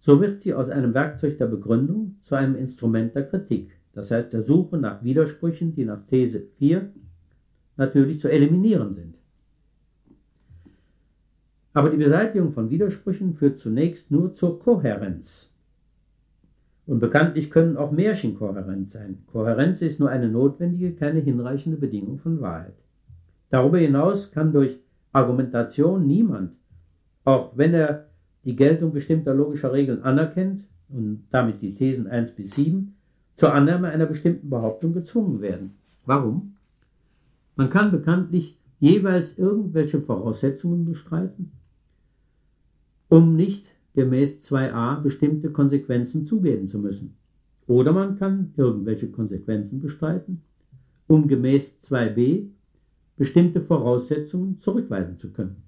so 0.00 0.20
wird 0.20 0.40
sie 0.40 0.54
aus 0.54 0.68
einem 0.68 0.94
Werkzeug 0.94 1.38
der 1.38 1.46
Begründung 1.46 2.16
zu 2.24 2.34
einem 2.34 2.56
Instrument 2.56 3.14
der 3.14 3.26
Kritik, 3.26 3.70
das 3.92 4.10
heißt 4.10 4.32
der 4.32 4.42
Suche 4.42 4.78
nach 4.78 5.04
Widersprüchen, 5.04 5.74
die 5.74 5.84
nach 5.84 6.06
These 6.06 6.42
4 6.58 6.90
natürlich 7.76 8.20
zu 8.20 8.30
eliminieren 8.30 8.94
sind. 8.94 9.16
Aber 11.72 11.90
die 11.90 11.96
Beseitigung 11.96 12.52
von 12.52 12.70
Widersprüchen 12.70 13.34
führt 13.34 13.58
zunächst 13.58 14.10
nur 14.10 14.34
zur 14.34 14.58
Kohärenz. 14.58 15.50
Und 16.86 16.98
bekanntlich 16.98 17.50
können 17.50 17.76
auch 17.76 17.92
Märchen 17.92 18.34
kohärent 18.36 18.90
sein. 18.90 19.18
Kohärenz 19.26 19.80
ist 19.80 20.00
nur 20.00 20.10
eine 20.10 20.28
notwendige, 20.28 20.92
keine 20.92 21.20
hinreichende 21.20 21.78
Bedingung 21.78 22.18
von 22.18 22.40
Wahrheit. 22.40 22.74
Darüber 23.50 23.78
hinaus 23.78 24.32
kann 24.32 24.52
durch 24.52 24.80
Argumentation 25.12 26.06
niemand, 26.06 26.56
auch 27.24 27.56
wenn 27.56 27.74
er 27.74 28.09
die 28.44 28.56
Geltung 28.56 28.92
bestimmter 28.92 29.34
logischer 29.34 29.72
Regeln 29.72 30.02
anerkennt 30.02 30.64
und 30.88 31.24
damit 31.30 31.60
die 31.60 31.74
Thesen 31.74 32.06
1 32.06 32.32
bis 32.32 32.52
7 32.52 32.94
zur 33.36 33.54
Annahme 33.54 33.88
einer 33.88 34.06
bestimmten 34.06 34.50
Behauptung 34.50 34.92
gezwungen 34.92 35.40
werden. 35.40 35.74
Warum? 36.06 36.56
Man 37.56 37.70
kann 37.70 37.90
bekanntlich 37.90 38.58
jeweils 38.78 39.36
irgendwelche 39.38 40.00
Voraussetzungen 40.00 40.86
bestreiten, 40.86 41.52
um 43.08 43.36
nicht 43.36 43.66
gemäß 43.94 44.40
2a 44.50 45.02
bestimmte 45.02 45.50
Konsequenzen 45.50 46.24
zugeben 46.24 46.68
zu 46.68 46.78
müssen. 46.78 47.16
Oder 47.66 47.92
man 47.92 48.18
kann 48.18 48.52
irgendwelche 48.56 49.10
Konsequenzen 49.10 49.80
bestreiten, 49.80 50.42
um 51.06 51.28
gemäß 51.28 51.78
2b 51.88 52.46
bestimmte 53.16 53.60
Voraussetzungen 53.60 54.58
zurückweisen 54.60 55.18
zu 55.18 55.30
können. 55.30 55.62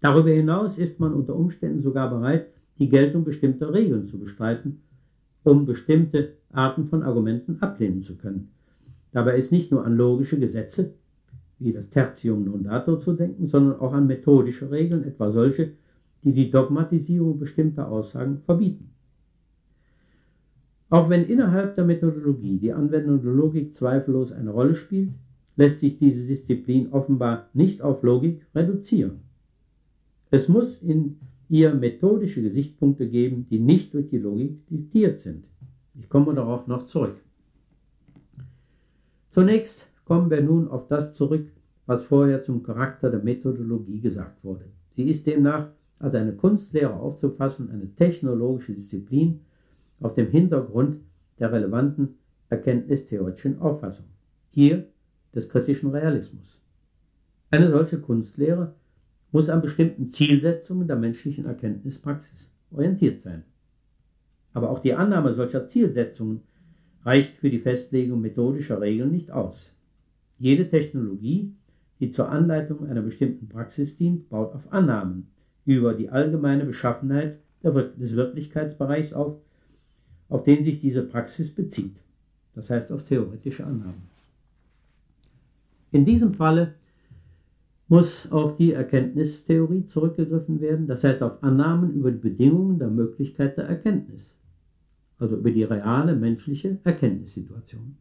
Darüber 0.00 0.30
hinaus 0.30 0.78
ist 0.78 1.00
man 1.00 1.12
unter 1.12 1.34
Umständen 1.34 1.82
sogar 1.82 2.10
bereit, 2.10 2.46
die 2.78 2.88
Geltung 2.88 3.24
bestimmter 3.24 3.72
Regeln 3.72 4.06
zu 4.06 4.18
bestreiten, 4.18 4.82
um 5.42 5.66
bestimmte 5.66 6.34
Arten 6.52 6.86
von 6.88 7.02
Argumenten 7.02 7.60
ablehnen 7.60 8.02
zu 8.02 8.16
können. 8.16 8.50
Dabei 9.12 9.36
ist 9.36 9.50
nicht 9.50 9.70
nur 9.72 9.84
an 9.84 9.96
logische 9.96 10.38
Gesetze 10.38 10.94
wie 11.58 11.72
das 11.72 11.90
Tertium 11.90 12.44
non 12.44 12.62
dato 12.62 12.96
zu 12.96 13.12
denken, 13.14 13.48
sondern 13.48 13.80
auch 13.80 13.92
an 13.92 14.06
methodische 14.06 14.70
Regeln, 14.70 15.04
etwa 15.04 15.32
solche, 15.32 15.72
die 16.22 16.32
die 16.32 16.50
Dogmatisierung 16.50 17.38
bestimmter 17.38 17.90
Aussagen 17.90 18.38
verbieten. 18.44 18.90
Auch 20.90 21.10
wenn 21.10 21.26
innerhalb 21.26 21.74
der 21.74 21.84
Methodologie 21.84 22.58
die 22.58 22.72
Anwendung 22.72 23.22
der 23.22 23.32
Logik 23.32 23.74
zweifellos 23.74 24.32
eine 24.32 24.50
Rolle 24.50 24.74
spielt, 24.74 25.10
lässt 25.56 25.80
sich 25.80 25.98
diese 25.98 26.26
Disziplin 26.26 26.92
offenbar 26.92 27.48
nicht 27.52 27.82
auf 27.82 28.02
Logik 28.02 28.46
reduzieren. 28.54 29.27
Es 30.30 30.48
muss 30.48 30.82
in 30.82 31.18
ihr 31.48 31.74
methodische 31.74 32.42
Gesichtspunkte 32.42 33.08
geben, 33.08 33.46
die 33.48 33.58
nicht 33.58 33.94
durch 33.94 34.08
die 34.08 34.18
Logik 34.18 34.66
diktiert 34.68 35.20
sind. 35.20 35.44
Ich 35.94 36.08
komme 36.08 36.34
darauf 36.34 36.66
noch 36.66 36.86
zurück. 36.86 37.16
Zunächst 39.30 39.86
kommen 40.04 40.30
wir 40.30 40.42
nun 40.42 40.68
auf 40.68 40.88
das 40.88 41.14
zurück, 41.14 41.48
was 41.86 42.04
vorher 42.04 42.42
zum 42.42 42.62
Charakter 42.62 43.10
der 43.10 43.22
Methodologie 43.22 44.00
gesagt 44.00 44.44
wurde. 44.44 44.66
Sie 44.90 45.08
ist 45.08 45.26
demnach 45.26 45.70
als 45.98 46.14
eine 46.14 46.34
Kunstlehre 46.34 46.94
aufzufassen, 46.94 47.70
eine 47.70 47.94
technologische 47.94 48.74
Disziplin 48.74 49.40
auf 50.00 50.14
dem 50.14 50.28
Hintergrund 50.28 51.00
der 51.38 51.52
relevanten 51.52 52.18
erkenntnistheoretischen 52.50 53.60
Auffassung, 53.60 54.06
hier 54.50 54.86
des 55.34 55.48
kritischen 55.48 55.90
Realismus. 55.90 56.60
Eine 57.50 57.70
solche 57.70 58.00
Kunstlehre 58.00 58.74
muss 59.30 59.48
an 59.48 59.60
bestimmten 59.60 60.10
Zielsetzungen 60.10 60.86
der 60.86 60.96
menschlichen 60.96 61.46
Erkenntnispraxis 61.46 62.48
orientiert 62.70 63.20
sein. 63.20 63.44
Aber 64.52 64.70
auch 64.70 64.78
die 64.78 64.94
Annahme 64.94 65.34
solcher 65.34 65.66
Zielsetzungen 65.66 66.42
reicht 67.04 67.36
für 67.36 67.50
die 67.50 67.58
Festlegung 67.58 68.20
methodischer 68.20 68.80
Regeln 68.80 69.10
nicht 69.10 69.30
aus. 69.30 69.74
Jede 70.38 70.68
Technologie, 70.68 71.54
die 72.00 72.10
zur 72.10 72.28
Anleitung 72.28 72.86
einer 72.86 73.02
bestimmten 73.02 73.48
Praxis 73.48 73.96
dient, 73.96 74.28
baut 74.28 74.54
auf 74.54 74.72
Annahmen 74.72 75.28
über 75.64 75.94
die 75.94 76.08
allgemeine 76.08 76.64
Beschaffenheit 76.64 77.38
des 77.62 78.16
Wirklichkeitsbereichs 78.16 79.12
auf, 79.12 79.40
auf 80.28 80.42
den 80.42 80.62
sich 80.62 80.78
diese 80.80 81.02
Praxis 81.02 81.54
bezieht, 81.54 81.96
das 82.54 82.70
heißt 82.70 82.92
auf 82.92 83.02
theoretische 83.04 83.64
Annahmen. 83.66 84.08
In 85.90 86.04
diesem 86.04 86.34
Falle 86.34 86.74
muss 87.88 88.30
auf 88.30 88.56
die 88.56 88.72
Erkenntnistheorie 88.72 89.86
zurückgegriffen 89.86 90.60
werden, 90.60 90.86
das 90.86 91.04
heißt 91.04 91.22
auf 91.22 91.42
Annahmen 91.42 91.94
über 91.94 92.12
die 92.12 92.18
Bedingungen 92.18 92.78
der 92.78 92.88
Möglichkeit 92.88 93.56
der 93.56 93.64
Erkenntnis, 93.64 94.30
also 95.18 95.36
über 95.36 95.50
die 95.50 95.64
reale 95.64 96.14
menschliche 96.14 96.78
Erkenntnissituation. 96.84 97.96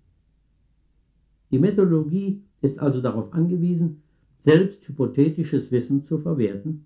Die 1.52 1.60
Methodologie 1.60 2.42
ist 2.62 2.80
also 2.80 3.02
darauf 3.02 3.34
angewiesen, 3.34 4.02
selbst 4.44 4.86
hypothetisches 4.88 5.72
Wissen 5.72 6.06
zu 6.06 6.18
verwerten, 6.20 6.86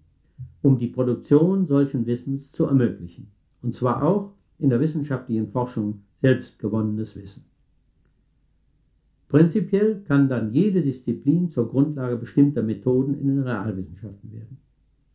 um 0.61 0.77
die 0.77 0.87
Produktion 0.87 1.65
solchen 1.65 2.05
Wissens 2.05 2.51
zu 2.51 2.65
ermöglichen, 2.65 3.31
und 3.63 3.73
zwar 3.73 4.03
auch 4.03 4.33
in 4.59 4.69
der 4.69 4.79
wissenschaftlichen 4.79 5.47
Forschung 5.47 6.03
selbst 6.21 6.59
gewonnenes 6.59 7.15
Wissen. 7.15 7.43
Prinzipiell 9.31 10.01
kann 10.09 10.27
dann 10.27 10.51
jede 10.51 10.81
Disziplin 10.81 11.47
zur 11.47 11.69
Grundlage 11.69 12.17
bestimmter 12.17 12.61
Methoden 12.63 13.17
in 13.17 13.27
den 13.27 13.43
Realwissenschaften 13.43 14.33
werden. 14.33 14.57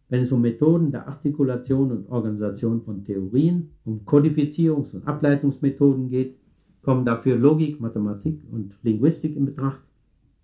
Wenn 0.09 0.23
es 0.23 0.33
um 0.33 0.41
Methoden 0.41 0.91
der 0.91 1.07
Artikulation 1.07 1.93
und 1.93 2.09
Organisation 2.09 2.81
von 2.81 3.05
Theorien, 3.05 3.73
um 3.85 4.07
Kodifizierungs- 4.07 4.95
und 4.95 5.07
Ableitungsmethoden 5.07 6.09
geht, 6.09 6.39
kommen 6.81 7.05
dafür 7.05 7.37
Logik, 7.37 7.79
Mathematik 7.79 8.41
und 8.51 8.73
Linguistik 8.83 9.37
in 9.37 9.45
Betracht. 9.45 9.83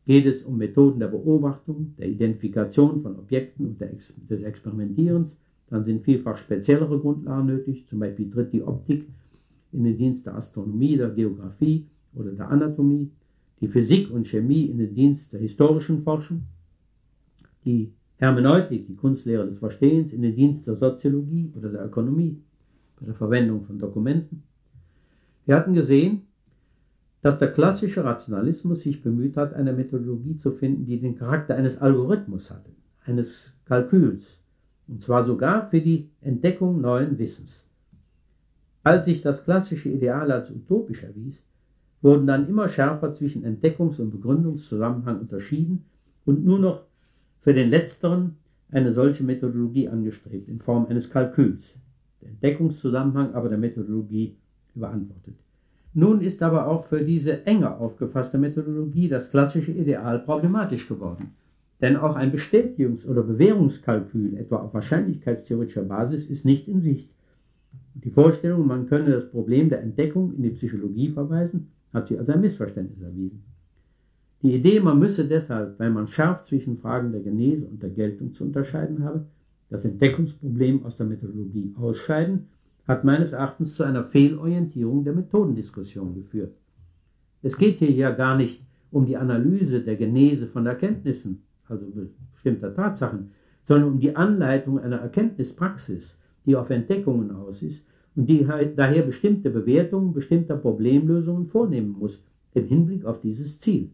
Geht 0.04 0.26
es 0.26 0.42
um 0.42 0.58
Methoden 0.58 1.00
der 1.00 1.08
Beobachtung, 1.08 1.94
der 1.96 2.10
Identifikation 2.10 3.00
von 3.00 3.18
Objekten 3.18 3.64
und 3.64 3.80
des 3.80 4.42
Experimentierens, 4.42 5.40
dann 5.70 5.84
sind 5.84 6.04
vielfach 6.04 6.36
speziellere 6.36 6.98
Grundlagen 6.98 7.46
nötig, 7.46 7.86
zum 7.86 8.00
Beispiel 8.00 8.28
tritt 8.28 8.52
die 8.52 8.62
Optik 8.62 9.08
in 9.72 9.84
den 9.84 9.96
Dienst 9.96 10.26
der 10.26 10.34
Astronomie, 10.34 10.98
der 10.98 11.08
Geographie 11.08 11.86
oder 12.14 12.32
der 12.32 12.50
Anatomie 12.50 13.10
die 13.62 13.68
Physik 13.68 14.10
und 14.10 14.26
Chemie 14.26 14.66
in 14.66 14.78
den 14.78 14.92
Dienst 14.92 15.32
der 15.32 15.40
historischen 15.40 16.02
Forschung, 16.02 16.42
die 17.64 17.92
Hermeneutik, 18.16 18.88
die 18.88 18.96
Kunstlehre 18.96 19.46
des 19.46 19.58
Verstehens, 19.58 20.12
in 20.12 20.22
den 20.22 20.34
Dienst 20.34 20.66
der 20.66 20.74
Soziologie 20.74 21.52
oder 21.56 21.68
der 21.68 21.86
Ökonomie, 21.86 22.42
bei 22.98 23.06
der 23.06 23.14
Verwendung 23.14 23.62
von 23.62 23.78
Dokumenten. 23.78 24.42
Wir 25.46 25.54
hatten 25.54 25.74
gesehen, 25.74 26.22
dass 27.20 27.38
der 27.38 27.52
klassische 27.52 28.02
Rationalismus 28.02 28.82
sich 28.82 29.00
bemüht 29.00 29.36
hat, 29.36 29.54
eine 29.54 29.72
Methodologie 29.72 30.36
zu 30.38 30.50
finden, 30.50 30.84
die 30.84 30.98
den 30.98 31.16
Charakter 31.16 31.54
eines 31.54 31.78
Algorithmus 31.78 32.50
hatte, 32.50 32.70
eines 33.04 33.52
Kalküls, 33.64 34.40
und 34.88 35.02
zwar 35.02 35.24
sogar 35.24 35.70
für 35.70 35.80
die 35.80 36.10
Entdeckung 36.20 36.80
neuen 36.80 37.16
Wissens. 37.16 37.64
Als 38.82 39.04
sich 39.04 39.22
das 39.22 39.44
klassische 39.44 39.88
Ideal 39.88 40.32
als 40.32 40.50
utopisch 40.50 41.04
erwies, 41.04 41.40
wurden 42.02 42.26
dann 42.26 42.48
immer 42.48 42.68
schärfer 42.68 43.14
zwischen 43.14 43.44
Entdeckungs- 43.44 44.00
und 44.00 44.10
Begründungszusammenhang 44.10 45.20
unterschieden 45.20 45.84
und 46.24 46.44
nur 46.44 46.58
noch 46.58 46.82
für 47.40 47.54
den 47.54 47.70
letzteren 47.70 48.36
eine 48.70 48.92
solche 48.92 49.22
Methodologie 49.22 49.88
angestrebt, 49.88 50.48
in 50.48 50.58
Form 50.58 50.86
eines 50.86 51.08
Kalküls. 51.10 51.76
Der 52.20 52.30
Entdeckungszusammenhang 52.30 53.34
aber 53.34 53.48
der 53.48 53.58
Methodologie 53.58 54.36
überantwortet. 54.74 55.34
Nun 55.94 56.22
ist 56.22 56.42
aber 56.42 56.66
auch 56.66 56.86
für 56.86 57.04
diese 57.04 57.44
enger 57.46 57.78
aufgefasste 57.78 58.38
Methodologie 58.38 59.08
das 59.08 59.30
klassische 59.30 59.72
Ideal 59.72 60.20
problematisch 60.20 60.88
geworden. 60.88 61.32
Denn 61.82 61.96
auch 61.96 62.14
ein 62.16 62.32
Bestätigungs- 62.32 63.06
oder 63.06 63.22
Bewährungskalkül, 63.22 64.36
etwa 64.38 64.56
auf 64.56 64.72
wahrscheinlichkeitstheoretischer 64.72 65.82
Basis, 65.82 66.26
ist 66.26 66.44
nicht 66.44 66.68
in 66.68 66.80
Sicht. 66.80 67.10
Die 67.94 68.10
Vorstellung, 68.10 68.66
man 68.66 68.86
könne 68.86 69.10
das 69.10 69.28
Problem 69.28 69.68
der 69.68 69.82
Entdeckung 69.82 70.32
in 70.34 70.44
die 70.44 70.50
Psychologie 70.50 71.10
verweisen, 71.10 71.72
hat 71.92 72.06
sich 72.06 72.18
als 72.18 72.28
ein 72.28 72.40
Missverständnis 72.40 73.02
erwiesen. 73.02 73.42
Die 74.42 74.54
Idee, 74.54 74.80
man 74.80 74.98
müsse 74.98 75.24
deshalb, 75.24 75.78
weil 75.78 75.90
man 75.90 76.08
scharf 76.08 76.42
zwischen 76.42 76.78
Fragen 76.78 77.12
der 77.12 77.20
Genese 77.20 77.66
und 77.66 77.82
der 77.82 77.90
Geltung 77.90 78.32
zu 78.32 78.44
unterscheiden 78.44 79.04
habe, 79.04 79.26
das 79.70 79.84
Entdeckungsproblem 79.84 80.84
aus 80.84 80.96
der 80.96 81.06
Methodologie 81.06 81.72
ausscheiden, 81.78 82.48
hat 82.86 83.04
meines 83.04 83.32
Erachtens 83.32 83.74
zu 83.74 83.84
einer 83.84 84.04
Fehlorientierung 84.04 85.04
der 85.04 85.12
Methodendiskussion 85.12 86.14
geführt. 86.14 86.54
Es 87.42 87.56
geht 87.56 87.78
hier 87.78 87.92
ja 87.92 88.10
gar 88.10 88.36
nicht 88.36 88.64
um 88.90 89.06
die 89.06 89.16
Analyse 89.16 89.80
der 89.80 89.96
Genese 89.96 90.46
von 90.46 90.66
Erkenntnissen, 90.66 91.42
also 91.68 91.86
bestimmter 92.32 92.74
Tatsachen, 92.74 93.30
sondern 93.62 93.92
um 93.92 94.00
die 94.00 94.14
Anleitung 94.16 94.80
einer 94.80 94.98
Erkenntnispraxis, 94.98 96.16
die 96.44 96.56
auf 96.56 96.70
Entdeckungen 96.70 97.30
aus 97.30 97.62
ist 97.62 97.82
und 98.14 98.26
die 98.28 98.44
daher 98.76 99.02
bestimmte 99.02 99.50
Bewertungen 99.50 100.12
bestimmter 100.12 100.56
Problemlösungen 100.56 101.46
vornehmen 101.46 101.96
muss 101.98 102.22
im 102.54 102.66
Hinblick 102.66 103.04
auf 103.04 103.20
dieses 103.20 103.58
Ziel. 103.58 103.90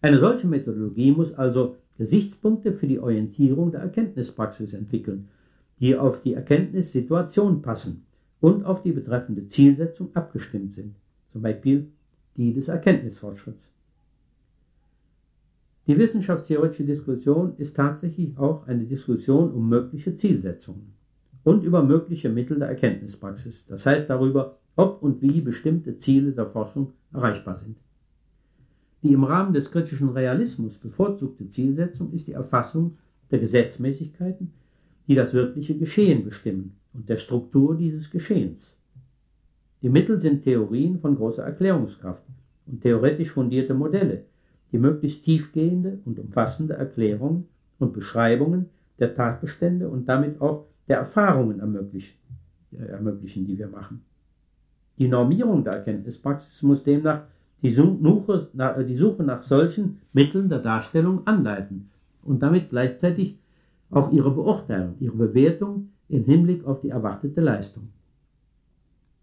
Eine 0.00 0.18
solche 0.18 0.46
Methodologie 0.46 1.12
muss 1.12 1.34
also 1.34 1.76
Gesichtspunkte 1.98 2.72
für 2.72 2.86
die 2.86 2.98
Orientierung 2.98 3.70
der 3.70 3.82
Erkenntnispraxis 3.82 4.72
entwickeln, 4.72 5.28
die 5.80 5.96
auf 5.96 6.22
die 6.22 6.32
Erkenntnissituation 6.32 7.60
passen 7.60 8.06
und 8.40 8.64
auf 8.64 8.82
die 8.82 8.92
betreffende 8.92 9.46
Zielsetzung 9.46 10.08
abgestimmt 10.14 10.72
sind, 10.72 10.94
zum 11.32 11.42
Beispiel 11.42 11.88
die 12.36 12.54
des 12.54 12.68
Erkenntnisfortschritts. 12.68 13.68
Die 15.86 15.98
wissenschaftstheoretische 15.98 16.84
Diskussion 16.84 17.54
ist 17.58 17.76
tatsächlich 17.76 18.38
auch 18.38 18.66
eine 18.66 18.84
Diskussion 18.84 19.50
um 19.50 19.68
mögliche 19.68 20.14
Zielsetzungen 20.14 20.99
und 21.44 21.64
über 21.64 21.82
mögliche 21.82 22.28
Mittel 22.28 22.58
der 22.58 22.68
Erkenntnispraxis, 22.68 23.66
das 23.66 23.86
heißt 23.86 24.10
darüber, 24.10 24.58
ob 24.76 25.02
und 25.02 25.22
wie 25.22 25.40
bestimmte 25.40 25.96
Ziele 25.96 26.32
der 26.32 26.46
Forschung 26.46 26.92
erreichbar 27.12 27.56
sind. 27.56 27.76
Die 29.02 29.12
im 29.12 29.24
Rahmen 29.24 29.54
des 29.54 29.70
kritischen 29.70 30.10
Realismus 30.10 30.76
bevorzugte 30.76 31.48
Zielsetzung 31.48 32.12
ist 32.12 32.26
die 32.26 32.32
Erfassung 32.32 32.98
der 33.30 33.38
Gesetzmäßigkeiten, 33.38 34.52
die 35.08 35.14
das 35.14 35.32
wirkliche 35.32 35.76
Geschehen 35.76 36.24
bestimmen 36.24 36.76
und 36.92 37.08
der 37.08 37.16
Struktur 37.16 37.76
dieses 37.76 38.10
Geschehens. 38.10 38.74
Die 39.82 39.88
Mittel 39.88 40.20
sind 40.20 40.42
Theorien 40.42 40.98
von 40.98 41.16
großer 41.16 41.42
Erklärungskraft 41.42 42.22
und 42.66 42.82
theoretisch 42.82 43.30
fundierte 43.30 43.72
Modelle, 43.72 44.24
die 44.72 44.78
möglichst 44.78 45.24
tiefgehende 45.24 45.98
und 46.04 46.18
umfassende 46.18 46.74
Erklärungen 46.74 47.48
und 47.78 47.94
Beschreibungen 47.94 48.66
der 48.98 49.14
Tatbestände 49.14 49.88
und 49.88 50.08
damit 50.08 50.40
auch 50.40 50.66
der 50.90 50.98
Erfahrungen 50.98 51.60
ermöglichen, 51.60 52.16
äh, 52.72 52.82
ermöglichen, 52.86 53.46
die 53.46 53.56
wir 53.56 53.68
machen. 53.68 54.02
Die 54.98 55.06
Normierung 55.06 55.62
der 55.62 55.74
Erkenntnispraxis 55.74 56.62
muss 56.64 56.82
demnach 56.82 57.22
nach, 57.62 58.84
die 58.84 58.96
Suche 58.96 59.22
nach 59.22 59.42
solchen 59.42 59.98
Mitteln 60.12 60.48
der 60.48 60.58
Darstellung 60.58 61.24
anleiten 61.26 61.90
und 62.24 62.42
damit 62.42 62.70
gleichzeitig 62.70 63.38
auch 63.90 64.10
ihre 64.10 64.32
Beurteilung, 64.32 64.96
ihre 64.98 65.16
Bewertung 65.16 65.90
im 66.08 66.24
Hinblick 66.24 66.64
auf 66.64 66.80
die 66.80 66.90
erwartete 66.90 67.40
Leistung. 67.40 67.90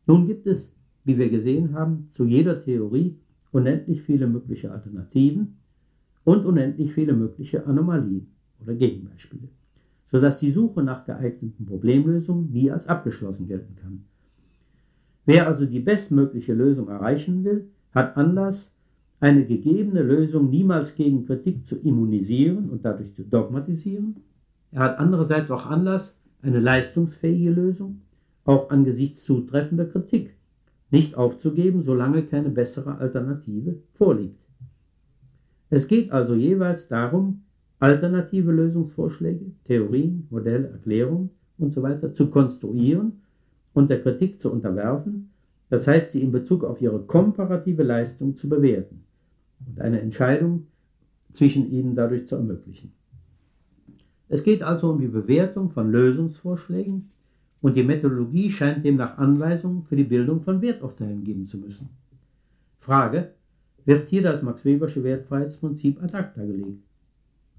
Nun 0.06 0.26
gibt 0.26 0.48
es, 0.48 0.72
wie 1.04 1.18
wir 1.18 1.30
gesehen 1.30 1.74
haben, 1.74 2.08
zu 2.14 2.24
jeder 2.24 2.64
Theorie 2.64 3.18
unendlich 3.52 4.04
viele 4.04 4.28
mögliche 4.28 4.72
Alternativen 4.72 5.58
und 6.24 6.46
unendlich 6.46 6.94
viele 6.94 7.14
mögliche 7.14 7.66
Anomalien 7.66 8.28
oder 8.62 8.74
Gegenbeispiele 8.74 9.50
sodass 10.12 10.40
die 10.40 10.52
Suche 10.52 10.84
nach 10.84 11.06
geeigneten 11.06 11.66
Problemlösungen 11.66 12.52
nie 12.52 12.72
als 12.72 12.88
abgeschlossen 12.88 13.48
gelten 13.48 13.76
kann. 13.76 14.06
Wer 15.26 15.48
also 15.48 15.66
die 15.66 15.80
bestmögliche 15.80 16.54
Lösung 16.54 16.88
erreichen 16.88 17.44
will, 17.44 17.68
hat 17.94 18.16
Anlass, 18.16 18.72
eine 19.20 19.46
gegebene 19.46 20.04
Lösung 20.04 20.50
niemals 20.50 20.96
gegen 20.96 21.26
Kritik 21.26 21.66
zu 21.66 21.76
immunisieren 21.76 22.70
und 22.70 22.86
dadurch 22.86 23.14
zu 23.14 23.24
dogmatisieren. 23.24 24.18
Er 24.72 24.82
hat 24.82 25.00
andererseits 25.00 25.50
auch 25.52 25.66
Anlass, 25.66 26.14
eine 26.42 26.60
leistungsfähige 26.60 27.50
Lösung, 27.50 28.02
auch 28.46 28.70
angesichts 28.70 29.26
zutreffender 29.26 29.86
Kritik, 29.86 30.36
nicht 30.92 31.16
aufzugeben, 31.16 31.84
solange 31.84 32.24
keine 32.24 32.50
bessere 32.50 33.00
Alternative 33.00 33.76
vorliegt. 33.96 34.40
Es 35.70 35.88
geht 35.88 36.12
also 36.12 36.34
jeweils 36.34 36.88
darum, 36.88 37.42
alternative 37.80 38.52
Lösungsvorschläge, 38.52 39.52
Theorien, 39.66 40.28
Modelle, 40.30 40.70
Erklärungen 40.70 41.30
usw. 41.60 42.14
Zu 42.14 42.30
konstruieren 42.30 43.22
und 43.74 43.90
der 43.90 44.02
Kritik 44.02 44.42
zu 44.42 44.52
unterwerfen, 44.52 45.30
das 45.70 45.88
heißt 45.88 46.12
sie 46.12 46.22
in 46.22 46.32
Bezug 46.32 46.64
auf 46.64 46.82
ihre 46.82 47.00
komparative 47.02 47.84
Leistung 47.84 48.36
zu 48.36 48.50
bewerten 48.50 49.04
und 49.68 49.82
eine 49.82 50.02
Entscheidung 50.02 50.68
zwischen 51.34 51.70
ihnen 51.70 51.96
dadurch 51.96 52.28
zu 52.28 52.36
ermöglichen. 52.36 52.94
Es 54.30 54.44
geht 54.44 54.64
also 54.64 54.90
um 54.90 55.00
die 55.00 55.08
Bewertung 55.08 55.70
von 55.70 55.92
Lösungsvorschlägen 55.92 57.10
und 57.62 57.76
die 57.76 57.84
Methodologie 57.84 58.52
scheint 58.52 58.84
demnach 58.84 59.18
Anweisungen 59.18 59.84
für 59.84 59.96
die 59.96 60.04
Bildung 60.04 60.42
von 60.42 60.62
Werturteilen 60.62 61.24
geben 61.24 61.48
zu 61.48 61.58
müssen. 61.58 61.90
Frage, 62.80 63.34
wird 63.86 64.08
hier 64.10 64.22
das 64.22 64.42
Max-Webersche 64.42 65.04
Wertfreiheitsprinzip 65.04 66.02
ad 66.02 66.16
acta 66.16 66.44
gelegt? 66.44 66.87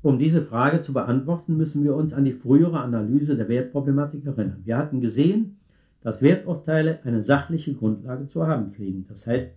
Um 0.03 0.18
diese 0.18 0.42
Frage 0.42 0.80
zu 0.80 0.92
beantworten, 0.92 1.57
müssen 1.57 1.82
wir 1.82 1.94
uns 1.94 2.12
an 2.12 2.24
die 2.24 2.32
frühere 2.32 2.80
Analyse 2.80 3.36
der 3.36 3.49
Wertproblematik 3.49 4.24
erinnern. 4.26 4.62
Wir 4.64 4.78
hatten 4.78 5.01
gesehen, 5.01 5.57
dass 6.03 6.22
Werturteile 6.22 7.01
eine 7.05 7.22
sachliche 7.22 7.74
Grundlage 7.74 8.26
zu 8.26 8.46
haben 8.46 8.70
pflegen. 8.72 9.07
Das 9.09 9.26
heißt, 9.26 9.51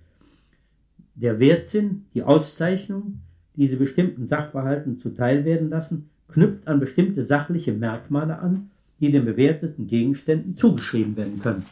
der 1.16 1.40
Wertsinn, 1.40 2.06
die 2.16 2.24
Auszeichnung, 2.24 3.20
diese 3.56 3.78
bestimmten 3.78 4.28
Sachverhalten 4.28 4.98
zuteil 4.98 5.46
werden 5.46 5.70
lassen, 5.70 6.10
knüpft 6.30 6.68
an 6.68 6.80
bestimmte 6.80 7.24
sachliche 7.24 7.74
Merkmale 7.74 8.40
an, 8.40 8.72
die 9.00 9.12
den 9.12 9.26
bewerteten 9.26 9.88
Gegenständen 9.88 10.56
zugeschrieben 10.56 11.16
werden 11.18 11.40
können. 11.40 11.66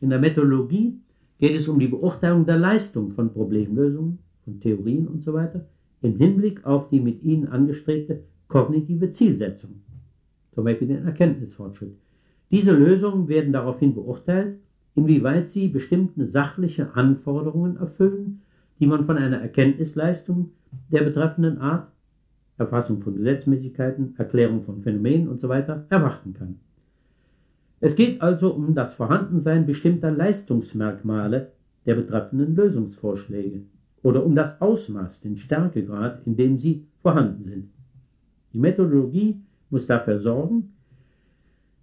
In 0.00 0.10
der 0.10 0.20
Methodologie 0.20 1.00
geht 1.38 1.56
es 1.56 1.68
um 1.68 1.78
die 1.78 1.88
Beurteilung 1.88 2.46
der 2.46 2.58
Leistung 2.58 3.12
von 3.12 3.32
Problemlösungen, 3.32 4.18
von 4.44 4.60
Theorien 4.60 5.08
usw. 5.08 5.48
So 5.52 5.60
im 6.02 6.16
Hinblick 6.16 6.64
auf 6.64 6.88
die 6.88 7.00
mit 7.00 7.22
ihnen 7.22 7.48
angestrebte 7.48 8.22
kognitive 8.48 9.10
Zielsetzung, 9.10 9.82
zum 10.52 10.64
Beispiel 10.64 10.88
den 10.88 11.06
Erkenntnisfortschritt. 11.06 11.96
Diese 12.50 12.72
Lösungen 12.72 13.28
werden 13.28 13.52
daraufhin 13.52 13.94
beurteilt, 13.94 14.58
inwieweit 14.94 15.48
sie 15.48 15.68
bestimmte 15.68 16.26
sachliche 16.26 16.94
Anforderungen 16.94 17.76
erfüllen, 17.76 18.42
die 18.78 18.86
man 18.86 19.04
von 19.04 19.16
einer 19.16 19.40
Erkenntnisleistung 19.40 20.50
der 20.90 21.02
betreffenden 21.02 21.58
Art, 21.58 21.90
Erfassung 22.58 23.02
von 23.02 23.16
Gesetzmäßigkeiten, 23.16 24.14
Erklärung 24.16 24.62
von 24.62 24.82
Phänomenen 24.82 25.28
usw. 25.28 25.62
So 25.66 25.72
erwarten 25.90 26.34
kann. 26.34 26.56
Es 27.80 27.94
geht 27.94 28.22
also 28.22 28.54
um 28.54 28.74
das 28.74 28.94
Vorhandensein 28.94 29.66
bestimmter 29.66 30.10
Leistungsmerkmale 30.10 31.52
der 31.84 31.94
betreffenden 31.94 32.56
Lösungsvorschläge 32.56 33.62
oder 34.06 34.24
um 34.24 34.36
das 34.36 34.60
Ausmaß, 34.60 35.18
den 35.18 35.36
Stärkegrad, 35.36 36.24
in 36.26 36.36
dem 36.36 36.58
sie 36.58 36.86
vorhanden 37.02 37.42
sind. 37.42 37.70
Die 38.52 38.60
Methodologie 38.60 39.42
muss 39.68 39.88
dafür 39.88 40.20
sorgen, 40.20 40.74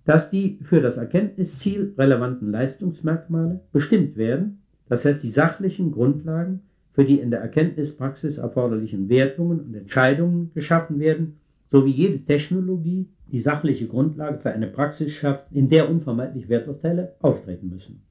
dass 0.05 0.29
die 0.29 0.57
für 0.63 0.79
das 0.79 0.95
Erkenntnisziel 0.95 1.93
relevanten 1.97 2.49
Leistungsmerkmale 2.49 3.59
bestimmt 3.73 4.15
werden, 4.15 4.59
das 4.87 5.03
heißt 5.03 5.21
die 5.21 5.31
sachlichen 5.31 5.91
Grundlagen 5.91 6.61
für 6.93 7.03
die 7.03 7.19
in 7.19 7.29
der 7.29 7.41
Erkenntnispraxis 7.41 8.37
erforderlichen 8.37 9.09
Wertungen 9.09 9.59
und 9.59 9.75
Entscheidungen 9.75 10.51
geschaffen 10.53 11.01
werden, 11.01 11.39
sowie 11.71 11.91
jede 11.91 12.23
Technologie 12.23 13.09
die 13.33 13.41
sachliche 13.41 13.87
Grundlage 13.87 14.39
für 14.39 14.51
eine 14.51 14.67
Praxis 14.67 15.11
schafft, 15.11 15.51
in 15.51 15.67
der 15.67 15.89
unvermeidlich 15.89 16.47
Werturteile 16.47 17.15
auftreten 17.19 17.67
müssen. 17.67 18.01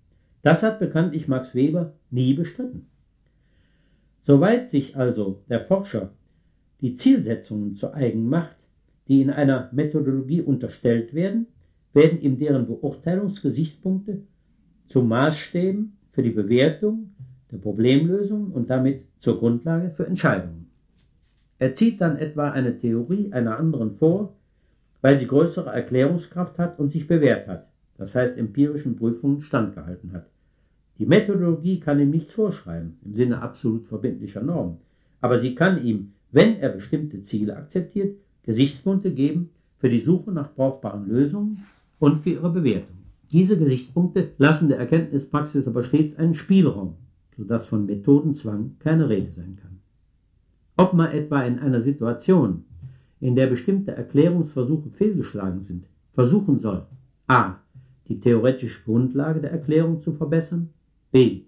Das 0.43 0.63
hat 0.63 0.81
bekanntlich 0.81 1.29
Max 1.29 1.55
Weber 1.55 1.95
nie 2.11 2.35
bestritten. 2.35 2.92
Soweit 4.23 4.69
sich 4.69 4.97
also 4.97 5.43
der 5.49 5.61
Forscher 5.61 6.11
die 6.81 6.95
Zielsetzungen 6.95 7.75
zu 7.75 7.93
eigen 7.93 8.29
macht, 8.29 8.57
die 9.09 9.21
in 9.21 9.31
einer 9.31 9.69
Methodologie 9.73 10.43
unterstellt 10.43 11.13
werden, 11.13 11.47
werden 11.93 12.21
ihm 12.21 12.39
deren 12.39 12.67
Beurteilungsgesichtspunkte 12.67 14.23
zu 14.87 15.03
Maßstäben 15.03 15.97
für 16.13 16.23
die 16.23 16.31
Bewertung 16.31 17.11
der 17.51 17.59
Problemlösung 17.59 18.53
und 18.53 18.71
damit 18.71 19.05
zur 19.19 19.39
Grundlage 19.39 19.91
für 19.91 20.07
Entscheidungen. 20.07 20.71
Er 21.59 21.75
zieht 21.75 22.01
dann 22.01 22.17
etwa 22.17 22.51
eine 22.51 22.79
Theorie 22.79 23.33
einer 23.33 23.59
anderen 23.59 23.97
vor, 23.97 24.37
weil 25.01 25.19
sie 25.19 25.27
größere 25.27 25.71
Erklärungskraft 25.71 26.59
hat 26.59 26.79
und 26.79 26.91
sich 26.91 27.07
bewährt 27.07 27.49
hat, 27.49 27.69
das 27.99 28.15
heißt 28.15 28.39
empirischen 28.39 28.97
Prüfungen 28.97 29.43
standgehalten 29.43 30.13
hat. 30.13 30.27
Die 30.99 31.07
Methodologie 31.07 31.81
kann 31.81 32.01
ihm 32.01 32.11
nichts 32.11 32.35
vorschreiben, 32.35 32.99
im 33.05 33.15
Sinne 33.15 33.43
absolut 33.43 33.87
verbindlicher 33.87 34.43
Normen, 34.43 34.79
aber 35.21 35.39
sie 35.39 35.55
kann 35.55 35.85
ihm, 35.85 36.13
wenn 36.31 36.59
er 36.59 36.71
bestimmte 36.71 37.23
Ziele 37.23 37.57
akzeptiert, 37.57 38.17
Gesichtspunkte 38.45 39.13
geben 39.13 39.51
für 39.79 39.89
die 39.89 40.01
Suche 40.01 40.33
nach 40.33 40.55
brauchbaren 40.55 41.09
Lösungen 41.09 41.65
und 41.99 42.23
für 42.23 42.31
ihre 42.31 42.51
Bewertung. 42.51 42.97
Diese 43.33 43.59
Gesichtspunkte 43.59 44.33
lassen 44.39 44.69
der 44.69 44.79
Erkenntnispraxis 44.79 45.67
aber 45.67 45.83
stets 45.83 46.17
einen 46.17 46.35
Spielraum, 46.35 46.95
sodass 47.37 47.67
von 47.67 47.87
Methodenzwang 47.87 48.77
keine 48.79 49.09
Rede 49.09 49.33
sein 49.33 49.57
kann. 49.61 49.79
Ob 50.77 50.93
man 50.93 51.13
etwa 51.13 51.43
in 51.43 51.59
einer 51.59 51.81
Situation, 51.81 52.65
in 53.21 53.37
der 53.37 53.47
bestimmte 53.47 53.93
Erklärungsversuche 53.93 54.91
fehlgeschlagen 54.91 55.63
sind, 55.63 55.87
versuchen 56.13 56.59
soll, 56.59 56.87
a. 57.27 57.57
die 58.09 58.21
theoretische 58.21 58.83
Grundlage 58.85 59.41
der 59.41 59.53
Erklärung 59.53 60.03
zu 60.03 60.13
verbessern, 60.13 60.71
b. 61.13 61.45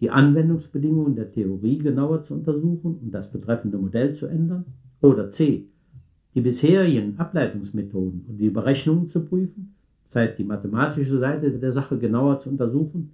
die 0.00 0.08
Anwendungsbedingungen 0.08 1.14
der 1.14 1.30
Theorie 1.30 1.76
genauer 1.76 2.22
zu 2.22 2.32
untersuchen 2.32 2.98
und 3.02 3.10
das 3.12 3.30
betreffende 3.30 3.76
Modell 3.76 4.14
zu 4.14 4.26
ändern, 4.26 4.64
oder 5.02 5.28
c. 5.28 5.66
die 6.34 6.40
bisherigen 6.40 7.18
Ableitungsmethoden 7.18 8.24
und 8.26 8.38
die 8.38 8.48
Berechnungen 8.48 9.06
zu 9.06 9.20
prüfen, 9.20 9.74
das 10.04 10.16
heißt 10.16 10.38
die 10.38 10.44
mathematische 10.44 11.18
Seite 11.18 11.52
der 11.52 11.72
Sache 11.72 11.98
genauer 11.98 12.38
zu 12.38 12.48
untersuchen, 12.48 13.10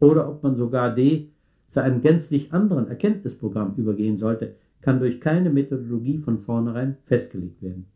oder 0.00 0.28
ob 0.28 0.42
man 0.42 0.56
sogar 0.56 0.92
d. 0.96 1.28
zu 1.68 1.80
einem 1.80 2.00
gänzlich 2.00 2.52
anderen 2.52 2.88
Erkenntnisprogramm 2.88 3.74
übergehen 3.76 4.16
sollte, 4.16 4.56
kann 4.80 4.98
durch 4.98 5.20
keine 5.20 5.50
Methodologie 5.50 6.18
von 6.18 6.38
vornherein 6.38 6.96
festgelegt 7.04 7.62
werden. 7.62 7.86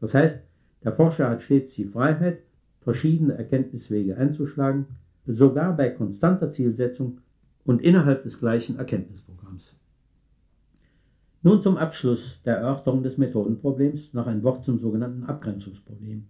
Das 0.00 0.14
heißt, 0.14 0.40
der 0.84 0.92
Forscher 0.92 1.30
hat 1.30 1.42
stets 1.42 1.74
die 1.74 1.86
Freiheit, 1.86 2.42
verschiedene 2.80 3.32
Erkenntniswege 3.36 4.16
einzuschlagen, 4.16 4.86
sogar 5.26 5.76
bei 5.76 5.90
konstanter 5.90 6.50
Zielsetzung 6.50 7.18
und 7.64 7.82
innerhalb 7.82 8.22
des 8.22 8.38
gleichen 8.38 8.78
Erkenntnisprogramms. 8.78 9.74
Nun 11.42 11.60
zum 11.62 11.76
Abschluss 11.76 12.40
der 12.44 12.56
Erörterung 12.56 13.02
des 13.02 13.18
Methodenproblems 13.18 14.12
noch 14.14 14.26
ein 14.26 14.42
Wort 14.42 14.64
zum 14.64 14.78
sogenannten 14.78 15.24
Abgrenzungsproblem. 15.24 16.26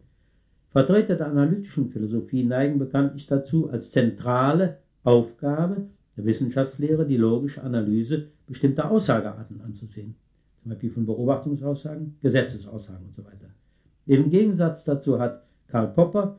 Vertreter 0.71 1.17
der 1.17 1.29
analytischen 1.29 1.89
Philosophie 1.89 2.45
neigen 2.45 2.79
bekanntlich 2.79 3.27
dazu, 3.27 3.71
als 3.71 3.91
zentrale 3.91 4.79
Aufgabe 5.05 5.87
der 6.17 6.25
Wissenschaftslehre 6.25 7.07
die 7.07 7.17
logische 7.17 7.63
Analyse 7.63 8.27
bestimmter 8.47 8.91
Aussagearten 8.91 9.61
anzusehen, 9.61 10.17
zum 10.63 10.71
Beispiel 10.71 10.91
von 10.91 11.07
Beobachtungsaussagen, 11.07 12.17
Gesetzesaussagen 12.21 13.07
usw. 13.09 13.23
So 13.23 14.13
Im 14.13 14.31
Gegensatz 14.31 14.85
dazu 14.85 15.19
hat 15.19 15.45
Karl 15.69 15.89
Popper 15.89 16.39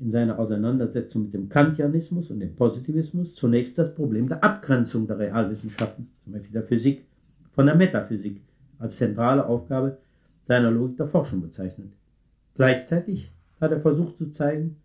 in 0.00 0.10
seiner 0.12 0.38
Auseinandersetzung 0.38 1.24
mit 1.24 1.34
dem 1.34 1.48
Kantianismus 1.48 2.30
und 2.30 2.40
dem 2.40 2.54
Positivismus 2.54 3.34
zunächst 3.34 3.76
das 3.78 3.94
Problem 3.94 4.28
der 4.28 4.44
Abgrenzung 4.44 5.06
der 5.06 5.18
Realwissenschaften, 5.18 6.08
zum 6.22 6.32
Beispiel 6.32 6.52
der 6.52 6.62
Physik, 6.62 7.04
von 7.52 7.66
der 7.66 7.74
Metaphysik 7.74 8.40
als 8.78 8.96
zentrale 8.96 9.44
Aufgabe 9.44 9.98
seiner 10.46 10.70
Logik 10.70 10.96
der 10.96 11.08
Forschung 11.08 11.40
bezeichnet. 11.40 11.92
Gleichzeitig 12.54 13.30
hat 13.60 13.72
er 13.72 13.80
versucht 13.80 14.16
zu 14.18 14.30
zeigen, 14.30 14.76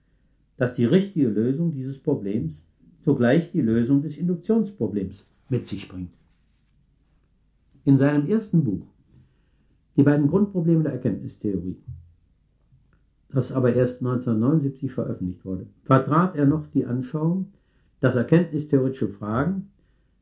dass 0.57 0.75
die 0.75 0.85
richtige 0.85 1.27
Lösung 1.27 1.73
dieses 1.73 1.99
Problems 1.99 2.63
sogleich 3.05 3.51
die 3.51 3.61
Lösung 3.61 4.01
des 4.01 4.17
Induktionsproblems 4.17 5.25
mit 5.49 5.67
sich 5.67 5.87
bringt. 5.87 6.13
In 7.85 7.97
seinem 7.97 8.27
ersten 8.27 8.63
Buch 8.63 8.87
Die 9.95 10.03
beiden 10.03 10.27
Grundprobleme 10.27 10.83
der 10.83 10.93
Erkenntnistheorie, 10.93 11.77
das 13.33 13.51
aber 13.51 13.73
erst 13.73 13.99
1979 13.99 14.91
veröffentlicht 14.91 15.43
wurde, 15.43 15.65
vertrat 15.83 16.35
er 16.35 16.45
noch 16.45 16.67
die 16.67 16.85
Anschauung, 16.85 17.51
dass 17.99 18.15
erkenntnistheoretische 18.15 19.09
Fragen, 19.09 19.69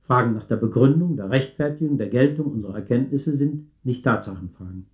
Fragen 0.03 0.33
nach 0.33 0.45
der 0.45 0.55
Begründung, 0.57 1.15
der 1.15 1.29
Rechtfertigung, 1.29 1.97
der 1.97 2.09
Geltung 2.09 2.47
unserer 2.47 2.75
Erkenntnisse 2.75 3.35
sind, 3.35 3.67
nicht 3.83 4.03
Tatsachenfragen. 4.03 4.85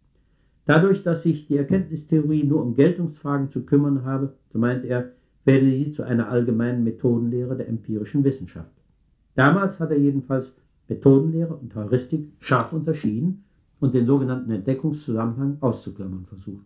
Dadurch, 0.65 1.01
dass 1.03 1.24
sich 1.24 1.47
die 1.47 1.57
Erkenntnistheorie 1.57 2.43
nur 2.43 2.61
um 2.61 2.76
Geltungsfragen 2.76 3.49
zu 3.49 3.63
kümmern 3.65 4.03
habe, 4.03 4.34
so 4.51 4.59
meint 4.59 4.84
er, 4.84 5.11
werde 5.45 5.72
sie 5.72 5.91
zu 5.91 6.03
einer 6.03 6.30
allgemeinen 6.30 6.84
Methodenlehre 6.84 7.55
der 7.55 7.70
empirischen 7.70 8.24
Wissenschaft. 8.24 8.72
Damals 9.36 9.80
hat 9.80 9.91
er 9.91 9.97
jedenfalls 9.97 10.53
Methodenlehre 10.89 11.55
und 11.55 11.74
Heuristik 11.76 12.34
scharf 12.39 12.74
unterschieden 12.74 13.43
und 13.80 13.93
den 13.93 14.05
sogenannten 14.05 14.51
Entdeckungszusammenhang 14.51 15.57
auszuklammern 15.61 16.26
versucht. 16.26 16.65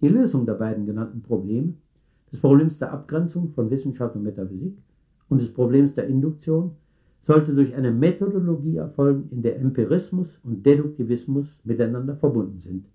Die 0.00 0.08
Lösung 0.08 0.46
der 0.46 0.54
beiden 0.54 0.86
genannten 0.86 1.22
Probleme, 1.22 1.74
des 2.32 2.40
Problems 2.40 2.78
der 2.78 2.92
Abgrenzung 2.92 3.50
von 3.50 3.70
Wissenschaft 3.70 4.16
und 4.16 4.22
Metaphysik 4.22 4.76
und 5.28 5.40
des 5.40 5.52
Problems 5.52 5.94
der 5.94 6.06
Induktion 6.06 6.76
sollte 7.22 7.54
durch 7.54 7.74
eine 7.74 7.90
Methodologie 7.90 8.76
erfolgen, 8.76 9.28
in 9.30 9.42
der 9.42 9.58
Empirismus 9.58 10.38
und 10.42 10.64
Deduktivismus 10.64 11.46
miteinander 11.64 12.16
verbunden 12.16 12.60
sind. 12.60 12.86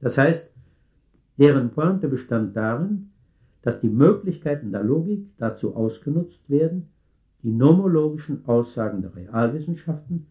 Das 0.00 0.18
heißt, 0.18 0.50
deren 1.38 1.70
Pointe 1.70 2.08
bestand 2.08 2.56
darin, 2.56 3.10
dass 3.62 3.80
die 3.80 3.88
Möglichkeiten 3.88 4.72
der 4.72 4.82
Logik 4.82 5.28
dazu 5.38 5.76
ausgenutzt 5.76 6.48
werden, 6.50 6.88
die 7.42 7.52
nomologischen 7.52 8.44
Aussagen 8.46 9.02
der 9.02 9.14
Realwissenschaften 9.14 10.26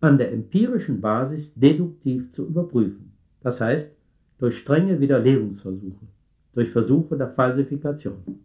an 0.00 0.18
der 0.18 0.32
empirischen 0.32 1.00
Basis 1.00 1.52
deduktiv 1.54 2.32
zu 2.32 2.46
überprüfen, 2.46 3.12
das 3.40 3.60
heißt 3.60 3.96
durch 4.42 4.58
strenge 4.58 4.98
Widerlegungsversuche, 4.98 6.04
durch 6.52 6.70
Versuche 6.70 7.16
der 7.16 7.28
Falsifikation. 7.28 8.40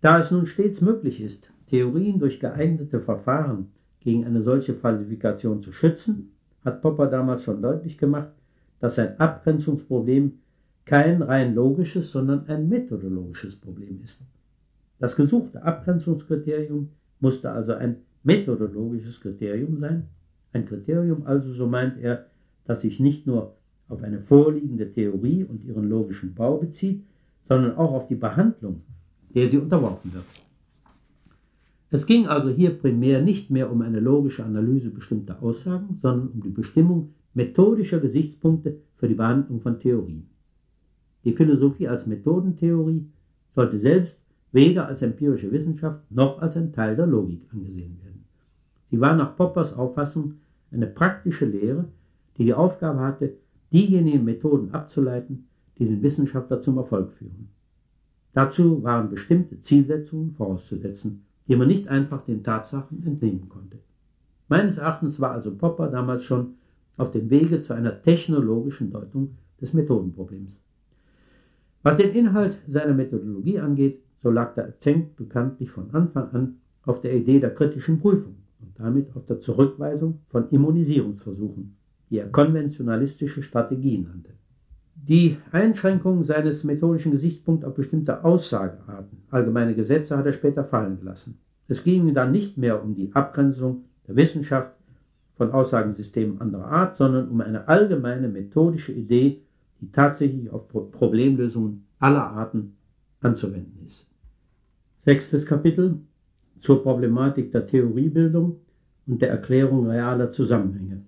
Da 0.00 0.20
es 0.20 0.30
nun 0.30 0.46
stets 0.46 0.80
möglich 0.80 1.20
ist, 1.20 1.50
Theorien 1.66 2.20
durch 2.20 2.38
geeignete 2.38 3.00
Verfahren 3.00 3.72
gegen 3.98 4.24
eine 4.24 4.44
solche 4.44 4.74
Falsifikation 4.74 5.60
zu 5.60 5.72
schützen, 5.72 6.30
hat 6.64 6.82
Popper 6.82 7.08
damals 7.08 7.42
schon 7.42 7.60
deutlich 7.60 7.98
gemacht, 7.98 8.30
dass 8.78 8.94
sein 8.94 9.18
Abgrenzungsproblem 9.18 10.38
kein 10.84 11.20
rein 11.20 11.56
logisches, 11.56 12.12
sondern 12.12 12.46
ein 12.46 12.68
methodologisches 12.68 13.56
Problem 13.56 14.02
ist. 14.04 14.22
Das 15.00 15.16
gesuchte 15.16 15.64
Abgrenzungskriterium 15.64 16.90
musste 17.18 17.50
also 17.50 17.72
ein 17.72 17.96
methodologisches 18.22 19.20
Kriterium 19.20 19.80
sein, 19.80 20.06
ein 20.52 20.64
Kriterium 20.64 21.26
also, 21.26 21.52
so 21.52 21.66
meint 21.66 21.98
er, 22.00 22.26
das 22.64 22.82
sich 22.82 23.00
nicht 23.00 23.26
nur 23.26 23.56
auf 23.92 24.02
eine 24.02 24.20
vorliegende 24.20 24.90
Theorie 24.90 25.44
und 25.44 25.64
ihren 25.64 25.88
logischen 25.88 26.34
Bau 26.34 26.56
bezieht, 26.56 27.04
sondern 27.48 27.76
auch 27.76 27.92
auf 27.92 28.08
die 28.08 28.14
Behandlung, 28.14 28.82
der 29.34 29.48
sie 29.48 29.58
unterworfen 29.58 30.12
wird. 30.14 30.24
Es 31.90 32.06
ging 32.06 32.26
also 32.26 32.48
hier 32.48 32.70
primär 32.70 33.20
nicht 33.20 33.50
mehr 33.50 33.70
um 33.70 33.82
eine 33.82 34.00
logische 34.00 34.44
Analyse 34.44 34.88
bestimmter 34.88 35.42
Aussagen, 35.42 35.98
sondern 36.00 36.28
um 36.28 36.40
die 36.40 36.48
Bestimmung 36.48 37.10
methodischer 37.34 38.00
Gesichtspunkte 38.00 38.78
für 38.96 39.08
die 39.08 39.14
Behandlung 39.14 39.60
von 39.60 39.78
Theorien. 39.78 40.28
Die 41.24 41.34
Philosophie 41.34 41.88
als 41.88 42.06
Methodentheorie 42.06 43.06
sollte 43.54 43.78
selbst 43.78 44.18
weder 44.52 44.86
als 44.86 45.02
empirische 45.02 45.52
Wissenschaft 45.52 46.00
noch 46.10 46.40
als 46.40 46.56
ein 46.56 46.72
Teil 46.72 46.96
der 46.96 47.06
Logik 47.06 47.42
angesehen 47.52 47.98
werden. 48.02 48.24
Sie 48.90 49.00
war 49.00 49.14
nach 49.14 49.36
Poppers 49.36 49.74
Auffassung 49.74 50.34
eine 50.70 50.86
praktische 50.86 51.44
Lehre, 51.44 51.84
die 52.38 52.44
die 52.44 52.54
Aufgabe 52.54 53.00
hatte, 53.00 53.34
diejenigen 53.72 54.24
Methoden 54.24 54.72
abzuleiten, 54.72 55.48
die 55.78 55.86
den 55.86 56.02
Wissenschaftler 56.02 56.60
zum 56.60 56.76
Erfolg 56.76 57.12
führen. 57.12 57.48
Dazu 58.32 58.82
waren 58.82 59.10
bestimmte 59.10 59.60
Zielsetzungen 59.60 60.32
vorauszusetzen, 60.32 61.24
die 61.48 61.56
man 61.56 61.68
nicht 61.68 61.88
einfach 61.88 62.24
den 62.24 62.42
Tatsachen 62.42 63.04
entnehmen 63.04 63.48
konnte. 63.48 63.78
Meines 64.48 64.78
Erachtens 64.78 65.20
war 65.20 65.32
also 65.32 65.54
Popper 65.54 65.88
damals 65.88 66.24
schon 66.24 66.54
auf 66.96 67.10
dem 67.10 67.30
Wege 67.30 67.60
zu 67.60 67.72
einer 67.72 68.02
technologischen 68.02 68.90
Deutung 68.90 69.36
des 69.60 69.72
Methodenproblems. 69.72 70.58
Was 71.82 71.96
den 71.96 72.12
Inhalt 72.12 72.58
seiner 72.68 72.94
Methodologie 72.94 73.58
angeht, 73.58 74.02
so 74.22 74.30
lag 74.30 74.54
der 74.54 74.78
Zenk 74.78 75.16
bekanntlich 75.16 75.70
von 75.70 75.90
Anfang 75.90 76.30
an 76.30 76.56
auf 76.84 77.00
der 77.00 77.14
Idee 77.14 77.40
der 77.40 77.54
kritischen 77.54 77.98
Prüfung 77.98 78.36
und 78.60 78.78
damit 78.78 79.14
auf 79.16 79.24
der 79.24 79.40
Zurückweisung 79.40 80.20
von 80.28 80.48
Immunisierungsversuchen, 80.48 81.76
die 82.12 82.18
er 82.18 82.28
konventionalistische 82.28 83.42
Strategien 83.42 84.04
nannte. 84.04 84.34
Die 84.94 85.38
Einschränkung 85.50 86.24
seines 86.24 86.62
methodischen 86.62 87.10
Gesichtspunkts 87.10 87.64
auf 87.64 87.74
bestimmte 87.74 88.22
Aussagearten, 88.22 89.22
allgemeine 89.30 89.74
Gesetze, 89.74 90.18
hat 90.18 90.26
er 90.26 90.34
später 90.34 90.62
fallen 90.62 91.00
gelassen. 91.00 91.38
Es 91.68 91.82
ging 91.82 92.06
ihm 92.06 92.14
dann 92.14 92.30
nicht 92.30 92.58
mehr 92.58 92.84
um 92.84 92.94
die 92.94 93.10
Abgrenzung 93.14 93.84
der 94.06 94.16
Wissenschaft 94.16 94.74
von 95.36 95.52
Aussagensystemen 95.52 96.38
anderer 96.38 96.66
Art, 96.66 96.96
sondern 96.96 97.30
um 97.30 97.40
eine 97.40 97.66
allgemeine 97.66 98.28
methodische 98.28 98.92
Idee, 98.92 99.40
die 99.80 99.90
tatsächlich 99.90 100.50
auf 100.50 100.68
Problemlösungen 100.68 101.86
aller 101.98 102.26
Arten 102.26 102.76
anzuwenden 103.22 103.86
ist. 103.86 104.06
Sechstes 105.06 105.46
Kapitel 105.46 106.00
zur 106.58 106.82
Problematik 106.82 107.52
der 107.52 107.64
Theoriebildung 107.64 108.60
und 109.06 109.22
der 109.22 109.30
Erklärung 109.30 109.88
realer 109.88 110.30
Zusammenhänge. 110.30 111.06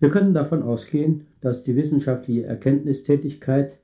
Wir 0.00 0.08
können 0.08 0.32
davon 0.32 0.62
ausgehen, 0.62 1.26
dass 1.42 1.62
die 1.62 1.76
wissenschaftliche 1.76 2.46
Erkenntnistätigkeit 2.46 3.76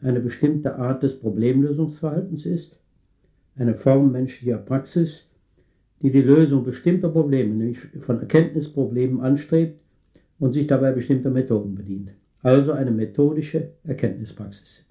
eine 0.00 0.20
bestimmte 0.20 0.76
Art 0.76 1.02
des 1.02 1.18
Problemlösungsverhaltens 1.18 2.46
ist, 2.46 2.78
eine 3.56 3.74
Form 3.74 4.12
menschlicher 4.12 4.58
Praxis, 4.58 5.26
die 6.02 6.12
die 6.12 6.22
Lösung 6.22 6.62
bestimmter 6.62 7.08
Probleme, 7.08 7.52
nämlich 7.52 7.78
von 8.00 8.20
Erkenntnisproblemen 8.20 9.20
anstrebt 9.20 9.80
und 10.38 10.52
sich 10.52 10.68
dabei 10.68 10.92
bestimmter 10.92 11.30
Methoden 11.30 11.74
bedient, 11.74 12.10
also 12.42 12.72
eine 12.72 12.92
methodische 12.92 13.70
Erkenntnispraxis. 13.82 14.84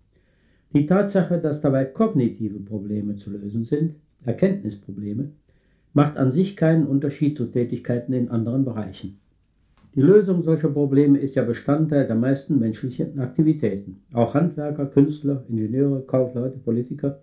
Die 0.74 0.86
Tatsache, 0.86 1.40
dass 1.40 1.62
dabei 1.62 1.86
kognitive 1.86 2.60
Probleme 2.60 3.16
zu 3.16 3.30
lösen 3.30 3.64
sind, 3.64 3.96
Erkenntnisprobleme, 4.26 5.32
macht 5.94 6.18
an 6.18 6.34
sich 6.34 6.58
keinen 6.58 6.86
Unterschied 6.86 7.38
zu 7.38 7.46
Tätigkeiten 7.46 8.12
in 8.12 8.30
anderen 8.30 8.66
Bereichen. 8.66 9.20
Die 9.96 10.02
Lösung 10.02 10.44
solcher 10.44 10.68
Probleme 10.68 11.18
ist 11.20 11.36
ja 11.36 11.44
Bestandteil 11.44 12.06
der 12.06 12.18
meisten 12.18 12.60
menschlichen 12.60 13.18
Aktivitäten. 13.18 14.04
Auch 14.12 14.34
Handwerker, 14.34 14.88
Künstler, 14.88 15.46
Ingenieure, 15.48 16.02
Kaufleute, 16.02 16.58
Politiker 16.58 17.22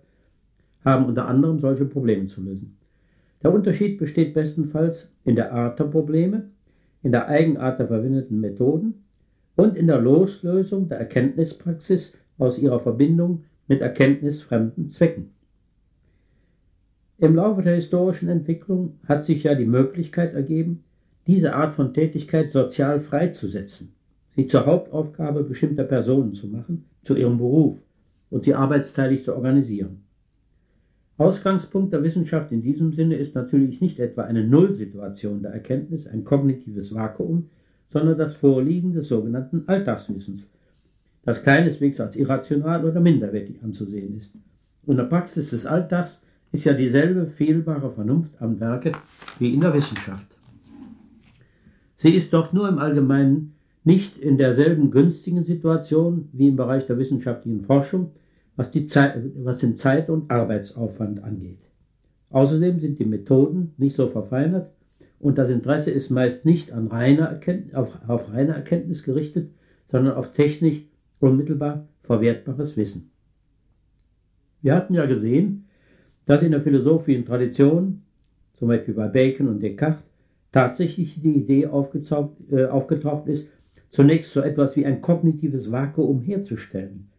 haben 0.83 1.05
unter 1.05 1.27
anderem 1.27 1.59
solche 1.59 1.85
Probleme 1.85 2.25
zu 2.25 2.41
lösen. 2.41 2.75
Der 3.43 3.53
Unterschied 3.53 3.99
besteht 3.99 4.33
bestenfalls 4.33 5.11
in 5.23 5.35
der 5.35 5.53
Art 5.53 5.77
der 5.77 5.83
Probleme, 5.83 6.49
in 7.03 7.11
der 7.11 7.27
Eigenart 7.27 7.77
der 7.77 7.89
verwendeten 7.89 8.41
Methoden 8.41 9.03
und 9.55 9.77
in 9.77 9.85
der 9.85 10.01
Loslösung 10.01 10.89
der 10.89 10.97
Erkenntnispraxis 10.97 12.17
aus 12.39 12.57
ihrer 12.57 12.79
Verbindung 12.79 13.43
mit 13.67 13.81
erkenntnisfremden 13.81 14.89
Zwecken. 14.89 15.29
Im 17.19 17.35
Laufe 17.35 17.61
der 17.61 17.75
historischen 17.75 18.29
Entwicklung 18.29 18.97
hat 19.07 19.25
sich 19.25 19.43
ja 19.43 19.53
die 19.53 19.67
Möglichkeit 19.67 20.33
ergeben, 20.33 20.83
diese 21.27 21.55
Art 21.55 21.75
von 21.75 21.93
Tätigkeit 21.93 22.51
sozial 22.51 22.99
freizusetzen, 22.99 23.93
sie 24.35 24.47
zur 24.47 24.65
Hauptaufgabe 24.65 25.43
bestimmter 25.43 25.83
Personen 25.83 26.33
zu 26.33 26.47
machen, 26.47 26.85
zu 27.01 27.15
ihrem 27.15 27.37
Beruf 27.37 27.79
und 28.29 28.43
sie 28.43 28.55
arbeitsteilig 28.55 29.23
zu 29.23 29.35
organisieren. 29.35 30.03
Ausgangspunkt 31.17 31.93
der 31.93 32.03
Wissenschaft 32.03 32.51
in 32.51 32.63
diesem 32.63 32.93
Sinne 32.93 33.15
ist 33.15 33.35
natürlich 33.35 33.79
nicht 33.79 33.99
etwa 33.99 34.23
eine 34.23 34.45
Nullsituation 34.45 35.43
der 35.43 35.51
Erkenntnis, 35.51 36.07
ein 36.07 36.23
kognitives 36.23 36.93
Vakuum, 36.93 37.49
sondern 37.89 38.17
das 38.17 38.35
Vorliegen 38.35 38.93
des 38.93 39.07
sogenannten 39.09 39.63
Alltagswissens, 39.67 40.51
das 41.23 41.43
keineswegs 41.43 41.99
als 42.01 42.15
irrational 42.15 42.83
oder 42.83 42.99
minderwertig 42.99 43.61
anzusehen 43.63 44.17
ist. 44.17 44.31
Und 44.85 44.97
der 44.97 45.03
Praxis 45.03 45.51
des 45.51 45.65
Alltags 45.67 46.19
ist 46.51 46.65
ja 46.65 46.73
dieselbe 46.73 47.27
fehlbare 47.27 47.91
Vernunft 47.91 48.41
am 48.41 48.59
Werke 48.59 48.93
wie 49.37 49.53
in 49.53 49.61
der 49.61 49.73
Wissenschaft. 49.73 50.32
Sie 51.97 52.13
ist 52.13 52.33
doch 52.33 52.53
nur 52.53 52.67
im 52.67 52.79
Allgemeinen 52.79 53.55
nicht 53.83 54.17
in 54.17 54.37
derselben 54.37 54.91
günstigen 54.91 55.43
Situation 55.43 56.29
wie 56.31 56.47
im 56.47 56.55
Bereich 56.55 56.85
der 56.85 56.97
wissenschaftlichen 56.97 57.63
Forschung, 57.63 58.11
was, 58.55 58.71
Zeit, 58.87 59.21
was 59.37 59.57
den 59.59 59.77
Zeit- 59.77 60.09
und 60.09 60.31
Arbeitsaufwand 60.31 61.23
angeht. 61.23 61.59
Außerdem 62.29 62.79
sind 62.79 62.99
die 62.99 63.05
Methoden 63.05 63.73
nicht 63.77 63.95
so 63.95 64.07
verfeinert 64.07 64.71
und 65.19 65.37
das 65.37 65.49
Interesse 65.49 65.91
ist 65.91 66.09
meist 66.09 66.45
nicht 66.45 66.71
an 66.71 66.87
reiner 66.87 67.39
auf, 67.73 67.97
auf 68.07 68.33
reine 68.33 68.53
Erkenntnis 68.53 69.03
gerichtet, 69.03 69.49
sondern 69.91 70.15
auf 70.15 70.33
technisch 70.33 70.81
unmittelbar 71.19 71.87
verwertbares 72.03 72.75
Wissen. 72.75 73.11
Wir 74.61 74.75
hatten 74.75 74.93
ja 74.93 75.05
gesehen, 75.05 75.65
dass 76.25 76.41
in 76.41 76.51
der 76.51 76.61
philosophischen 76.61 77.25
Tradition, 77.25 78.01
zum 78.57 78.69
Beispiel 78.69 78.93
bei 78.93 79.07
Bacon 79.07 79.47
und 79.47 79.61
Descartes, 79.61 80.03
tatsächlich 80.53 81.19
die 81.21 81.35
Idee 81.35 81.63
äh, 81.65 82.65
aufgetaucht 82.65 83.27
ist, 83.27 83.47
zunächst 83.89 84.31
so 84.31 84.39
etwas 84.39 84.77
wie 84.77 84.85
ein 84.85 85.01
kognitives 85.01 85.69
Vakuum 85.69 86.21
herzustellen, 86.21 87.09